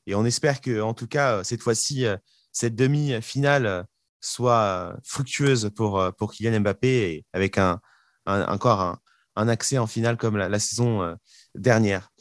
Et 0.07 0.15
on 0.15 0.25
espère 0.25 0.59
que, 0.59 0.81
en 0.81 0.93
tout 0.93 1.07
cas, 1.07 1.45
cette 1.45 1.61
fois-ci, 1.61 2.05
euh, 2.05 2.17
cette 2.51 2.75
demi-finale 2.75 3.65
euh, 3.65 3.83
soit 4.19 4.63
euh, 4.63 4.93
fructueuse 5.05 5.69
pour, 5.73 6.03
pour 6.17 6.33
Kylian 6.33 6.59
Mbappé 6.59 6.87
et 6.89 7.25
avec 7.31 7.57
un, 7.57 7.79
encore 8.25 8.97
un, 9.37 9.47
accès 9.47 9.77
en 9.77 9.87
finale 9.87 10.17
comme 10.17 10.35
la, 10.35 10.59
saison 10.59 11.15
dernière. 11.55 12.11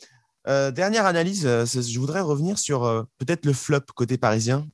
dernière 0.46 1.07
analyse, 1.07 1.42
je 1.42 1.98
voudrais 1.98 2.20
revenir 2.20 2.59
sur 2.59 3.07
peut-être 3.18 3.44
le 3.44 3.53
flop 3.53 3.81
côté 3.94 4.16
parisien. 4.16 4.66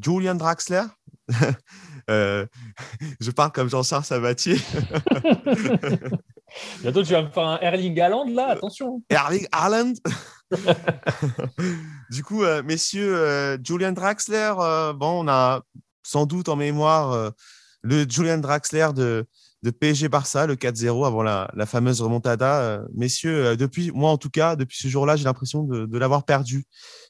Julian 0.00 0.36
Draxler, 0.36 0.84
Euh, 2.08 2.46
je 3.20 3.30
parle 3.30 3.52
comme 3.52 3.68
Jean-Charles 3.68 4.04
Sabatier. 4.04 4.56
Bientôt, 6.82 7.02
tu 7.02 7.12
vas 7.12 7.22
me 7.22 7.30
faire 7.30 7.44
un 7.44 7.58
Erling 7.60 8.00
Haaland, 8.00 8.26
là, 8.26 8.48
attention. 8.48 9.02
Erling 9.08 9.46
Haaland 9.52 9.94
Du 12.10 12.24
coup, 12.24 12.42
euh, 12.42 12.62
messieurs, 12.62 13.16
euh, 13.16 13.56
Julian 13.62 13.92
Draxler, 13.92 14.52
bon, 14.96 15.24
on 15.24 15.28
a 15.28 15.62
sans 16.02 16.26
doute 16.26 16.48
en 16.48 16.56
mémoire 16.56 17.32
le 17.82 18.04
Julian 18.08 18.38
Draxler 18.38 18.88
de, 18.94 19.26
de 19.62 19.70
PSG 19.70 20.08
Barça, 20.08 20.46
le 20.46 20.56
4-0 20.56 21.06
avant 21.06 21.22
la, 21.22 21.48
fameuse 21.66 22.00
remontada. 22.00 22.82
messieurs, 22.94 23.56
depuis, 23.56 23.92
moi 23.92 24.10
en 24.10 24.18
tout 24.18 24.30
cas, 24.30 24.56
depuis 24.56 24.78
ce 24.78 24.88
jour-là, 24.88 25.14
j'ai 25.14 25.24
l'impression 25.24 25.62
de, 25.62 25.98
l'avoir 25.98 26.24
perdu. 26.24 26.64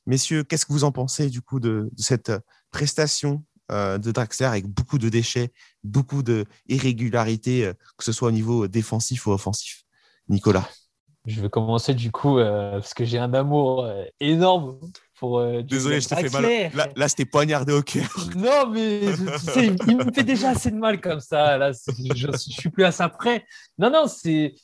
Messieurs, 0.07 0.45
qu'est-ce 0.45 0.67
que 0.67 0.73
vous 0.73 0.85
en 0.85 0.93
pensez 0.93 1.31
du 1.31 1.41
coup 1.41 1.61
de 1.61 1.91
cette 1.97 2.33
prestation 2.71 3.43
euh, 3.71 3.99
de 3.99 4.11
Draxler 4.11 4.47
avec 4.47 4.67
beaucoup 4.67 4.99
de 4.99 5.09
déchets, 5.09 5.53
beaucoup 5.85 6.23
d'irrégularités, 6.23 7.67
euh, 7.67 7.73
que 7.97 8.05
ce 8.05 8.13
soit 8.13 8.29
au 8.29 8.33
niveau 8.33 8.69
défensif 8.69 9.27
ou 9.27 9.33
offensif. 9.33 9.83
Nicolas. 10.29 10.69
Je 11.27 11.41
vais 11.41 11.51
commencer 11.51 11.93
du 11.95 12.11
coup, 12.11 12.39
euh, 12.39 12.73
parce 12.73 12.95
que 12.95 13.05
j'ai 13.05 13.19
un 13.19 13.35
amour 13.35 13.89
énorme 14.21 14.79
pour. 15.19 15.45
Désolé, 15.63 16.01
je 16.01 16.09
te 16.09 16.15
fais 16.15 16.31
mal. 16.31 16.93
Là, 16.97 17.09
c'était 17.09 17.27
poignardé 17.27 17.73
au 17.73 17.83
cœur. 17.83 18.09
Non, 18.37 18.71
mais 18.71 19.01
tu 19.39 19.39
sais, 19.39 19.77
il 19.87 19.97
me 19.97 20.13
fait 20.13 20.25
déjà 20.25 20.51
assez 20.51 20.71
de 20.71 20.77
mal 20.77 21.01
comme 21.01 21.21
ça. 21.21 21.59
Là, 21.59 21.73
je, 21.73 22.27
ne 22.27 22.37
suis 22.37 22.71
plus 22.71 22.85
à 22.85 22.93
ça 22.93 23.09
près. 23.09 23.45
Non, 23.79 23.91
non, 23.91 24.07
c'est 24.07 24.55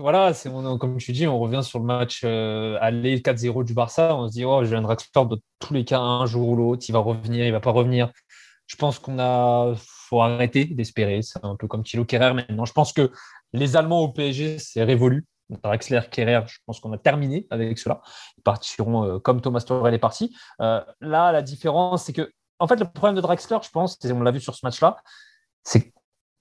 voilà, 0.00 0.34
c'est 0.34 0.50
comme 0.50 0.96
tu 0.98 1.12
dis, 1.12 1.26
on 1.26 1.38
revient 1.38 1.62
sur 1.62 1.78
le 1.78 1.84
match 1.84 2.22
euh, 2.24 2.78
aller 2.80 3.20
4-0 3.20 3.64
du 3.64 3.74
Barça. 3.74 4.16
On 4.16 4.28
se 4.28 4.32
dit, 4.32 4.44
oh, 4.44 4.60
un 4.60 4.82
Draxler, 4.82 5.10
dans 5.14 5.36
tous 5.58 5.74
les 5.74 5.84
cas, 5.84 6.00
un 6.00 6.26
jour 6.26 6.48
ou 6.48 6.56
l'autre, 6.56 6.84
il 6.88 6.92
va 6.92 6.98
revenir, 6.98 7.46
il 7.46 7.52
va 7.52 7.60
pas 7.60 7.70
revenir. 7.70 8.10
Je 8.66 8.76
pense 8.76 8.98
qu'on 8.98 9.18
a 9.18 9.74
faut 9.76 10.20
arrêter 10.22 10.64
d'espérer. 10.64 11.22
C'est 11.22 11.44
un 11.44 11.56
peu 11.56 11.68
comme 11.68 11.84
Thilo 11.84 12.04
Kerrer 12.04 12.34
maintenant. 12.34 12.64
Je 12.64 12.72
pense 12.72 12.92
que 12.92 13.12
les 13.52 13.76
Allemands 13.76 14.00
au 14.00 14.08
PSG, 14.08 14.58
c'est 14.58 14.82
révolu. 14.82 15.26
Draxler, 15.62 16.00
Kerrer, 16.10 16.42
je 16.46 16.58
pense 16.66 16.80
qu'on 16.80 16.92
a 16.92 16.98
terminé 16.98 17.46
avec 17.50 17.78
cela. 17.78 18.00
Ils 18.38 18.42
partiront 18.42 19.04
euh, 19.04 19.18
comme 19.18 19.40
Thomas 19.40 19.60
Torel 19.60 19.94
est 19.94 19.98
parti. 19.98 20.36
Euh, 20.60 20.80
là, 21.00 21.32
la 21.32 21.42
différence, 21.42 22.04
c'est 22.04 22.12
que, 22.12 22.32
en 22.58 22.66
fait, 22.66 22.76
le 22.76 22.84
problème 22.84 23.16
de 23.16 23.20
Draxler, 23.20 23.58
je 23.62 23.70
pense, 23.70 23.98
on 24.04 24.20
l'a 24.20 24.30
vu 24.30 24.40
sur 24.40 24.54
ce 24.54 24.64
match-là, 24.64 24.96
c'est 25.64 25.92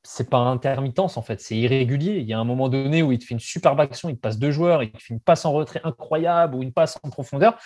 c'est 0.04 0.30
pas 0.30 0.38
intermittence 0.38 1.18
en 1.18 1.22
fait, 1.22 1.42
c'est 1.42 1.58
irrégulier. 1.58 2.20
Il 2.20 2.28
y 2.28 2.34
a 2.34 2.40
un 2.40 2.44
moment 2.46 2.70
donné 2.70 3.04
où 3.04 3.12
il 3.12 3.20
te 3.20 3.26
fait 3.26 3.34
une 3.34 3.40
superbe 3.40 3.80
action, 3.80 4.10
il 4.10 4.16
te 4.16 4.22
passe 4.22 4.40
deux 4.40 4.52
joueurs, 4.52 4.84
il 4.84 4.92
te 4.92 5.02
fait 5.02 5.14
une 5.14 5.20
passe 5.20 5.46
en 5.46 5.52
retrait 5.52 5.82
incroyable 5.84 6.56
ou 6.56 6.64
une 6.64 6.74
passe 6.74 6.98
en 7.04 7.10
profondeur. 7.10 7.58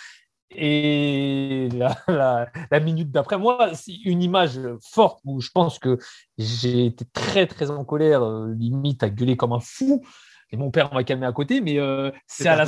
Et 0.56 1.68
la, 1.72 2.80
minute 2.80 3.10
d'après, 3.10 3.38
moi, 3.38 3.74
c'est 3.74 3.94
une 4.04 4.22
image 4.22 4.60
forte 4.92 5.20
où 5.24 5.40
je 5.40 5.50
pense 5.52 5.78
que 5.78 5.98
j'ai 6.38 6.86
été 6.86 7.04
très 7.12 7.46
très 7.46 7.70
en 7.70 7.84
colère, 7.84 8.22
euh, 8.22 8.52
limite 8.54 9.02
à 9.02 9.10
gueuler 9.10 9.36
comme 9.36 9.52
un 9.52 9.60
fou. 9.60 10.04
Et 10.50 10.56
mon 10.56 10.70
père 10.70 10.92
m'a 10.92 11.02
calmé 11.02 11.26
à 11.26 11.32
côté, 11.32 11.60
mais 11.60 11.78
euh, 11.78 12.10
c'est 12.26 12.48
à 12.48 12.56
la. 12.56 12.66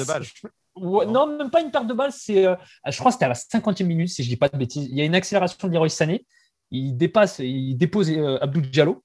non, 0.76 1.26
même 1.38 1.50
pas 1.50 1.60
une 1.60 1.70
perte 1.70 1.86
de 1.86 1.94
balle. 1.94 2.10
C'est, 2.12 2.46
euh, 2.46 2.56
je 2.88 2.98
crois, 2.98 3.10
que 3.10 3.14
c'était 3.14 3.26
à 3.26 3.28
la 3.28 3.34
50e 3.34 3.84
minute, 3.84 4.08
si 4.08 4.24
je 4.24 4.28
dis 4.28 4.36
pas 4.36 4.48
de 4.48 4.56
bêtises. 4.56 4.88
Il 4.90 4.96
y 4.96 5.00
a 5.00 5.04
une 5.04 5.14
accélération 5.14 5.68
de 5.68 5.72
Leroy 5.72 5.88
Sané. 5.88 6.26
Il 6.72 6.96
dépasse, 6.96 7.38
il 7.38 7.76
dépose 7.76 8.10
Abdou 8.40 8.60
Diallo. 8.60 9.04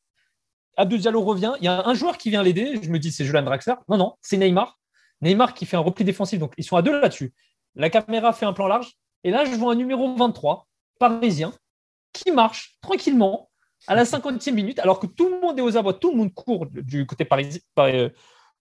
Abdou 0.81 0.97
Diallo 0.97 1.21
revient. 1.21 1.53
Il 1.59 1.65
y 1.65 1.67
a 1.67 1.87
un 1.87 1.93
joueur 1.93 2.17
qui 2.17 2.31
vient 2.31 2.41
l'aider. 2.41 2.79
Je 2.81 2.89
me 2.89 2.97
dis, 2.97 3.11
c'est 3.11 3.23
Julian 3.23 3.43
Draxler. 3.43 3.75
Non, 3.87 3.97
non, 3.97 4.15
c'est 4.21 4.37
Neymar. 4.37 4.79
Neymar 5.21 5.53
qui 5.53 5.67
fait 5.67 5.77
un 5.77 5.81
repli 5.81 6.03
défensif. 6.03 6.39
Donc, 6.39 6.53
ils 6.57 6.63
sont 6.63 6.75
à 6.75 6.81
deux 6.81 6.99
là-dessus. 6.99 7.33
La 7.75 7.91
caméra 7.91 8.33
fait 8.33 8.45
un 8.47 8.53
plan 8.53 8.67
large. 8.67 8.93
Et 9.23 9.29
là, 9.29 9.45
je 9.45 9.51
vois 9.51 9.73
un 9.73 9.75
numéro 9.75 10.15
23, 10.15 10.67
parisien, 10.97 11.53
qui 12.13 12.31
marche 12.31 12.77
tranquillement 12.81 13.51
à 13.87 13.93
la 13.93 14.03
50e 14.03 14.53
minute, 14.53 14.79
alors 14.79 14.99
que 14.99 15.05
tout 15.05 15.29
le 15.29 15.39
monde 15.39 15.57
est 15.59 15.61
aux 15.61 15.77
abois, 15.77 15.93
tout 15.93 16.11
le 16.11 16.17
monde 16.17 16.33
court 16.33 16.65
du 16.65 17.05
côté 17.05 17.27
euh, 17.79 18.09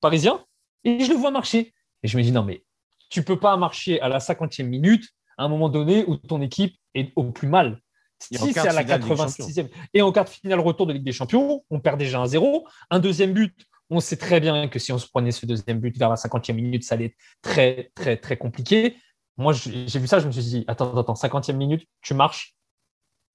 parisien. 0.00 0.44
Et 0.84 1.00
je 1.00 1.10
le 1.10 1.16
vois 1.16 1.30
marcher. 1.30 1.72
Et 2.02 2.08
je 2.08 2.18
me 2.18 2.22
dis, 2.22 2.32
non, 2.32 2.42
mais 2.42 2.64
tu 3.08 3.24
peux 3.24 3.38
pas 3.38 3.56
marcher 3.56 3.98
à 4.02 4.08
la 4.08 4.18
50e 4.18 4.64
minute, 4.64 5.08
à 5.38 5.44
un 5.44 5.48
moment 5.48 5.70
donné 5.70 6.04
où 6.06 6.16
ton 6.16 6.42
équipe 6.42 6.76
est 6.94 7.12
au 7.16 7.24
plus 7.32 7.48
mal. 7.48 7.80
Si 8.20 8.52
c'est 8.52 8.58
à 8.60 8.72
la 8.72 8.84
86e 8.84 9.68
et 9.94 10.02
en 10.02 10.12
quart 10.12 10.24
de 10.24 10.30
finale 10.30 10.60
retour 10.60 10.86
de 10.86 10.92
Ligue 10.92 11.04
des 11.04 11.12
Champions, 11.12 11.64
on 11.70 11.80
perd 11.80 11.98
déjà 11.98 12.20
un 12.20 12.26
0. 12.26 12.66
Un 12.90 12.98
deuxième 12.98 13.32
but, 13.32 13.66
on 13.88 14.00
sait 14.00 14.16
très 14.16 14.40
bien 14.40 14.68
que 14.68 14.78
si 14.78 14.92
on 14.92 14.98
se 14.98 15.08
prenait 15.08 15.32
ce 15.32 15.46
deuxième 15.46 15.80
but 15.80 15.96
vers 15.98 16.10
la 16.10 16.16
50e 16.16 16.52
minute, 16.52 16.84
ça 16.84 16.94
allait 16.94 17.06
être 17.06 17.16
très, 17.42 17.90
très, 17.94 18.16
très 18.16 18.36
compliqué. 18.36 18.96
Moi, 19.36 19.52
j'ai 19.54 19.98
vu 19.98 20.06
ça, 20.06 20.18
je 20.18 20.26
me 20.26 20.32
suis 20.32 20.42
dit, 20.42 20.64
attends, 20.68 20.96
attends, 20.96 21.14
50e 21.14 21.54
minute, 21.54 21.86
tu 22.02 22.14
marches. 22.14 22.54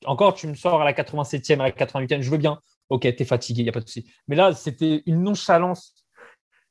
Encore, 0.06 0.36
tu 0.36 0.48
me 0.48 0.54
sors 0.54 0.82
à 0.82 0.86
la 0.86 0.94
87e, 0.94 1.60
à 1.60 1.64
la 1.64 1.72
88e, 1.72 2.22
je 2.22 2.30
veux 2.30 2.38
bien. 2.38 2.60
Ok, 2.90 3.02
tu 3.02 3.24
es 3.24 3.26
fatigué, 3.26 3.62
il 3.62 3.66
n'y 3.66 3.70
a 3.70 3.72
pas 3.72 3.80
de 3.80 3.88
souci. 3.88 4.08
Mais 4.28 4.36
là, 4.36 4.54
c'était 4.54 5.02
une 5.08 5.24
nonchalance. 5.24 6.06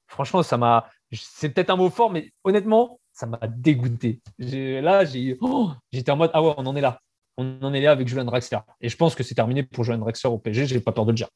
Franchement, 0.06 0.42
ça 0.42 0.56
m'a. 0.56 0.88
C'est 1.12 1.48
peut-être 1.48 1.70
un 1.70 1.76
mot 1.76 1.90
fort, 1.90 2.10
mais 2.10 2.32
honnêtement, 2.44 3.00
ça 3.12 3.26
m'a 3.26 3.40
dégoûté. 3.48 4.20
Là, 4.38 5.02
oh, 5.40 5.72
j'étais 5.92 6.10
en 6.10 6.16
mode, 6.16 6.30
ah 6.32 6.42
ouais, 6.42 6.54
on 6.56 6.66
en 6.66 6.76
est 6.76 6.80
là. 6.80 7.00
On 7.36 7.62
en 7.62 7.74
est 7.74 7.80
là 7.80 7.90
avec 7.90 8.08
Julian 8.08 8.24
Draxler. 8.24 8.58
Et 8.80 8.88
je 8.88 8.96
pense 8.96 9.14
que 9.14 9.22
c'est 9.22 9.34
terminé 9.34 9.62
pour 9.62 9.84
Julian 9.84 9.98
Draxler 9.98 10.30
au 10.30 10.38
PSG, 10.38 10.66
j'ai 10.66 10.80
pas 10.80 10.92
peur 10.92 11.04
de 11.06 11.12
le 11.12 11.16
dire. 11.16 11.28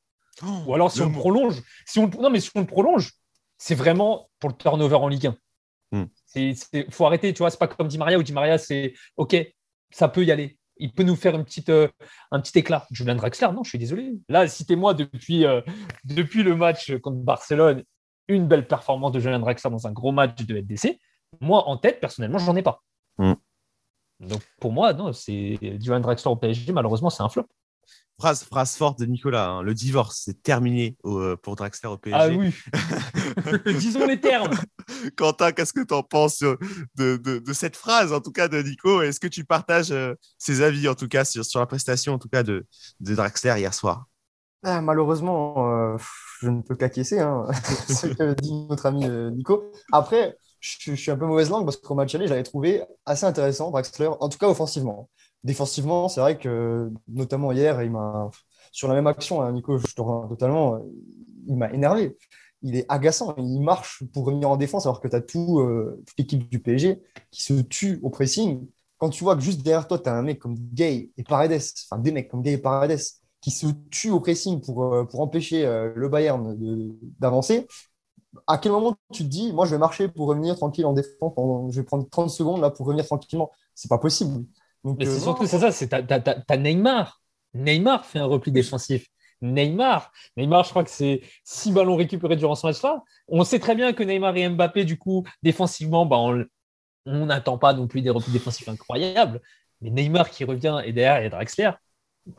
Oh, 0.43 0.47
Ou 0.67 0.75
alors, 0.75 0.91
si 0.91 1.01
on 1.03 1.11
prolonge, 1.11 1.61
si 1.85 1.99
on, 1.99 2.09
non, 2.09 2.31
mais 2.31 2.41
si 2.41 2.51
on 2.55 2.61
le 2.61 2.67
prolonge, 2.67 3.13
c'est 3.57 3.75
vraiment 3.75 4.31
pour 4.39 4.51
le 4.51 4.57
turnover 4.57 4.97
en 4.97 5.09
Ligue 5.09 5.27
1. 5.93 6.09
Il 6.37 6.53
hmm. 6.53 6.91
faut 6.91 7.07
arrêter, 7.07 7.33
tu 7.33 7.39
vois, 7.39 7.51
c'est 7.51 7.59
pas 7.59 7.67
comme 7.67 7.89
Di 7.89 7.99
Maria 7.99 8.19
ou 8.19 8.23
Di 8.23 8.33
Maria, 8.33 8.59
c'est 8.59 8.95
OK, 9.17 9.37
ça 9.91 10.09
peut 10.09 10.25
y 10.25 10.31
aller. 10.31 10.59
Il 10.77 10.93
peut 10.93 11.03
nous 11.03 11.17
faire 11.17 11.35
une 11.35 11.45
petite, 11.45 11.71
euh, 11.71 11.89
un 12.31 12.41
petit 12.41 12.57
éclat. 12.57 12.87
Julian 12.93 13.17
Draxler, 13.17 13.49
non, 13.53 13.65
je 13.65 13.71
suis 13.71 13.79
désolé. 13.79 14.13
Là, 14.29 14.47
citez-moi 14.47 14.95
depuis, 14.95 15.45
euh, 15.45 15.61
depuis 16.05 16.45
le 16.45 16.55
match 16.55 16.97
contre 16.99 17.17
Barcelone, 17.17 17.83
une 18.29 18.47
belle 18.47 18.67
performance 18.69 19.11
de 19.11 19.19
Julian 19.19 19.41
Draxler 19.41 19.71
dans 19.71 19.87
un 19.89 19.93
gros 19.93 20.13
match 20.13 20.37
de 20.37 20.55
LDC. 20.55 21.01
Moi, 21.41 21.67
en 21.67 21.77
tête, 21.77 22.01
personnellement, 22.01 22.39
j'en 22.39 22.55
ai 22.55 22.63
pas. 22.63 22.83
Donc, 24.21 24.43
pour 24.61 24.73
moi, 24.73 24.93
non, 24.93 25.13
c'est 25.13 25.59
Julian 25.63 26.01
Draxler 26.01 26.31
au 26.31 26.37
PSG, 26.37 26.73
malheureusement, 26.73 27.11
c'est 27.11 27.23
un 27.23 27.29
flop. 27.29 27.47
Phrase, 28.21 28.43
phrase 28.43 28.75
forte 28.75 28.99
de 28.99 29.07
Nicolas, 29.07 29.49
hein. 29.49 29.63
le 29.63 29.75
divorce, 29.75 30.23
c'est 30.25 30.43
terminé 30.43 30.97
euh, 31.05 31.37
pour 31.37 31.55
Draxler 31.55 31.89
au 31.89 31.99
PSG. 31.99 32.19
Ah 32.19 32.29
oui, 32.29 32.53
disons 33.79 34.07
les 34.07 34.21
termes. 34.21 34.57
Quentin, 35.17 35.53
qu'est-ce 35.53 35.73
que 35.73 35.85
tu 35.85 35.95
en 35.95 36.03
penses 36.03 36.43
de, 36.97 37.43
cette 37.53 37.77
phrase, 37.77 38.13
en 38.13 38.21
tout 38.21 38.33
cas, 38.33 38.49
de 38.49 38.61
Nico? 38.61 39.03
Est-ce 39.03 39.21
que 39.21 39.29
tu 39.29 39.45
partages 39.45 39.93
euh, 39.93 40.15
ses 40.37 40.63
avis, 40.63 40.89
en 40.89 40.97
tout 40.97 41.07
cas, 41.07 41.25
sur, 41.25 41.45
sur, 41.45 41.61
la 41.61 41.67
prestation, 41.67 42.15
en 42.15 42.19
tout 42.19 42.29
cas, 42.29 42.43
de, 42.43 42.67
de 42.99 43.15
Draxler 43.15 43.55
hier 43.57 43.73
soir? 43.73 44.07
Ah, 44.65 44.81
Malheureusement, 44.81 45.73
euh, 45.73 45.97
je 46.41 46.49
ne 46.49 46.61
peux 46.63 46.75
qu'acquiescer 46.75 47.21
hein, 47.21 47.47
ce 47.89 48.09
que 48.09 48.35
dit 48.35 48.67
notre 48.69 48.87
ami 48.87 49.09
Nico. 49.31 49.71
Après, 49.93 50.37
je, 50.61 50.95
suis 50.95 51.11
un 51.11 51.17
peu 51.17 51.27
mauvaise 51.27 51.51
langue 51.51 51.65
parce 51.65 51.77
qu'au 51.77 51.95
match 51.95 52.15
aller, 52.15 52.27
je 52.27 52.31
l'avais 52.31 52.43
trouvé 52.43 52.83
assez 53.07 53.25
intéressant, 53.25 53.71
Draxler, 53.71 54.11
en 54.21 54.29
tout 54.29 54.39
cas 54.39 54.49
offensivement. 54.49 55.09
Défensivement, 55.45 56.09
c'est 56.09 56.21
vrai 56.21 56.39
que, 56.39 56.91
notamment 57.07 57.53
hier, 57.53 57.83
il 57.83 57.93
m'a 57.93 58.31
sur 58.73 58.89
la 58.89 58.95
même 58.95 59.07
action, 59.07 59.43
hein, 59.43 59.53
Nico, 59.53 59.79
je 59.79 59.95
te 59.95 60.01
rejoins 60.01 60.29
totalement, 60.29 60.81
il 61.47 61.57
m'a 61.57 61.71
énervé. 61.73 62.17
Il 62.63 62.77
est 62.77 62.87
agaçant, 62.89 63.35
il 63.39 63.61
marche 63.61 64.03
pour 64.13 64.25
revenir 64.27 64.51
en 64.51 64.57
défense 64.57 64.87
alors 64.87 65.01
que 65.01 65.09
tu 65.09 65.17
as 65.17 65.21
euh, 65.37 66.03
toute 66.07 66.19
l'équipe 66.19 66.49
du 66.49 66.59
PSG 66.59 67.01
qui 67.31 67.43
se 67.43 67.55
tue 67.55 68.01
au 68.03 68.11
pressing. 68.11 68.67
Quand 68.99 69.11
tu 69.11 69.23
vois 69.23 69.37
que 69.37 69.43
juste 69.43 69.63
derrière 69.63 69.87
toi, 69.87 69.99
tu 69.99 70.09
as 70.09 70.15
un 70.15 70.23
mec 70.23 70.41
comme 70.41 70.57
Gay 70.57 71.11
et 71.17 71.23
Paredes, 71.23 71.63
enfin 71.89 72.01
des 72.01 72.11
mecs 72.11 72.29
comme 72.29 72.43
Gay 72.43 72.55
et 72.55 72.59
Paredes 72.59 73.01
qui 73.41 73.53
se 73.53 73.67
tuent 73.91 74.11
au 74.11 74.21
pressing 74.21 74.61
pour, 74.61 74.93
euh, 74.93 75.05
pour 75.05 75.21
empêcher 75.21 75.65
euh, 75.65 75.93
le 75.95 76.09
Bayern 76.09 76.57
d'avancer, 77.21 77.69
à 78.47 78.59
quel 78.59 78.73
moment 78.73 78.97
tu 79.13 79.25
te 79.25 79.29
dis, 79.29 79.53
moi 79.53 79.67
je 79.67 79.73
vais 79.73 79.79
marcher 79.79 80.09
pour 80.09 80.29
revenir 80.29 80.57
tranquille 80.57 80.87
en 80.87 80.93
défense, 80.93 81.33
je 81.71 81.81
vais 81.81 81.85
prendre 81.85 82.09
30 82.09 82.31
secondes 82.31 82.61
là 82.61 82.71
pour 82.71 82.87
revenir 82.87 83.07
tranquillement 83.07 83.51
C'est 83.75 83.89
pas 83.89 83.99
possible. 83.99 84.45
Mais 84.85 85.05
c'est 85.05 85.17
euh, 85.17 85.21
surtout 85.21 85.47
ça, 85.47 85.73
c'est 85.73 85.89
t'as 85.89 86.57
Neymar. 86.57 87.21
Neymar 87.55 88.05
fait 88.05 88.19
un 88.19 88.27
repli 88.27 88.53
défensif. 88.53 89.07
Neymar. 89.41 90.13
Neymar, 90.37 90.65
je 90.65 90.71
crois 90.71 90.85
que 90.85 90.91
c'est 90.91 91.23
six 91.45 91.73
ballons 91.73 91.97
récupérés 91.97 92.37
durant 92.37 92.55
ce 92.55 92.67
match-là. 92.67 93.03
On 93.29 93.45
sait 93.45 93.59
très 93.59 93.75
bien 93.75 93.93
que 93.93 94.03
Neymar 94.03 94.37
et 94.37 94.49
Mbappé, 94.49 94.85
du 94.85 94.99
coup, 94.99 95.25
défensivement, 95.43 96.07
bah, 96.07 96.19
on 97.07 97.27
n'attend 97.27 97.59
pas 97.59 97.73
non 97.73 97.87
plus 97.87 98.03
des 98.03 98.11
replis 98.11 98.33
défensifs 98.33 98.69
incroyables. 98.69 99.41
Mais 99.81 99.91
Neymar 99.91 100.31
qui 100.31 100.45
revient 100.45 100.81
et 100.85 100.93
derrière, 100.93 101.21
il 101.21 101.25
y 101.25 101.27
a 101.27 101.31
Draxler. 101.31 101.71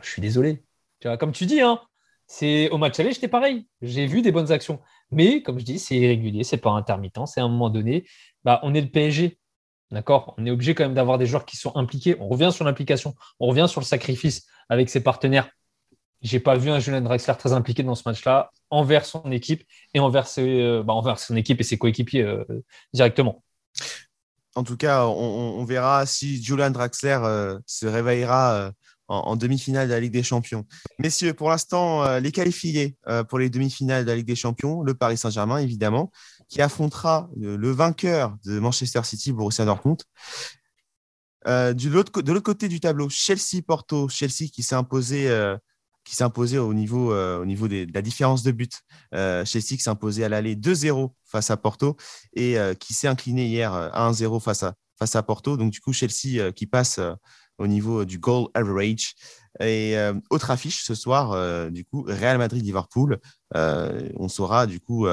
Je 0.01 0.09
suis 0.09 0.21
désolé. 0.21 0.63
Tu 0.99 1.07
vois, 1.07 1.17
comme 1.17 1.31
tu 1.31 1.45
dis, 1.45 1.61
hein, 1.61 1.81
c'est 2.27 2.69
au 2.69 2.77
match 2.77 2.99
aller, 2.99 3.11
j'étais 3.11 3.27
pareil. 3.27 3.67
J'ai 3.81 4.05
vu 4.05 4.21
des 4.21 4.31
bonnes 4.31 4.51
actions. 4.51 4.79
Mais 5.11 5.41
comme 5.41 5.59
je 5.59 5.65
dis, 5.65 5.79
c'est 5.79 5.95
irrégulier, 5.95 6.43
c'est 6.43 6.57
pas 6.57 6.71
intermittent. 6.71 7.19
C'est 7.25 7.41
à 7.41 7.43
un 7.43 7.49
moment 7.49 7.69
donné, 7.69 8.05
bah, 8.43 8.59
on 8.63 8.73
est 8.73 8.81
le 8.81 8.89
PSG. 8.89 9.37
D'accord? 9.91 10.35
On 10.37 10.45
est 10.45 10.51
obligé 10.51 10.75
quand 10.75 10.83
même 10.83 10.93
d'avoir 10.93 11.17
des 11.17 11.25
joueurs 11.25 11.45
qui 11.45 11.57
sont 11.57 11.75
impliqués. 11.75 12.15
On 12.19 12.27
revient 12.27 12.51
sur 12.53 12.63
l'implication, 12.63 13.15
on 13.39 13.47
revient 13.47 13.65
sur 13.67 13.81
le 13.81 13.85
sacrifice 13.85 14.45
avec 14.69 14.89
ses 14.89 15.01
partenaires. 15.01 15.49
J'ai 16.21 16.39
pas 16.39 16.55
vu 16.55 16.69
un 16.69 16.79
Julien 16.79 17.01
Drexler 17.01 17.33
très 17.37 17.53
impliqué 17.53 17.81
dans 17.81 17.95
ce 17.95 18.03
match-là 18.05 18.51
envers 18.69 19.05
son 19.05 19.31
équipe 19.31 19.63
et 19.93 19.99
envers, 19.99 20.27
euh, 20.37 20.83
bah, 20.83 20.93
envers 20.93 21.17
son 21.17 21.35
équipe 21.35 21.59
et 21.59 21.63
ses 21.63 21.77
coéquipiers 21.77 22.23
euh, 22.23 22.43
directement. 22.93 23.43
En 24.55 24.63
tout 24.63 24.77
cas, 24.77 25.05
on, 25.07 25.63
verra 25.63 26.05
si 26.05 26.43
Julian 26.43 26.71
Draxler 26.71 27.19
euh, 27.23 27.57
se 27.65 27.87
réveillera 27.87 28.73
en, 29.09 29.35
demi-finale 29.35 29.87
de 29.87 29.93
la 29.93 29.99
Ligue 29.99 30.13
des 30.13 30.23
Champions. 30.23 30.65
Messieurs, 30.99 31.33
pour 31.33 31.49
l'instant, 31.49 32.19
les 32.19 32.31
qualifiés 32.31 32.95
pour 33.27 33.39
les 33.39 33.49
demi-finales 33.49 34.05
de 34.05 34.09
la 34.09 34.15
Ligue 34.15 34.27
des 34.27 34.35
Champions, 34.35 34.81
le 34.83 34.93
Paris 34.93 35.17
Saint-Germain, 35.17 35.57
évidemment 35.57 36.11
qui 36.49 36.61
affrontera 36.61 37.29
le, 37.37 37.71
vainqueur 37.71 38.35
de 38.43 38.59
Manchester 38.59 39.01
City, 39.03 39.31
Borussia 39.31 39.65
Dortmund. 39.65 40.01
Euh, 41.47 41.73
de 41.73 41.89
l'autre 41.89 42.41
côté 42.41 42.67
du 42.67 42.79
tableau, 42.79 43.07
Chelsea-Porto, 43.07 44.09
Chelsea 44.09 44.49
qui 44.51 44.63
s'est 44.63 44.75
imposé, 44.75 45.29
euh, 45.29 45.55
qui 46.03 46.15
s'est 46.15 46.23
imposé 46.23 46.57
au 46.57 46.73
niveau, 46.73 47.13
euh, 47.13 47.39
au 47.39 47.45
niveau 47.45 47.67
de 47.67 47.87
la 47.93 48.01
différence 48.01 48.43
de 48.43 48.51
but. 48.51 48.81
Chelsea 49.13 49.75
qui 49.75 49.79
s'est 49.79 49.91
imposé 49.91 50.25
à 50.25 50.29
l'aller 50.29 50.55
2-0 50.55 51.13
face 51.23 51.51
à 51.51 51.57
Porto 51.57 51.95
et 52.33 52.57
qui 52.79 52.93
s'est 52.93 53.07
incliné 53.07 53.45
hier 53.45 53.71
à 53.71 54.09
1-0 54.09 54.41
face 54.41 54.65
face 54.97 55.15
à 55.15 55.23
Porto. 55.23 55.55
Donc 55.55 55.71
du 55.71 55.79
coup, 55.79 55.93
Chelsea 55.93 56.51
qui 56.51 56.65
passe 56.65 56.99
au 57.59 57.67
niveau 57.67 58.05
du 58.05 58.17
goal 58.17 58.47
average. 58.53 59.13
Et 59.59 59.95
autre 60.29 60.51
affiche 60.51 60.83
ce 60.83 60.95
soir, 60.95 61.71
du 61.71 61.85
coup, 61.85 62.03
Real 62.07 62.37
Madrid-Liverpool. 62.37 63.19
on 63.53 64.27
saura 64.29 64.67
du 64.67 64.79
coup 64.79 65.07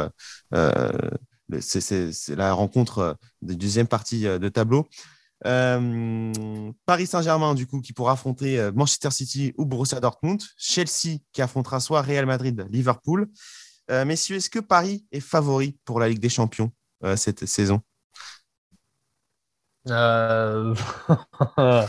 c'est 1.61 2.37
la 2.37 2.53
rencontre 2.53 2.99
euh, 2.99 3.15
de 3.43 3.55
deuxième 3.55 3.87
partie 3.87 4.27
euh, 4.27 4.39
de 4.39 4.49
tableau. 4.49 4.89
Euh, 5.45 6.73
Paris 6.87 7.07
Saint-Germain, 7.07 7.55
du 7.55 7.67
coup, 7.67 7.81
qui 7.81 7.93
pourra 7.93 8.13
affronter 8.13 8.71
Manchester 8.75 9.11
City 9.11 9.53
ou 9.59 9.67
Borussia 9.67 10.01
Dortmund. 10.01 10.43
Chelsea, 10.57 11.19
qui 11.33 11.43
affrontera 11.43 11.79
soit 11.79 12.01
Real 12.01 12.25
Madrid, 12.25 12.67
Liverpool. 12.71 13.29
messieurs, 14.07 14.37
est-ce 14.37 14.49
que 14.49 14.61
Paris 14.61 15.05
est 15.13 15.21
favori 15.21 15.79
pour 15.85 16.01
la 16.01 16.09
Ligue 16.09 16.21
des 16.21 16.31
Champions 16.31 16.73
cette 17.17 17.45
saison? 17.45 17.83
Euh, 19.89 20.75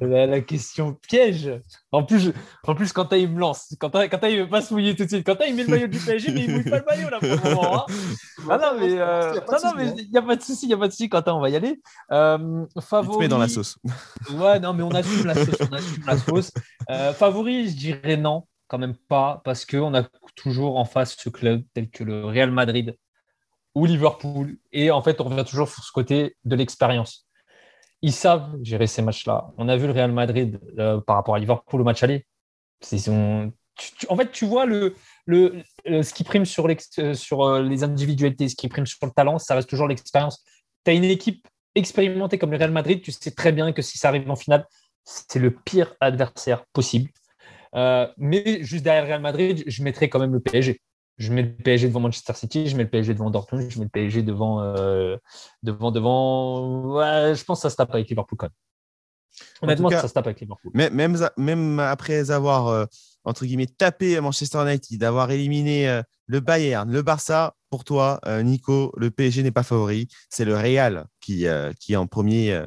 la, 0.00 0.40
question 0.40 0.94
piège. 0.94 1.50
En 1.90 2.04
plus, 2.04 2.32
en 2.66 2.74
plus 2.74 2.92
Quentin, 2.92 3.16
il 3.16 3.30
me 3.30 3.40
lance. 3.40 3.74
Quentin, 3.78 4.06
Quentin, 4.08 4.28
il 4.28 4.38
ne 4.38 4.42
veut 4.42 4.48
pas 4.48 4.60
se 4.60 4.74
mouiller 4.74 4.94
tout 4.94 5.04
de 5.04 5.08
suite. 5.08 5.24
Quentin, 5.24 5.44
il 5.46 5.54
met 5.54 5.64
le 5.64 5.70
maillot 5.70 5.86
du 5.86 5.98
PSG, 5.98 6.32
mais 6.32 6.44
il 6.44 6.48
ne 6.48 6.54
mouille 6.54 6.70
pas 6.70 6.78
le 6.78 6.84
maillot 6.84 7.10
là 7.10 7.18
pour 7.18 7.28
le 7.28 7.54
moment. 7.54 7.78
Hein. 7.80 7.86
Ah 8.50 8.58
non, 8.58 8.78
mais 8.78 8.98
euh, 8.98 9.28
il 9.98 10.10
n'y 10.10 10.18
a 10.18 10.22
pas 10.22 10.36
de 10.36 10.42
souci, 10.42 10.66
il 10.66 10.68
n'y 10.68 10.74
a 10.74 10.76
pas 10.76 10.88
de 10.88 10.92
souci, 10.92 11.08
Quentin, 11.08 11.34
on 11.34 11.40
va 11.40 11.48
y 11.48 11.56
aller. 11.56 11.80
Euh, 12.10 12.66
favori... 12.80 13.28
dans 13.28 13.38
la 13.38 13.48
sauce. 13.48 13.78
Ouais, 14.32 14.58
non, 14.58 14.74
mais 14.74 14.82
on 14.82 14.90
assume 14.90 15.26
la 15.26 15.34
sauce. 15.34 15.56
On 15.60 15.72
assume 15.72 16.04
la 16.06 16.18
sauce. 16.18 16.50
Euh, 16.90 17.12
favori, 17.12 17.68
je 17.68 17.76
dirais 17.76 18.16
non, 18.16 18.46
quand 18.66 18.78
même 18.78 18.96
pas, 18.96 19.40
parce 19.44 19.64
qu'on 19.64 19.94
a 19.94 20.02
toujours 20.34 20.76
en 20.76 20.84
face 20.84 21.16
ce 21.16 21.28
club 21.28 21.62
tel 21.72 21.88
que 21.88 22.02
le 22.04 22.24
Real 22.24 22.50
Madrid 22.50 22.96
ou 23.74 23.86
Liverpool. 23.86 24.56
Et 24.72 24.90
en 24.90 25.02
fait, 25.02 25.20
on 25.20 25.24
revient 25.24 25.44
toujours 25.44 25.68
sur 25.68 25.82
ce 25.82 25.92
côté 25.92 26.36
de 26.44 26.56
l'expérience. 26.56 27.26
Ils 28.02 28.12
savent 28.12 28.56
gérer 28.62 28.86
ces 28.86 29.02
matchs-là. 29.02 29.52
On 29.56 29.68
a 29.68 29.76
vu 29.76 29.86
le 29.86 29.92
Real 29.92 30.12
Madrid 30.12 30.60
euh, 30.78 31.00
par 31.00 31.16
rapport 31.16 31.34
à 31.34 31.38
Liverpool 31.38 31.80
au 31.80 31.84
match 31.84 32.02
aller. 32.02 32.26
en 34.08 34.16
fait, 34.16 34.32
tu 34.32 34.44
vois 34.44 34.66
le, 34.66 34.94
ce 35.28 36.12
qui 36.12 36.24
prime 36.24 36.44
sur, 36.44 36.66
euh, 36.66 36.74
euh, 36.98 37.62
les 37.62 37.84
individualités, 37.84 38.48
ce 38.48 38.56
qui 38.56 38.68
prime 38.68 38.86
sur 38.86 38.98
le 39.02 39.12
talent, 39.12 39.38
ça 39.38 39.54
reste 39.54 39.68
toujours 39.68 39.88
l'expérience. 39.88 40.44
Tu 40.84 40.90
as 40.90 40.94
une 40.94 41.04
équipe 41.04 41.46
expérimentée 41.74 42.38
comme 42.38 42.50
le 42.50 42.58
Real 42.58 42.72
Madrid, 42.72 43.00
tu 43.00 43.12
sais 43.12 43.30
très 43.30 43.52
bien 43.52 43.72
que 43.72 43.82
si 43.82 43.98
ça 43.98 44.08
arrive 44.08 44.28
en 44.30 44.36
finale, 44.36 44.66
c'est 45.04 45.38
le 45.38 45.50
pire 45.50 45.94
adversaire 46.00 46.66
possible. 46.72 47.10
mais 48.18 48.62
juste 48.62 48.84
derrière 48.84 49.04
le 49.04 49.08
Real 49.08 49.22
Madrid, 49.22 49.64
je 49.66 49.82
mettrais 49.82 50.08
quand 50.08 50.18
même 50.18 50.34
le 50.34 50.40
PSG 50.40 50.80
je 51.18 51.32
mets 51.32 51.42
le 51.42 51.54
PSG 51.54 51.88
devant 51.88 52.00
Manchester 52.00 52.32
City, 52.34 52.68
je 52.68 52.76
mets 52.76 52.84
le 52.84 52.90
PSG 52.90 53.14
devant 53.14 53.30
Dortmund, 53.30 53.70
je 53.70 53.78
mets 53.78 53.84
le 53.84 53.90
PSG 53.90 54.22
devant. 54.22 54.60
Euh, 54.62 55.16
devant, 55.62 55.90
devant 55.90 56.94
ouais, 56.94 57.34
je 57.34 57.44
pense 57.44 57.58
que 57.58 57.62
ça 57.62 57.70
se 57.70 57.76
tape 57.76 57.94
avec 57.94 58.08
Liverpool 58.08 58.36
quand 58.38 58.46
même. 58.46 58.52
Honnêtement, 59.62 59.90
ça 59.90 60.08
se 60.08 60.12
tape 60.12 60.26
avec 60.26 60.40
Liverpool. 60.40 60.72
Même, 60.74 61.16
même 61.36 61.80
après 61.80 62.30
avoir, 62.30 62.68
euh, 62.68 62.84
entre 63.24 63.46
guillemets, 63.46 63.66
tapé 63.66 64.20
Manchester 64.20 64.62
United, 64.62 64.98
d'avoir 64.98 65.30
éliminé 65.30 65.88
euh, 65.88 66.02
le 66.26 66.40
Bayern, 66.40 66.90
le 66.90 67.02
Barça, 67.02 67.54
pour 67.70 67.84
toi, 67.84 68.20
Nico, 68.42 68.92
le 68.98 69.10
PSG 69.10 69.42
n'est 69.42 69.50
pas 69.50 69.62
favori. 69.62 70.06
C'est 70.28 70.44
le 70.44 70.54
Real 70.54 71.06
qui, 71.20 71.46
qui 71.80 71.92
est 71.94 71.96
en 71.96 72.06
premier 72.06 72.62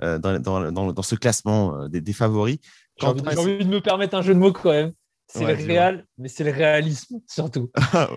dans, 0.00 0.40
dans, 0.40 0.92
dans, 0.92 1.02
ce 1.02 1.14
classement 1.14 1.88
des, 1.88 2.00
des 2.00 2.14
favoris. 2.14 2.58
J'ai 2.98 3.06
envie, 3.06 3.20
envie, 3.36 3.58
de 3.58 3.70
me 3.70 3.82
permettre 3.82 4.14
un 4.14 4.22
jeu 4.22 4.32
de 4.32 4.38
mots 4.38 4.52
quand 4.52 4.70
même. 4.70 4.94
C'est 5.28 5.44
le 5.44 5.54
Real, 5.54 6.06
mais 6.18 6.28
c'est 6.28 6.44
le 6.44 6.52
réalisme 6.52 7.20
surtout. 7.26 7.70
Ah, 7.92 8.08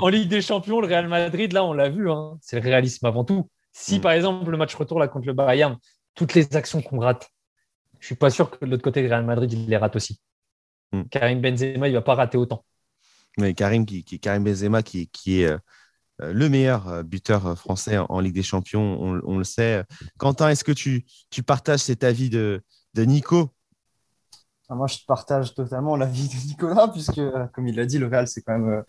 en 0.00 0.08
Ligue 0.08 0.28
des 0.28 0.40
Champions, 0.40 0.80
le 0.80 0.86
Real 0.86 1.08
Madrid, 1.08 1.52
là, 1.52 1.64
on 1.64 1.72
l'a 1.72 1.88
vu, 1.88 2.10
hein, 2.10 2.38
c'est 2.40 2.56
le 2.58 2.62
réalisme 2.62 3.06
avant 3.06 3.24
tout. 3.24 3.50
Si 3.72 3.98
mm. 3.98 4.00
par 4.00 4.12
exemple 4.12 4.50
le 4.50 4.56
match 4.56 4.74
retour 4.74 4.98
là 4.98 5.08
contre 5.08 5.26
le 5.26 5.34
Bayern, 5.34 5.76
toutes 6.14 6.34
les 6.34 6.56
actions 6.56 6.80
qu'on 6.80 7.00
rate, 7.00 7.28
je 8.00 8.06
suis 8.06 8.14
pas 8.14 8.30
sûr 8.30 8.50
que 8.50 8.64
de 8.64 8.70
l'autre 8.70 8.82
côté, 8.82 9.02
le 9.02 9.08
Real 9.08 9.24
Madrid, 9.24 9.52
il 9.52 9.66
les 9.68 9.76
rate 9.76 9.96
aussi. 9.96 10.20
Mm. 10.92 11.02
Karim 11.10 11.40
Benzema, 11.40 11.88
il 11.88 11.94
va 11.94 12.02
pas 12.02 12.14
rater 12.14 12.38
autant. 12.38 12.64
Mais 13.36 13.52
Karim, 13.54 13.84
qui, 13.84 14.04
Karim 14.04 14.44
Benzema, 14.44 14.82
qui, 14.82 15.08
qui 15.08 15.42
est 15.42 15.46
euh, 15.46 15.58
le 16.20 16.48
meilleur 16.48 16.88
euh, 16.88 17.02
buteur 17.02 17.58
français 17.58 17.98
en, 17.98 18.20
Ligue 18.20 18.34
des 18.34 18.42
Champions, 18.42 19.20
on, 19.24 19.38
le 19.38 19.44
sait. 19.44 19.84
Quentin, 20.18 20.48
est-ce 20.48 20.64
que 20.64 20.72
tu, 20.72 21.04
tu 21.30 21.42
partages 21.42 21.80
cet 21.80 22.04
avis 22.04 22.30
de, 22.30 22.62
de 22.94 23.02
Nico? 23.02 23.53
Moi, 24.70 24.86
je 24.86 24.98
partage 25.06 25.54
totalement 25.54 25.96
l'avis 25.96 26.28
de 26.28 26.46
Nicolas, 26.48 26.88
puisque, 26.88 27.18
euh, 27.18 27.46
comme 27.52 27.68
il 27.68 27.76
l'a 27.76 27.86
dit, 27.86 27.98
le 27.98 28.06
Real, 28.06 28.26
c'est 28.26 28.42
quand 28.42 28.58
même 28.58 28.68
euh, 28.68 28.82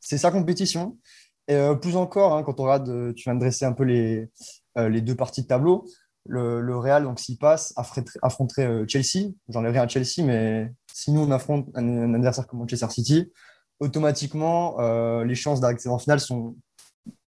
c'est 0.00 0.18
sa 0.18 0.30
compétition. 0.30 0.98
Et 1.48 1.54
euh, 1.54 1.74
plus 1.74 1.96
encore, 1.96 2.34
hein, 2.36 2.42
quand 2.42 2.60
on 2.60 2.64
regarde, 2.64 3.14
tu 3.14 3.24
viens 3.24 3.34
de 3.34 3.40
dresser 3.40 3.64
un 3.64 3.72
peu 3.72 3.84
les, 3.84 4.28
les 4.76 5.00
deux 5.00 5.14
parties 5.14 5.42
de 5.42 5.46
tableau. 5.46 5.86
Le, 6.26 6.76
Real, 6.76 7.04
donc 7.04 7.18
s'il 7.18 7.38
passe, 7.38 7.74
affronterait 8.22 8.86
Chelsea. 8.86 9.32
J'en 9.48 9.64
ai 9.64 9.70
rien 9.70 9.82
à 9.82 9.88
Chelsea, 9.88 10.24
mais 10.24 10.72
si 10.92 11.10
nous, 11.10 11.20
on 11.22 11.30
affronte 11.30 11.68
un, 11.74 12.14
adversaire 12.14 12.46
comme 12.46 12.60
Manchester 12.60 12.88
City, 12.90 13.32
automatiquement, 13.80 14.76
les 15.22 15.34
chances 15.34 15.60
d'arriver 15.60 15.88
en 15.88 15.98
finale 15.98 16.20
sont, 16.20 16.56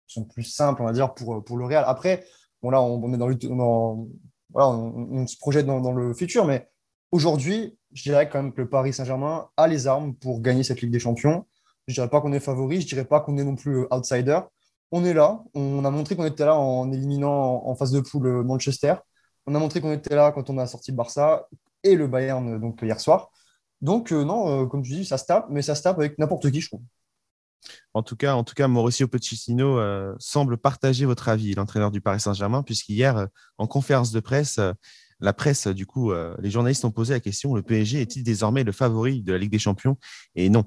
sont 0.06 0.24
plus 0.26 0.44
simples, 0.44 0.84
on 0.84 0.86
va 0.86 0.94
dire, 0.94 1.14
pour, 1.16 1.44
pour 1.44 1.58
le 1.58 1.66
Real. 1.66 1.84
Après, 1.88 2.26
bon, 2.62 2.70
là, 2.70 2.82
on, 2.82 3.12
est 3.12 3.18
dans 3.18 4.08
voilà, 4.52 4.70
on, 4.70 5.26
se 5.28 5.38
projette 5.38 5.66
dans, 5.66 5.82
dans 5.82 5.94
le 5.94 6.14
futur, 6.14 6.46
mais 6.46 6.70
aujourd'hui, 7.16 7.78
je 7.94 8.04
dirais 8.04 8.30
quand 8.30 8.44
même 8.44 8.52
que 8.52 8.62
le 8.62 8.70
Paris 8.70 8.92
Saint-Germain 8.92 9.48
a 9.56 9.68
les 9.68 9.88
armes 9.88 10.14
pour 10.16 10.42
gagner 10.42 10.64
cette 10.64 10.82
Ligue 10.82 10.92
des 10.92 11.00
Champions. 11.00 11.46
Je 11.88 11.94
ne 11.94 11.96
dirais 11.96 12.10
pas 12.10 12.20
qu'on 12.20 12.34
est 12.34 12.42
favori, 12.42 12.82
je 12.82 12.86
ne 12.86 12.90
dirais 12.90 13.06
pas 13.06 13.22
qu'on 13.22 13.38
est 13.38 13.44
non 13.44 13.56
plus 13.56 13.84
euh, 13.84 13.94
outsider. 13.94 14.42
On 14.92 15.06
est 15.06 15.14
là, 15.14 15.42
on 15.54 15.86
a 15.86 15.90
montré 15.90 16.16
qu'on 16.16 16.26
était 16.26 16.46
là 16.46 16.58
en 16.58 16.92
éliminant 16.92 17.66
en 17.66 17.76
phase 17.76 17.92
de 17.92 18.02
poule 18.02 18.28
euh, 18.28 18.44
Manchester. 18.44 18.96
On 19.46 19.56
a 19.56 19.60
montré 19.60 19.80
qu'on 19.80 19.94
était 19.94 20.14
là 20.14 20.32
quand 20.34 20.50
on 20.50 20.58
a 20.58 20.68
sorti 20.68 20.92
Barça 20.92 21.48
et 21.84 21.96
le 21.96 22.08
Bayern 22.08 22.56
euh, 22.56 22.60
donc, 22.60 22.82
hier 22.82 23.00
soir. 23.00 23.30
Donc, 23.82 24.12
non, 24.12 24.68
comme 24.68 24.82
tu 24.82 24.92
dis, 24.94 25.06
ça 25.06 25.18
se 25.18 25.26
tape, 25.26 25.48
mais 25.50 25.62
ça 25.62 25.76
se 25.76 25.84
tape 25.84 26.00
avec 26.00 26.18
n'importe 26.18 26.50
qui, 26.50 26.62
je 26.62 26.70
trouve. 26.70 26.82
En 27.94 28.04
tout 28.04 28.16
cas, 28.16 28.34
en 28.34 28.44
tout 28.44 28.56
cas 28.56 28.68
Mauricio 28.68 29.08
Pochettino 29.08 29.80
semble 30.18 30.58
partager 30.58 31.06
votre 31.06 31.28
avis, 31.28 31.54
l'entraîneur 31.54 31.92
du 31.92 32.00
Paris 32.00 32.22
Saint-Germain, 32.22 32.64
puisqu'hier, 32.64 33.28
en 33.58 33.68
conférence 33.68 34.12
de 34.12 34.22
presse, 34.22 34.60
la 35.20 35.34
presse, 35.34 35.68
du 35.68 35.86
coup, 35.86 36.12
euh, 36.12 36.36
les 36.40 36.52
journalistes 36.52 36.86
ont 36.86 36.92
posé 36.92 37.14
la 37.14 37.20
question 37.20 37.56
le 37.56 37.62
PSG 37.62 38.02
est-il 38.02 38.24
désormais 38.24 38.64
le 38.64 38.72
favori 38.72 39.22
de 39.22 39.32
la 39.32 39.38
Ligue 39.38 39.52
des 39.52 39.60
Champions? 39.60 39.98
Et 40.36 40.50
non. 40.50 40.66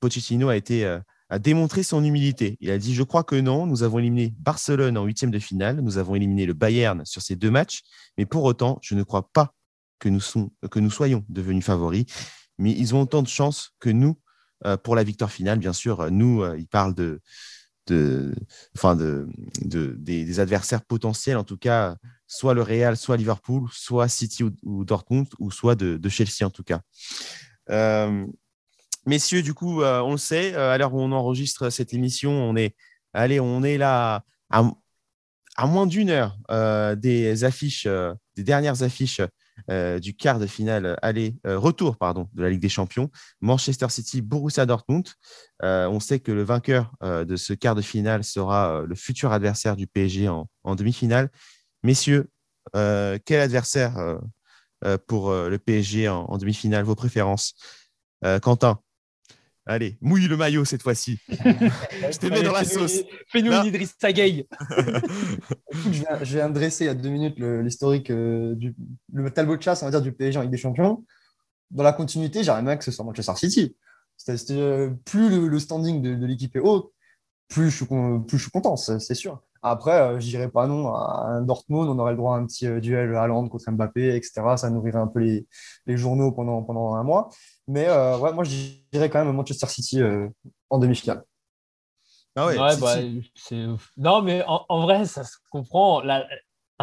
Pochettino 0.00 0.48
a 0.48 0.56
été 0.56 0.84
euh, 0.84 1.00
a 1.28 1.38
démontré 1.40 1.82
son 1.82 2.04
humilité. 2.04 2.56
Il 2.60 2.70
a 2.70 2.78
dit 2.78 2.94
Je 2.94 3.02
crois 3.02 3.24
que 3.24 3.34
non, 3.34 3.66
nous 3.66 3.82
avons 3.82 3.98
éliminé 3.98 4.34
Barcelone 4.38 4.96
en 4.96 5.04
huitième 5.04 5.30
de 5.30 5.38
finale, 5.38 5.80
nous 5.80 5.98
avons 5.98 6.14
éliminé 6.14 6.46
le 6.46 6.52
Bayern 6.52 7.04
sur 7.04 7.22
ces 7.22 7.34
deux 7.34 7.50
matchs, 7.50 7.80
mais 8.16 8.26
pour 8.26 8.44
autant, 8.44 8.78
je 8.82 8.94
ne 8.94 9.02
crois 9.02 9.28
pas 9.32 9.54
que 9.98 10.08
nous, 10.08 10.20
que 10.70 10.78
nous 10.78 10.90
soyons 10.90 11.24
devenus 11.28 11.64
favoris. 11.64 12.04
Mais 12.58 12.70
ils 12.70 12.94
ont 12.94 13.02
autant 13.02 13.22
de 13.22 13.28
chance 13.28 13.72
que 13.80 13.90
nous 13.90 14.18
euh, 14.64 14.76
pour 14.76 14.94
la 14.94 15.02
victoire 15.02 15.32
finale. 15.32 15.58
Bien 15.58 15.72
sûr, 15.72 16.10
nous, 16.10 16.44
il 16.54 16.68
parle 16.68 16.94
de, 16.94 17.20
de, 17.86 18.34
enfin 18.76 18.96
de, 18.96 19.28
des, 19.64 20.40
adversaires 20.40 20.84
potentiels, 20.84 21.36
en 21.36 21.44
tout 21.44 21.56
cas, 21.56 21.96
soit 22.26 22.54
le 22.54 22.62
Real, 22.62 22.96
soit 22.96 23.16
Liverpool, 23.16 23.68
soit 23.72 24.08
City 24.08 24.44
ou, 24.62 24.84
Dortmund, 24.84 25.28
ou 25.38 25.50
soit 25.50 25.74
de, 25.74 26.08
Chelsea 26.08 26.44
en 26.44 26.50
tout 26.50 26.64
cas. 26.64 26.80
Euh, 27.70 28.26
messieurs, 29.06 29.42
du 29.42 29.54
coup, 29.54 29.82
euh, 29.82 30.00
on 30.00 30.12
le 30.12 30.18
sait, 30.18 30.54
euh, 30.54 30.72
à 30.72 30.78
l'heure 30.78 30.94
où 30.94 31.00
on 31.00 31.12
enregistre 31.12 31.70
cette 31.70 31.92
émission, 31.94 32.30
on 32.30 32.56
est, 32.56 32.74
allez, 33.12 33.40
on 33.40 33.62
est 33.62 33.78
là 33.78 34.24
à, 34.50 34.70
à 35.56 35.66
moins 35.66 35.86
d'une 35.86 36.10
heure 36.10 36.36
des 36.96 37.44
affiches, 37.44 37.88
des 38.36 38.44
dernières 38.44 38.82
affiches 38.82 39.20
du 39.68 40.14
quart 40.14 40.38
de 40.38 40.46
finale 40.46 40.98
aller 41.00 41.34
retour 41.44 41.96
pardon 41.96 42.28
de 42.34 42.42
la 42.42 42.50
Ligue 42.50 42.60
des 42.60 42.68
Champions. 42.68 43.10
Manchester 43.40 43.88
City 43.88 44.20
Borussia 44.20 44.66
Dortmund. 44.66 45.08
On 45.62 45.98
sait 45.98 46.20
que 46.20 46.30
le 46.30 46.42
vainqueur 46.42 46.92
de 47.02 47.36
ce 47.36 47.54
quart 47.54 47.74
de 47.74 47.80
finale 47.80 48.22
sera 48.22 48.82
le 48.86 48.94
futur 48.94 49.32
adversaire 49.32 49.76
du 49.76 49.86
PSG 49.86 50.28
en, 50.28 50.74
demi-finale 50.74 51.30
messieurs 51.86 52.28
quel 52.74 53.40
adversaire 53.40 54.18
pour 55.06 55.32
le 55.32 55.56
PSG 55.58 56.08
en 56.08 56.36
demi-finale 56.36 56.84
vos 56.84 56.94
préférences? 56.94 57.54
Quentin 58.42 58.80
Allez, 59.68 59.98
mouille 60.00 60.28
le 60.28 60.36
maillot 60.36 60.64
cette 60.64 60.82
fois-ci. 60.82 61.18
je 61.28 62.18
te 62.18 62.26
mets 62.26 62.44
dans 62.44 62.52
la 62.52 62.64
sauce. 62.64 63.02
Fais-nous 63.26 63.50
une 63.50 63.66
Idriss 63.66 63.98
Tagay. 63.98 64.46
je, 64.70 66.34
viens, 66.36 66.48
de 66.48 66.54
dresser 66.54 66.84
il 66.84 66.86
y 66.86 66.90
a 66.90 66.94
deux 66.94 67.08
minutes 67.08 67.36
l'historique 67.38 68.10
euh, 68.10 68.54
du 68.54 68.76
le 69.12 69.28
tableau 69.28 69.56
de 69.56 69.62
chasse, 69.62 69.82
on 69.82 69.86
va 69.86 69.90
dire, 69.90 70.02
du 70.02 70.12
PSG 70.12 70.38
en 70.38 70.42
Ligue 70.42 70.52
des 70.52 70.56
Champions. 70.56 71.04
Dans 71.72 71.82
la 71.82 71.92
continuité, 71.92 72.44
j'aimerais 72.44 72.62
bien 72.62 72.76
que 72.76 72.84
ce 72.84 72.92
soit 72.92 73.04
Manchester 73.04 73.34
City. 73.34 73.76
Euh, 74.50 74.90
plus 75.04 75.48
le, 75.48 75.58
standing 75.58 76.00
de, 76.00 76.26
l'équipe 76.26 76.54
est 76.54 76.60
haut, 76.60 76.92
plus 77.48 77.68
je 77.68 77.76
suis, 77.76 77.86
plus 77.86 78.38
je 78.38 78.42
suis 78.42 78.50
content, 78.52 78.76
c'est 78.76 79.14
sûr. 79.14 79.42
Après, 79.68 80.00
euh, 80.00 80.20
je 80.20 80.26
dirais 80.26 80.48
pas 80.48 80.68
non 80.68 80.94
à 80.94 81.26
un 81.26 81.42
Dortmund, 81.42 81.88
on 81.88 81.98
aurait 81.98 82.12
le 82.12 82.16
droit 82.16 82.36
à 82.36 82.38
un 82.38 82.46
petit 82.46 82.68
duel 82.80 83.16
Haaland 83.16 83.48
contre 83.48 83.68
Mbappé, 83.68 84.14
etc. 84.14 84.42
Ça 84.56 84.70
nourrirait 84.70 85.00
un 85.00 85.08
peu 85.08 85.18
les, 85.18 85.44
les 85.86 85.96
journaux 85.96 86.30
pendant, 86.30 86.62
pendant 86.62 86.94
un 86.94 87.02
mois. 87.02 87.30
Mais 87.66 87.88
euh, 87.88 88.16
ouais, 88.18 88.32
moi, 88.32 88.44
je 88.44 88.50
dirais 88.92 89.10
quand 89.10 89.24
même 89.24 89.34
Manchester 89.34 89.66
City 89.66 90.00
euh, 90.00 90.28
en 90.70 90.78
demi-finale. 90.78 91.24
Ah 92.36 92.46
ouais, 92.46 92.56
bah, 92.56 92.96
non, 93.96 94.22
mais 94.22 94.44
en, 94.46 94.82
vrai, 94.82 95.04
ça 95.04 95.24
se 95.24 95.36
comprend. 95.50 96.00
Là, 96.00 96.24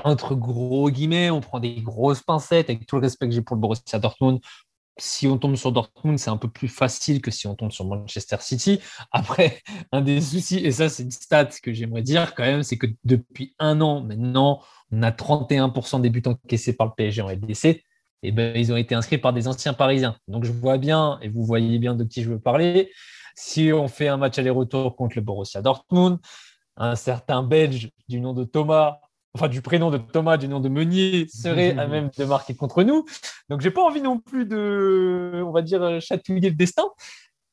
entre 0.04 0.36
gros 0.36 0.90
guillemets, 0.90 1.30
on 1.30 1.40
prend 1.40 1.62
des 1.62 1.82
grosses 1.82 2.24
pincettes 2.24 2.70
avec 2.70 2.86
tout 2.86 2.98
le 2.98 3.04
respect 3.04 3.30
que 3.30 3.34
j'ai 3.36 3.42
pour 3.42 3.56
le 3.56 3.62
Borussia 3.62 4.00
Dortmund. 4.00 4.42
Si 4.98 5.28
on 5.28 5.38
tombe 5.38 5.56
sur 5.56 5.72
Dortmund, 5.72 6.20
c'est 6.20 6.30
un 6.30 6.38
peu 6.38 6.50
plus 6.50 6.68
facile 6.68 7.22
que 7.22 7.32
si 7.32 7.48
on 7.48 7.56
tombe 7.56 7.72
sur 7.72 7.86
Manchester 7.86 8.38
City. 8.40 8.80
Après, 9.12 9.62
un 9.92 10.02
des 10.02 10.22
soucis, 10.22 10.58
et 10.58 10.72
ça, 10.72 10.90
c'est 10.90 11.04
une 11.04 11.12
stat 11.12 11.50
que 11.64 11.74
j'aimerais 11.74 12.04
dire 12.04 12.36
quand 12.36 12.44
même, 12.44 12.64
c'est 12.64 12.78
que 12.78 12.88
depuis 13.04 13.56
un 13.60 13.82
an 13.82 14.02
maintenant, 14.02 14.62
on 14.92 15.02
a 15.02 15.12
31% 15.12 16.02
des 16.02 16.10
buts 16.10 16.24
encaissés 16.26 16.76
par 16.76 16.88
le 16.88 16.94
PSG 16.96 17.22
en 17.22 17.30
LDC. 17.30 17.84
Eh 18.26 18.32
ben, 18.32 18.56
ils 18.56 18.72
ont 18.72 18.78
été 18.78 18.96
inscrits 18.96 19.18
par 19.18 19.34
des 19.34 19.48
anciens 19.48 19.74
Parisiens. 19.74 20.16
Donc, 20.28 20.46
je 20.46 20.52
vois 20.52 20.78
bien, 20.78 21.20
et 21.22 21.28
vous 21.28 21.44
voyez 21.44 21.80
bien 21.80 21.96
de 21.96 22.04
qui 22.04 22.24
je 22.24 22.30
veux 22.30 22.40
parler, 22.40 22.92
si 23.36 23.72
on 23.74 23.88
fait 23.88 24.08
un 24.08 24.18
match 24.18 24.38
aller-retour 24.38 24.96
contre 24.96 25.16
le 25.18 25.22
Borussia 25.22 25.62
Dortmund, 25.62 26.20
un 26.78 26.96
certain 26.96 27.44
Belge 27.44 27.92
du 28.08 28.20
nom 28.20 28.34
de 28.34 28.44
Thomas 28.44 29.00
enfin 29.36 29.48
du 29.48 29.62
prénom 29.62 29.90
de 29.92 29.98
Thomas, 29.98 30.38
du 30.38 30.48
nom 30.48 30.60
de 30.60 30.70
Meunier, 30.70 31.28
serait 31.28 31.78
à 31.78 31.88
même 31.88 32.10
de 32.18 32.26
marquer 32.26 32.56
contre 32.56 32.84
nous. 32.84 33.06
Donc 33.50 33.62
j'ai 33.62 33.72
pas 33.72 33.82
envie 33.82 34.02
non 34.02 34.20
plus 34.20 34.46
de, 34.46 35.44
on 35.46 35.52
va 35.52 35.62
dire, 35.62 36.00
chatouiller 36.02 36.50
le 36.50 36.56
destin. 36.56 36.86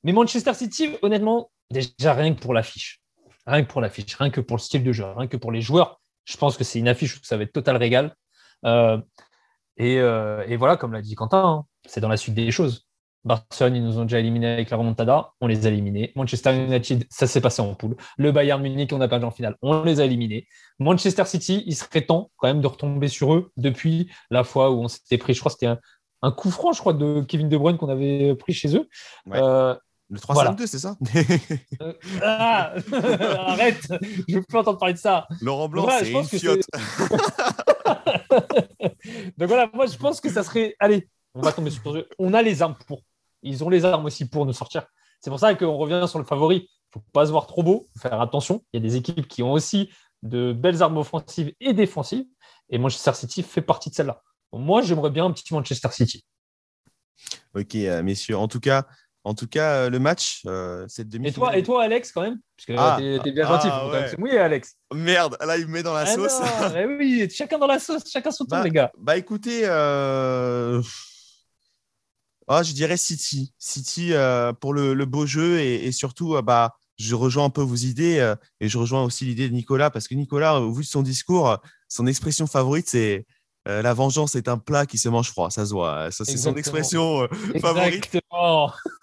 Mais 0.04 0.12
Manchester 0.12 0.54
City, 0.54 0.96
honnêtement, 1.02 1.50
déjà 1.70 2.14
rien 2.14 2.34
que 2.34 2.40
pour 2.40 2.54
l'affiche, 2.54 3.00
rien 3.46 3.62
que 3.62 3.70
pour 3.70 3.80
l'affiche, 3.80 4.14
rien 4.16 4.30
que 4.30 4.40
pour 4.40 4.56
le 4.56 4.62
style 4.62 4.84
de 4.84 4.92
jeu, 4.92 5.04
rien 5.16 5.26
que 5.26 5.36
pour 5.36 5.52
les 5.52 5.60
joueurs, 5.60 6.00
je 6.24 6.36
pense 6.36 6.56
que 6.56 6.64
c'est 6.64 6.78
une 6.78 6.88
affiche 6.88 7.16
où 7.16 7.20
ça 7.22 7.36
va 7.36 7.42
être 7.44 7.52
total 7.52 7.76
régal. 7.76 8.14
Euh, 8.64 8.98
euh, 9.80 10.44
et, 10.46 10.56
voilà, 10.56 10.76
comme 10.76 10.92
l'a 10.92 11.02
dit 11.02 11.14
Quentin, 11.14 11.44
hein, 11.44 11.64
c'est 11.86 12.00
dans 12.00 12.08
la 12.08 12.16
suite 12.16 12.34
des 12.34 12.50
choses. 12.50 12.86
Barcelone, 13.24 13.76
ils 13.76 13.84
nous 13.84 13.98
ont 13.98 14.04
déjà 14.04 14.18
éliminés 14.18 14.48
avec 14.48 14.70
la 14.70 14.76
remontada, 14.76 15.32
on 15.40 15.46
les 15.46 15.66
a 15.66 15.70
éliminés. 15.70 16.12
Manchester 16.16 16.54
United, 16.54 17.06
ça 17.10 17.26
s'est 17.26 17.40
passé 17.40 17.60
en 17.60 17.74
poule. 17.74 17.96
Le 18.16 18.32
Bayern 18.32 18.62
Munich, 18.62 18.92
on 18.92 19.00
a 19.00 19.08
perdu 19.08 19.26
en 19.26 19.30
finale, 19.30 19.56
on 19.62 19.82
les 19.84 20.00
a 20.00 20.04
éliminés. 20.04 20.46
Manchester 20.78 21.24
City, 21.26 21.62
il 21.66 21.74
serait 21.74 22.02
temps 22.02 22.30
quand 22.36 22.48
même 22.48 22.60
de 22.60 22.66
retomber 22.66 23.08
sur 23.08 23.34
eux 23.34 23.52
depuis 23.56 24.10
la 24.30 24.44
fois 24.44 24.70
où 24.70 24.82
on 24.82 24.88
s'était 24.88 25.18
pris, 25.18 25.34
je 25.34 25.40
crois, 25.40 25.52
c'était 25.52 25.66
un, 26.22 26.32
coup 26.32 26.50
franc, 26.50 26.72
je 26.72 26.80
crois, 26.80 26.94
de 26.94 27.22
Kevin 27.26 27.48
De 27.48 27.56
Bruyne 27.56 27.76
qu'on 27.76 27.88
avait 27.88 28.34
pris 28.34 28.52
chez 28.52 28.74
eux. 28.76 28.88
Euh, 29.32 29.74
le 30.10 30.18
3-5-2, 30.18 30.66
c'est 30.66 30.78
ça 30.78 30.96
euh, 31.80 31.92
ah, 32.22 32.74
Arrête, 33.46 33.86
je 34.28 34.36
veux 34.36 34.42
plus 34.42 34.58
entendre 34.58 34.78
parler 34.78 34.94
de 34.94 34.98
ça. 34.98 35.28
Laurent 35.40 35.68
Blanc, 35.68 35.86
c'est 36.00 36.10
une 36.10 36.24
fiotte. 36.24 36.64
Donc 39.38 39.48
voilà, 39.48 39.70
moi 39.72 39.86
je 39.86 39.96
pense 39.96 40.20
que 40.20 40.28
ça 40.28 40.42
serait. 40.42 40.74
Allez, 40.80 41.08
on 41.34 41.42
va 41.42 41.52
tomber 41.52 41.70
sur 41.70 41.96
eux. 41.96 42.08
On 42.18 42.34
a 42.34 42.42
les 42.42 42.60
armes 42.62 42.76
pour. 42.86 43.02
Ils 43.42 43.64
ont 43.64 43.68
les 43.68 43.84
armes 43.84 44.04
aussi 44.04 44.28
pour 44.28 44.46
nous 44.46 44.52
sortir. 44.52 44.86
C'est 45.20 45.30
pour 45.30 45.38
ça 45.38 45.54
qu'on 45.54 45.76
revient 45.76 46.06
sur 46.08 46.18
le 46.18 46.24
favori. 46.24 46.56
Il 46.56 46.98
ne 46.98 47.02
faut 47.02 47.06
pas 47.12 47.26
se 47.26 47.30
voir 47.30 47.46
trop 47.46 47.62
beau, 47.62 47.88
faire 48.00 48.20
attention. 48.20 48.64
Il 48.72 48.82
y 48.82 48.84
a 48.84 48.88
des 48.88 48.96
équipes 48.96 49.28
qui 49.28 49.42
ont 49.42 49.52
aussi 49.52 49.90
de 50.22 50.52
belles 50.52 50.82
armes 50.82 50.98
offensives 50.98 51.52
et 51.60 51.72
défensives. 51.72 52.24
Et 52.68 52.78
Manchester 52.78 53.14
City 53.14 53.42
fait 53.42 53.62
partie 53.62 53.90
de 53.90 53.94
celle-là. 53.94 54.22
Moi, 54.52 54.82
j'aimerais 54.82 55.10
bien 55.10 55.26
un 55.26 55.32
petit 55.32 55.52
Manchester 55.52 55.88
City. 55.92 56.24
Ok, 57.54 57.74
euh, 57.74 58.02
messieurs. 58.02 58.36
En 58.36 58.48
tout 58.48 58.60
cas, 58.60 58.86
en 59.22 59.34
tout 59.34 59.46
cas, 59.46 59.74
euh, 59.74 59.90
le 59.90 59.98
match, 59.98 60.42
euh, 60.46 60.86
cette 60.88 61.08
demi 61.08 61.28
Et 61.28 61.32
toi, 61.32 61.56
et 61.56 61.62
toi, 61.62 61.82
Alex, 61.82 62.10
quand 62.12 62.22
même? 62.22 62.38
Parce 62.56 62.66
que 62.66 62.72
ah, 62.78 62.96
t'es, 63.22 63.32
bien 63.32 63.46
gentil, 63.46 63.68
ah, 63.70 63.88
ouais. 64.18 64.38
Alex. 64.38 64.76
Merde, 64.94 65.36
là, 65.40 65.58
il 65.58 65.66
me 65.66 65.72
met 65.72 65.82
dans 65.82 65.92
la 65.92 66.00
ah 66.00 66.06
sauce. 66.06 66.40
Eh 66.76 66.86
oui, 66.86 67.28
chacun 67.30 67.58
dans 67.58 67.66
la 67.66 67.78
sauce, 67.78 68.10
chacun 68.10 68.30
son 68.30 68.44
tour, 68.44 68.58
bah, 68.58 68.64
les 68.64 68.70
gars. 68.70 68.90
Bah 68.98 69.16
écoutez, 69.18 69.62
euh... 69.64 70.80
oh, 72.50 72.62
je 72.62 72.72
dirais 72.72 72.96
City. 72.96 73.54
City 73.58 74.12
euh, 74.12 74.52
pour 74.52 74.74
le, 74.74 74.92
le, 74.92 75.06
beau 75.06 75.24
jeu 75.24 75.60
et, 75.60 75.90
surtout, 75.92 76.34
euh, 76.34 76.42
bah, 76.42 76.76
je 76.98 77.14
rejoins 77.14 77.46
un 77.46 77.50
peu 77.50 77.62
vos 77.62 77.76
idées 77.76 78.34
et 78.60 78.68
je 78.68 78.76
rejoins 78.76 79.02
aussi 79.02 79.24
l'idée 79.24 79.48
de 79.48 79.54
Nicolas 79.54 79.88
parce 79.90 80.06
que 80.06 80.14
Nicolas, 80.14 80.60
au 80.60 80.72
vu 80.72 80.82
de 80.82 80.88
son 80.88 81.00
discours, 81.00 81.58
son 81.88 82.06
expression 82.06 82.46
favorite, 82.46 82.88
c'est 82.90 83.24
euh, 83.68 83.82
la 83.82 83.92
vengeance 83.92 84.36
est 84.36 84.48
un 84.48 84.56
plat 84.56 84.86
qui 84.86 84.96
se 84.96 85.08
mange 85.08 85.30
froid, 85.30 85.50
ça 85.50 85.66
se 85.66 85.72
voit. 85.72 86.10
Ça, 86.10 86.24
c'est 86.24 86.38
son 86.38 86.56
expression 86.56 87.22
euh, 87.22 87.28
favorite. 87.60 88.18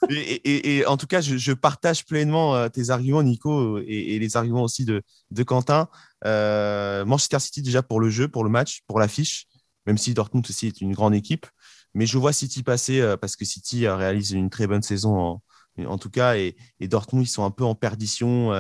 Et, 0.10 0.84
en 0.88 0.98
tout 0.98 1.06
cas, 1.06 1.22
je, 1.22 1.54
partage 1.54 2.06
pleinement 2.06 2.56
euh, 2.56 2.68
tes 2.68 2.90
arguments, 2.90 3.22
Nico, 3.22 3.78
et, 3.80 4.18
les 4.18 4.36
arguments 4.36 4.64
aussi 4.64 4.84
de, 4.84 5.04
de 5.30 5.44
Quentin. 5.44 5.88
Manchester 6.26 7.40
City, 7.40 7.62
déjà 7.62 7.84
pour 7.84 8.00
le 8.00 8.10
jeu, 8.10 8.28
pour 8.28 8.44
le 8.44 8.50
match, 8.50 8.82
pour 8.88 9.00
l'affiche, 9.00 9.46
même 9.86 9.98
si 9.98 10.14
Dortmund 10.14 10.46
aussi 10.50 10.68
est 10.68 10.82
une 10.82 10.94
grande 10.94 11.14
équipe. 11.14 11.46
Mais 11.94 12.06
je 12.06 12.18
vois 12.18 12.34
City 12.34 12.64
passer 12.64 13.16
parce 13.20 13.36
que 13.36 13.46
City 13.46 13.88
réalise 13.88 14.32
une 14.32 14.50
très 14.50 14.68
bonne 14.68 14.82
saison 14.82 15.40
en, 15.86 15.98
tout 15.98 16.10
cas, 16.10 16.36
et, 16.36 16.56
Dortmund, 16.82 17.26
ils 17.26 17.30
sont 17.30 17.44
un 17.44 17.52
peu 17.52 17.64
en 17.64 17.76
perdition. 17.76 18.52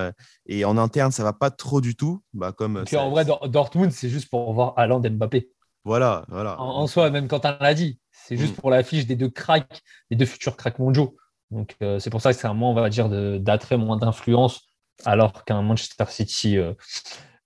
et 0.45 0.65
en 0.65 0.77
interne, 0.77 1.11
ça 1.11 1.23
va 1.23 1.33
pas 1.33 1.49
trop 1.49 1.81
du 1.81 1.95
tout. 1.95 2.21
Bah, 2.33 2.51
comme 2.51 2.83
en 2.93 3.09
vrai, 3.09 3.25
Dortmund, 3.25 3.91
c'est 3.91 4.09
juste 4.09 4.29
pour 4.29 4.53
voir 4.53 4.73
Alain 4.77 4.99
Mbappé. 4.99 5.49
Voilà, 5.87 6.25
voilà. 6.27 6.59
En, 6.59 6.85
soi, 6.85 7.09
même 7.11 7.29
quand 7.29 7.45
on 7.45 7.55
l'a 7.61 7.73
dit, 7.73 7.97
c'est 8.11 8.35
juste 8.35 8.57
mm. 8.57 8.59
pour 8.59 8.71
l'affiche 8.71 9.07
des 9.07 9.15
deux 9.15 9.29
cracks, 9.29 9.81
des 10.11 10.17
deux 10.17 10.25
futurs 10.25 10.57
cracks 10.57 10.79
mondiaux. 10.79 11.15
Donc, 11.49 11.77
euh, 11.81 11.97
c'est 11.99 12.09
pour 12.09 12.19
ça 12.19 12.33
que 12.33 12.39
c'est 12.39 12.47
un 12.47 12.53
moins, 12.53 12.71
on 12.71 12.73
va 12.73 12.89
dire, 12.89 13.07
d'attrait, 13.39 13.77
moins 13.77 13.95
d'influence, 13.95 14.67
alors 15.05 15.45
qu'un 15.45 15.61
Manchester 15.61 16.03
City 16.09 16.57
euh, 16.57 16.73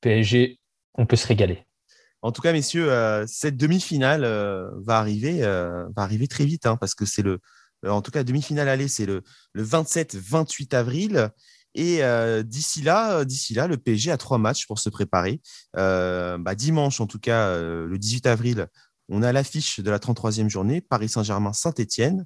PSG, 0.02 0.60
on 0.96 1.06
peut 1.06 1.16
se 1.16 1.28
régaler. 1.28 1.68
En 2.22 2.32
tout 2.32 2.42
cas, 2.42 2.54
messieurs, 2.54 2.92
euh, 2.92 3.26
cette 3.28 3.58
demi-finale 3.58 4.24
va, 4.84 5.00
arriver, 5.00 5.42
va 5.42 6.04
arriver 6.04 6.28
très 6.28 6.46
vite, 6.46 6.66
hein, 6.66 6.78
parce 6.78 6.96
que 6.96 7.06
c'est 7.06 7.24
le. 7.24 7.40
En 7.88 8.04
tout 8.04 8.12
cas, 8.12 8.24
demi-finale 8.24 8.70
aller, 8.70 8.88
c'est 8.88 9.08
le, 9.08 9.24
le 9.54 9.66
27-28 9.66 10.76
avril. 10.76 11.32
Et 11.74 12.04
euh, 12.04 12.44
d'ici 12.44 12.82
là, 12.82 13.20
euh, 13.20 13.26
d'ici 13.26 13.54
là, 13.54 13.68
le 13.68 13.78
PSG 13.78 14.12
a 14.12 14.18
trois 14.18 14.38
matchs 14.38 14.68
pour 14.68 14.80
se 14.80 14.90
préparer. 14.90 15.42
Euh, 15.78 16.38
bah, 16.38 16.56
dimanche, 16.56 17.00
en 17.00 17.08
tout 17.08 17.20
cas, 17.20 17.58
le 17.58 17.98
18 17.98 18.28
avril, 18.28 18.68
on 19.10 19.24
a 19.24 19.32
l'affiche 19.32 19.80
de 19.80 19.90
la 19.90 20.00
33e 20.00 20.50
journée, 20.50 20.82
Paris 20.82 21.10
Saint-Germain-Saint-Étienne. 21.10 22.26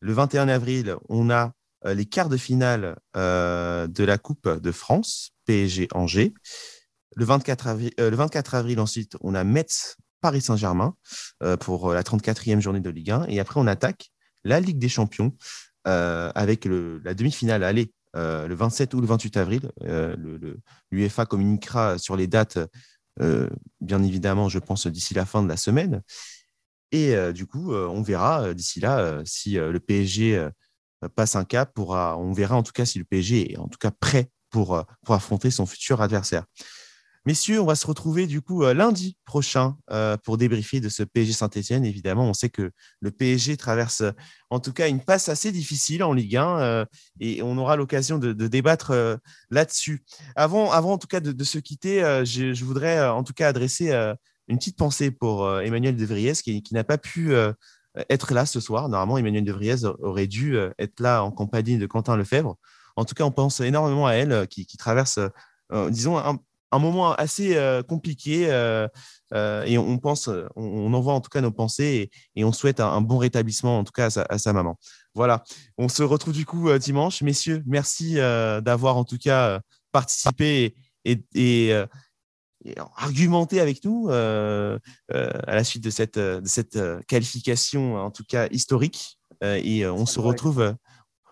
Le 0.00 0.12
21 0.12 0.48
avril, 0.48 0.96
on 1.08 1.30
a 1.30 1.52
les 1.84 2.06
quarts 2.06 2.28
de 2.28 2.36
finale 2.36 2.96
de 3.14 4.04
la 4.04 4.18
Coupe 4.18 4.48
de 4.48 4.72
France, 4.72 5.30
PSG-Angers. 5.46 6.34
Le 7.16 7.24
24 7.24 7.66
avril, 7.66 7.90
le 7.98 8.14
24 8.14 8.54
avril, 8.54 8.78
ensuite, 8.78 9.16
on 9.20 9.34
a 9.34 9.42
Metz, 9.42 9.96
Paris 10.20 10.42
Saint-Germain 10.42 10.94
pour 11.60 11.92
la 11.92 12.02
34e 12.02 12.60
journée 12.60 12.80
de 12.80 12.90
Ligue 12.90 13.10
1. 13.10 13.24
Et 13.28 13.40
après, 13.40 13.58
on 13.58 13.66
attaque 13.66 14.10
la 14.44 14.60
Ligue 14.60 14.78
des 14.78 14.88
Champions 14.88 15.32
avec 15.84 16.66
la 16.66 17.14
demi-finale 17.14 17.64
aller 17.64 17.92
euh, 18.16 18.46
le 18.46 18.54
27 18.54 18.94
ou 18.94 19.00
le 19.00 19.06
28 19.06 19.36
avril. 19.36 19.70
Euh, 19.82 20.16
L'UEFA 20.90 21.26
communiquera 21.26 21.98
sur 21.98 22.16
les 22.16 22.26
dates, 22.26 22.58
euh, 23.20 23.50
bien 23.80 24.02
évidemment, 24.02 24.48
je 24.48 24.58
pense, 24.58 24.86
d'ici 24.86 25.12
la 25.12 25.26
fin 25.26 25.42
de 25.42 25.48
la 25.48 25.56
semaine. 25.56 26.02
Et 26.92 27.14
du 27.34 27.46
coup, 27.46 27.74
on 27.74 28.00
verra 28.00 28.54
d'ici 28.54 28.78
là 28.78 29.20
si 29.24 29.54
le 29.54 29.78
PSG 29.80 30.48
passe 31.16 31.34
un 31.34 31.44
cap. 31.44 31.76
on 31.78 32.32
verra 32.32 32.54
en 32.54 32.62
tout 32.62 32.72
cas 32.72 32.84
si 32.84 32.98
le 32.98 33.04
PSG 33.04 33.52
est 33.52 33.58
en 33.58 33.66
tout 33.66 33.76
cas 33.76 33.90
prêt 33.90 34.30
pour, 34.50 34.82
pour 35.04 35.14
affronter 35.14 35.50
son 35.50 35.66
futur 35.66 36.00
adversaire. 36.00 36.44
Messieurs, 37.26 37.60
on 37.60 37.66
va 37.66 37.74
se 37.74 37.88
retrouver 37.88 38.28
du 38.28 38.40
coup 38.40 38.62
euh, 38.62 38.72
lundi 38.72 39.16
prochain 39.24 39.76
euh, 39.90 40.16
pour 40.16 40.38
débriefer 40.38 40.78
de 40.78 40.88
ce 40.88 41.02
PSG 41.02 41.32
Saint-Etienne. 41.32 41.84
Évidemment, 41.84 42.30
on 42.30 42.32
sait 42.32 42.50
que 42.50 42.70
le 43.00 43.10
PSG 43.10 43.56
traverse 43.56 44.04
en 44.48 44.60
tout 44.60 44.72
cas 44.72 44.88
une 44.88 45.00
passe 45.00 45.28
assez 45.28 45.50
difficile 45.50 46.04
en 46.04 46.12
Ligue 46.12 46.36
1 46.36 46.60
euh, 46.60 46.84
et 47.18 47.42
on 47.42 47.58
aura 47.58 47.74
l'occasion 47.74 48.18
de, 48.18 48.32
débattre 48.32 49.18
là-dessus. 49.50 50.04
Avant, 50.36 50.70
avant 50.70 50.92
en 50.92 50.98
tout 50.98 51.08
cas 51.08 51.18
de, 51.18 51.44
se 51.44 51.58
quitter, 51.58 51.98
je, 52.24 52.64
voudrais 52.64 53.04
en 53.08 53.24
tout 53.24 53.32
cas 53.32 53.48
adresser 53.48 53.92
une 54.46 54.58
petite 54.58 54.78
pensée 54.78 55.10
pour 55.10 55.50
Emmanuel 55.60 55.96
De 55.96 56.06
Vries 56.06 56.40
qui, 56.44 56.62
n'a 56.70 56.84
pas 56.84 56.98
pu 56.98 57.34
être 58.08 58.34
là 58.34 58.46
ce 58.46 58.60
soir. 58.60 58.88
Normalement, 58.88 59.18
Emmanuel 59.18 59.44
De 59.44 59.52
Vries 59.52 59.84
aurait 60.00 60.28
dû 60.28 60.56
être 60.78 61.00
là 61.00 61.24
en 61.24 61.32
compagnie 61.32 61.76
de 61.76 61.86
Quentin 61.86 62.16
Lefebvre. 62.16 62.56
En 62.94 63.04
tout 63.04 63.16
cas, 63.16 63.24
on 63.24 63.32
pense 63.32 63.58
énormément 63.58 64.06
à 64.06 64.12
elle 64.12 64.46
qui, 64.46 64.64
qui 64.64 64.76
traverse 64.76 65.18
disons, 65.90 66.18
un, 66.18 66.38
un 66.72 66.78
moment 66.78 67.12
assez 67.14 67.56
euh, 67.56 67.82
compliqué 67.82 68.50
euh, 68.50 68.88
euh, 69.32 69.64
et 69.64 69.78
on, 69.78 69.98
pense, 69.98 70.28
on, 70.56 70.92
envoie 70.92 71.14
en 71.14 71.20
tout 71.20 71.30
cas 71.30 71.40
nos 71.40 71.50
pensées 71.50 72.10
et, 72.34 72.44
on 72.44 72.52
souhaite 72.52 72.80
un, 72.80 73.00
bon 73.00 73.18
rétablissement 73.18 73.78
en 73.78 73.84
tout 73.84 73.92
cas 73.92 74.08
à 74.28 74.38
sa, 74.38 74.52
maman. 74.52 74.78
Voilà, 75.14 75.44
on 75.78 75.88
se 75.88 76.02
retrouve 76.02 76.34
du 76.34 76.46
coup 76.46 76.76
dimanche. 76.78 77.22
Messieurs, 77.22 77.62
merci 77.66 78.14
d'avoir 78.14 78.96
en 78.96 79.04
tout 79.04 79.18
cas 79.18 79.60
participé 79.92 80.74
et, 81.04 81.74
argumenté 82.96 83.60
avec 83.60 83.84
nous 83.84 84.08
à 84.10 84.78
la 85.08 85.64
suite 85.64 85.84
de 85.84 85.90
cette, 85.90 86.18
de 86.18 86.46
cette 86.46 86.78
qualification 87.06 87.96
en 87.96 88.10
tout 88.10 88.24
cas 88.28 88.48
historique. 88.50 89.18
et 89.42 89.86
on 89.86 90.06
se 90.06 90.20
retrouve 90.20 90.74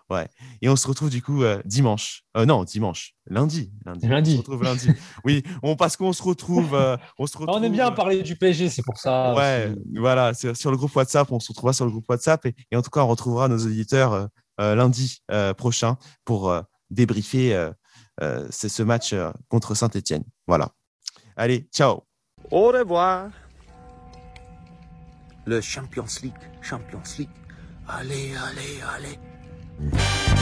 Ouais. 0.09 0.27
Et 0.61 0.69
on 0.69 0.75
se 0.75 0.87
retrouve 0.87 1.09
du 1.09 1.21
coup 1.21 1.43
euh, 1.43 1.61
dimanche. 1.65 2.23
Euh, 2.37 2.45
non, 2.45 2.63
dimanche. 2.63 3.13
Lundi. 3.27 3.71
Lundi. 3.85 4.07
lundi. 4.07 4.31
On 4.31 4.33
se 4.33 4.37
retrouve 4.37 4.63
lundi. 4.63 4.89
oui, 5.23 5.43
on, 5.63 5.75
parce 5.75 5.97
qu'on 5.97 6.13
se 6.13 6.21
retrouve. 6.21 6.75
Euh, 6.75 6.95
on, 7.17 7.25
se 7.25 7.37
retrouve 7.37 7.57
on 7.59 7.63
aime 7.63 7.71
bien 7.71 7.91
parler 7.91 8.21
du 8.21 8.35
PSG, 8.35 8.69
c'est 8.69 8.83
pour 8.83 8.97
ça. 8.97 9.33
Ouais, 9.33 9.73
voilà. 9.95 10.33
Sur 10.33 10.69
le 10.69 10.77
groupe 10.77 10.95
WhatsApp, 10.95 11.31
on 11.31 11.39
se 11.39 11.49
retrouvera 11.49 11.73
sur 11.73 11.85
le 11.85 11.91
groupe 11.91 12.07
WhatsApp. 12.07 12.45
Et, 12.45 12.55
et 12.71 12.75
en 12.75 12.81
tout 12.81 12.91
cas, 12.91 13.01
on 13.01 13.07
retrouvera 13.07 13.47
nos 13.47 13.57
auditeurs 13.57 14.29
lundi 14.57 15.21
prochain 15.57 15.97
pour 16.23 16.55
débriefer 16.89 17.71
ce 18.21 18.83
match 18.83 19.15
contre 19.49 19.73
Saint-Etienne. 19.75 20.23
Voilà. 20.47 20.69
Allez, 21.35 21.67
ciao. 21.73 22.03
Au 22.51 22.67
revoir. 22.67 23.31
Le 25.45 25.61
Champions 25.61 26.05
League. 26.21 26.33
Champions 26.61 27.03
League. 27.17 27.29
Allez, 27.87 28.33
allez, 28.35 28.81
allez. 28.95 29.19
Yeah. 29.77 30.34